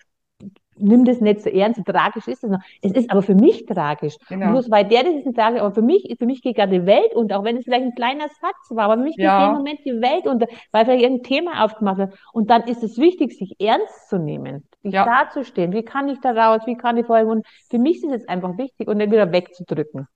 nimm 0.80 1.06
das 1.06 1.22
nicht 1.22 1.42
so 1.42 1.50
ernst, 1.50 1.78
so 1.78 1.92
tragisch 1.92 2.28
ist 2.28 2.44
es 2.44 2.50
noch. 2.50 2.60
Es 2.82 2.92
ist 2.92 3.10
aber 3.12 3.22
für 3.22 3.36
mich 3.36 3.66
tragisch. 3.66 4.16
Genau. 4.30 4.52
Bloß 4.52 4.70
weil 4.72 4.86
der 4.86 5.04
das 5.04 5.14
ist 5.14 5.26
nicht 5.26 5.38
tragisch, 5.38 5.60
aber 5.62 5.74
für 5.74 5.82
mich, 5.82 6.16
für 6.18 6.26
mich 6.26 6.42
geht 6.42 6.56
gerade 6.56 6.80
die 6.80 6.86
Welt 6.86 7.14
unter, 7.16 7.40
auch 7.40 7.44
wenn 7.44 7.58
es 7.58 7.64
vielleicht 7.64 7.86
ein 7.86 7.96
kleiner 7.96 8.28
Satz 8.28 8.70
war, 8.70 8.86
aber 8.86 8.98
für 8.98 9.04
mich 9.04 9.16
ja. 9.18 9.40
geht 9.40 9.50
im 9.50 9.58
Moment 9.58 9.80
die 9.86 10.02
Welt 10.02 10.28
unter, 10.28 10.48
weil 10.72 10.86
vielleicht 10.86 11.04
irgendein 11.04 11.24
Thema 11.24 11.64
aufgemacht 11.64 11.98
wird. 11.98 12.20
Und 12.34 12.50
dann 12.50 12.64
ist 12.64 12.84
es 12.84 12.98
wichtig, 12.98 13.34
sich 13.38 13.56
ernst 13.60 14.10
zu 14.10 14.18
nehmen, 14.18 14.68
sich 14.84 14.94
ja. 14.94 15.06
dazustehen. 15.06 15.74
Wie 15.74 15.84
kann 15.84 16.10
ich 16.10 16.20
da 16.20 16.32
raus? 16.32 16.62
Wie 16.66 16.76
kann 16.76 16.98
ich 16.98 17.06
vorher? 17.06 17.28
Und 17.28 17.46
für 17.70 17.80
mich 17.80 18.04
ist 18.04 18.14
es 18.14 18.28
einfach 18.28 18.58
wichtig 18.58 18.88
und 18.88 19.00
dann 19.00 19.12
wieder 19.12 19.32
wegzudrücken. 19.32 20.08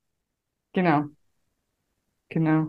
Genau. 0.73 1.03
Genau. 2.29 2.67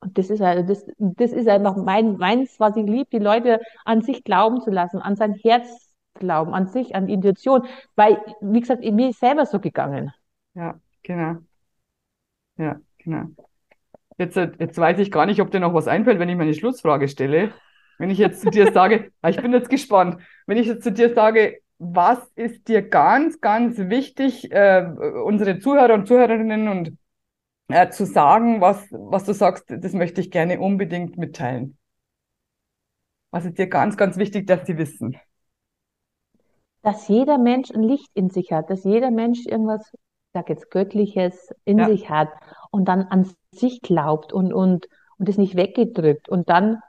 Und 0.00 0.16
das 0.16 0.30
ist 0.30 0.40
also 0.40 0.62
das, 0.62 0.86
das 0.98 1.32
ist 1.32 1.48
einfach 1.48 1.76
mein, 1.76 2.16
meins, 2.18 2.60
was 2.60 2.76
ich 2.76 2.86
liebe, 2.86 3.08
die 3.10 3.18
Leute 3.18 3.60
an 3.84 4.02
sich 4.02 4.22
glauben 4.22 4.60
zu 4.60 4.70
lassen, 4.70 4.98
an 4.98 5.16
sein 5.16 5.34
Herz 5.34 5.87
Glauben 6.14 6.54
an 6.54 6.66
sich, 6.66 6.94
an 6.94 7.06
die 7.06 7.14
Intuition, 7.14 7.66
weil, 7.94 8.18
wie 8.40 8.60
gesagt, 8.60 8.82
mir 8.84 9.10
ist 9.10 9.20
selber 9.20 9.46
so 9.46 9.60
gegangen. 9.60 10.12
Ja, 10.54 10.80
genau. 11.02 11.38
Ja, 12.56 12.80
genau. 12.98 13.26
Jetzt, 14.18 14.36
jetzt 14.36 14.78
weiß 14.78 14.98
ich 14.98 15.12
gar 15.12 15.26
nicht, 15.26 15.40
ob 15.40 15.50
dir 15.50 15.60
noch 15.60 15.74
was 15.74 15.88
einfällt, 15.88 16.18
wenn 16.18 16.28
ich 16.28 16.36
meine 16.36 16.54
Schlussfrage 16.54 17.08
stelle. 17.08 17.52
Wenn 17.98 18.10
ich 18.10 18.18
jetzt 18.18 18.40
zu 18.42 18.50
dir 18.50 18.72
sage, 18.72 19.12
ah, 19.22 19.28
ich 19.30 19.40
bin 19.40 19.52
jetzt 19.52 19.70
gespannt, 19.70 20.20
wenn 20.46 20.58
ich 20.58 20.66
jetzt 20.66 20.82
zu 20.84 20.92
dir 20.92 21.14
sage, 21.14 21.60
was 21.78 22.18
ist 22.34 22.66
dir 22.68 22.82
ganz, 22.82 23.40
ganz 23.40 23.78
wichtig, 23.78 24.50
äh, 24.52 24.84
unsere 25.24 25.60
Zuhörer 25.60 25.94
und 25.94 26.08
Zuhörerinnen 26.08 26.68
und 26.68 26.98
äh, 27.68 27.90
zu 27.90 28.06
sagen, 28.06 28.60
was, 28.60 28.86
was 28.90 29.24
du 29.24 29.34
sagst, 29.34 29.66
das 29.68 29.92
möchte 29.94 30.20
ich 30.20 30.30
gerne 30.30 30.60
unbedingt 30.60 31.18
mitteilen. 31.18 31.78
Was 33.30 33.46
ist 33.46 33.56
dir 33.58 33.68
ganz, 33.68 33.96
ganz 33.96 34.18
wichtig, 34.18 34.46
dass 34.46 34.66
sie 34.66 34.76
wissen? 34.76 35.16
Dass 36.82 37.08
jeder 37.08 37.38
Mensch 37.38 37.70
ein 37.70 37.82
Licht 37.82 38.10
in 38.14 38.30
sich 38.30 38.52
hat, 38.52 38.70
dass 38.70 38.84
jeder 38.84 39.10
Mensch 39.10 39.46
irgendwas, 39.46 39.90
ich 39.92 40.00
sag 40.32 40.48
jetzt 40.48 40.70
Göttliches 40.70 41.52
in 41.64 41.78
ja. 41.78 41.86
sich 41.86 42.10
hat 42.10 42.28
und 42.70 42.86
dann 42.86 43.02
an 43.02 43.30
sich 43.52 43.80
glaubt 43.80 44.32
und, 44.32 44.52
und, 44.52 44.86
und 45.18 45.28
es 45.28 45.38
nicht 45.38 45.56
weggedrückt 45.56 46.28
und 46.28 46.48
dann, 46.48 46.80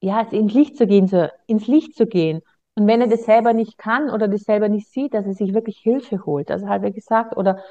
ja, 0.00 0.20
ins 0.20 0.52
Licht 0.52 0.76
zu 0.76 0.86
gehen, 0.86 1.06
so, 1.06 1.28
ins 1.46 1.66
Licht 1.66 1.96
zu 1.96 2.06
gehen. 2.06 2.42
Und 2.76 2.86
wenn 2.86 3.00
er 3.00 3.06
das 3.06 3.24
selber 3.24 3.52
nicht 3.52 3.78
kann 3.78 4.10
oder 4.10 4.28
das 4.28 4.42
selber 4.42 4.68
nicht 4.68 4.90
sieht, 4.90 5.14
dass 5.14 5.26
er 5.26 5.34
sich 5.34 5.54
wirklich 5.54 5.78
Hilfe 5.78 6.26
holt, 6.26 6.50
also 6.50 6.68
halt 6.68 6.82
wie 6.82 6.92
gesagt, 6.92 7.36
oder 7.36 7.62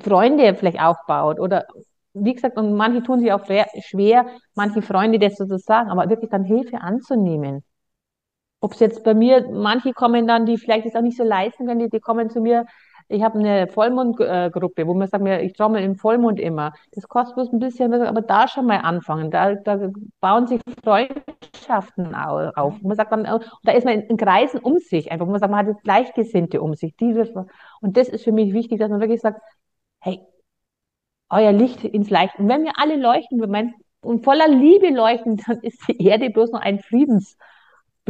Freunde 0.00 0.54
vielleicht 0.54 0.80
aufbaut 0.80 1.40
oder 1.40 1.66
wie 2.12 2.34
gesagt, 2.34 2.56
und 2.56 2.74
manche 2.74 3.02
tun 3.02 3.20
sich 3.20 3.32
auch 3.32 3.44
schwer, 3.44 4.26
manche 4.54 4.82
Freunde 4.82 5.18
das 5.18 5.36
so 5.36 5.46
zu 5.46 5.58
sagen, 5.58 5.90
aber 5.90 6.08
wirklich 6.08 6.30
dann 6.30 6.44
Hilfe 6.44 6.80
anzunehmen 6.80 7.64
ob 8.60 8.72
es 8.74 8.80
jetzt 8.80 9.04
bei 9.04 9.14
mir, 9.14 9.48
manche 9.50 9.92
kommen 9.92 10.26
dann, 10.26 10.46
die 10.46 10.58
vielleicht 10.58 10.86
das 10.86 10.94
auch 10.94 11.02
nicht 11.02 11.16
so 11.16 11.24
leisten 11.24 11.66
können, 11.66 11.80
die, 11.80 11.88
die 11.90 12.00
kommen 12.00 12.30
zu 12.30 12.40
mir, 12.40 12.66
ich 13.12 13.24
habe 13.24 13.40
eine 13.40 13.66
Vollmondgruppe, 13.66 14.86
wo 14.86 14.94
man 14.94 15.08
sagt, 15.08 15.26
ich 15.26 15.52
trommel 15.54 15.82
im 15.82 15.96
Vollmond 15.96 16.38
immer. 16.38 16.72
Das 16.92 17.08
kostet 17.08 17.34
bloß 17.34 17.52
ein 17.52 17.58
bisschen, 17.58 17.92
aber 17.92 18.22
da 18.22 18.46
schon 18.46 18.66
mal 18.66 18.78
anfangen. 18.78 19.32
Da, 19.32 19.56
da 19.56 19.90
bauen 20.20 20.46
sich 20.46 20.60
Freundschaften 20.84 22.14
auf. 22.14 22.80
Man 22.82 22.96
sagt 22.96 23.10
dann, 23.10 23.24
da 23.24 23.72
ist 23.72 23.84
man 23.84 24.02
in, 24.02 24.16
Kreisen 24.16 24.60
um 24.60 24.78
sich, 24.78 25.10
einfach, 25.10 25.26
man 25.26 25.40
sagt, 25.40 25.50
man 25.50 25.66
hat 25.66 25.82
Gleichgesinnte 25.82 26.62
um 26.62 26.74
sich. 26.74 26.94
Und 27.80 27.96
das 27.96 28.08
ist 28.08 28.22
für 28.22 28.32
mich 28.32 28.52
wichtig, 28.52 28.78
dass 28.78 28.90
man 28.90 29.00
wirklich 29.00 29.20
sagt, 29.20 29.40
hey, 30.00 30.20
euer 31.30 31.52
Licht 31.52 31.82
ins 31.82 32.10
Licht. 32.10 32.38
Und 32.38 32.48
wenn 32.48 32.62
wir 32.62 32.72
alle 32.76 32.96
leuchten, 32.96 33.40
und 34.02 34.24
voller 34.24 34.48
Liebe 34.48 34.90
leuchten, 34.90 35.36
dann 35.46 35.60
ist 35.62 35.82
die 35.88 36.06
Erde 36.06 36.30
bloß 36.30 36.52
noch 36.52 36.60
ein 36.60 36.78
Friedens, 36.78 37.36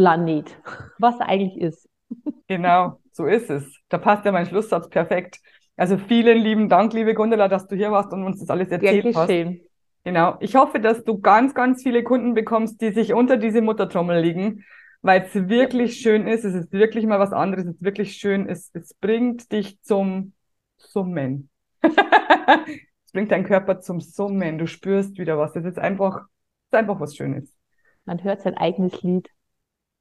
Planet, 0.01 0.57
was 0.99 1.21
eigentlich 1.21 1.61
ist. 1.61 1.87
Genau, 2.49 2.99
so 3.13 3.27
ist 3.27 3.51
es. 3.51 3.65
Da 3.91 3.99
passt 3.99 4.25
ja 4.25 4.33
mein 4.33 4.47
Schlusssatz 4.47 4.89
perfekt. 4.89 5.41
Also 5.77 5.99
vielen 5.99 6.39
lieben 6.39 6.71
Dank, 6.71 6.95
liebe 6.95 7.13
Gundela, 7.13 7.49
dass 7.49 7.67
du 7.67 7.77
hier 7.77 7.93
warst 7.93 8.11
und 8.15 8.25
uns 8.25 8.41
das 8.41 8.49
alles 8.49 8.71
erzählt 8.71 9.03
Gern 9.03 9.15
hast. 9.15 9.29
Genau. 10.05 10.39
Ich 10.41 10.55
hoffe, 10.55 10.81
dass 10.81 11.05
du 11.05 11.21
ganz, 11.21 11.53
ganz 11.53 11.83
viele 11.83 12.03
Kunden 12.03 12.33
bekommst, 12.33 12.81
die 12.81 12.93
sich 12.93 13.13
unter 13.13 13.37
diese 13.37 13.61
Muttertrommel 13.61 14.23
liegen, 14.23 14.65
weil 15.03 15.21
es 15.21 15.35
wirklich 15.35 16.01
schön 16.01 16.27
ist. 16.27 16.45
Es 16.45 16.55
ist 16.55 16.73
wirklich 16.73 17.05
mal 17.05 17.21
was 17.21 17.35
anderes. 17.35 17.67
Es 17.67 17.75
ist 17.75 17.83
wirklich 17.83 18.15
schön. 18.15 18.49
Es, 18.49 18.71
es 18.73 18.95
bringt 18.95 19.53
dich 19.53 19.83
zum 19.83 20.33
Summen. 20.79 21.51
es 21.83 23.13
bringt 23.13 23.33
deinen 23.33 23.45
Körper 23.45 23.81
zum 23.81 24.01
Summen. 24.01 24.57
Du 24.57 24.67
spürst 24.67 25.19
wieder 25.19 25.37
was. 25.37 25.53
Das 25.53 25.67
ist 25.67 25.79
einfach, 25.79 26.21
das 26.71 26.73
ist 26.73 26.75
einfach 26.75 27.01
was 27.01 27.15
Schönes. 27.15 27.55
Man 28.07 28.25
hört 28.25 28.41
sein 28.41 28.57
eigenes 28.57 29.03
Lied. 29.03 29.29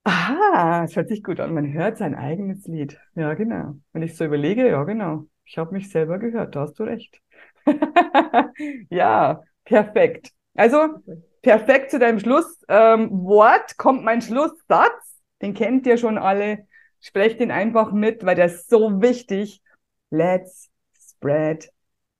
Ah, 0.03 0.83
es 0.85 0.95
hört 0.95 1.09
sich 1.09 1.23
gut 1.23 1.39
an. 1.39 1.53
Man 1.53 1.71
hört 1.73 1.97
sein 1.97 2.15
eigenes 2.15 2.65
Lied. 2.67 2.99
Ja, 3.15 3.33
genau. 3.33 3.75
Wenn 3.93 4.01
ich 4.01 4.15
so 4.15 4.25
überlege, 4.25 4.67
ja, 4.67 4.83
genau. 4.83 5.25
Ich 5.45 5.57
habe 5.57 5.73
mich 5.73 5.89
selber 5.89 6.19
gehört, 6.19 6.55
da 6.55 6.61
hast 6.61 6.79
du 6.79 6.83
recht. 6.83 7.21
ja, 8.89 9.41
perfekt. 9.65 10.31
Also, 10.55 10.99
perfekt 11.41 11.91
zu 11.91 11.99
deinem 11.99 12.19
Schlusswort 12.19 12.67
ähm, 12.69 13.77
kommt 13.77 14.03
mein 14.03 14.21
Schlusssatz. 14.21 15.19
Den 15.41 15.53
kennt 15.53 15.85
ihr 15.87 15.97
schon 15.97 16.17
alle. 16.17 16.67
Sprecht 17.01 17.39
den 17.39 17.51
einfach 17.51 17.91
mit, 17.91 18.25
weil 18.25 18.35
der 18.35 18.45
ist 18.47 18.69
so 18.69 19.01
wichtig. 19.01 19.61
Let's 20.09 20.69
spread 20.99 21.69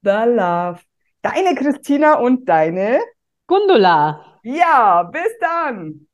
the 0.04 0.24
love. 0.26 0.80
Deine 1.22 1.56
Christina 1.56 2.16
und 2.20 2.48
deine 2.48 3.00
Gundula. 3.48 4.40
Ja, 4.44 5.04
bis 5.04 5.38
dann. 5.42 6.08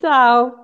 Ciao. 0.00 0.63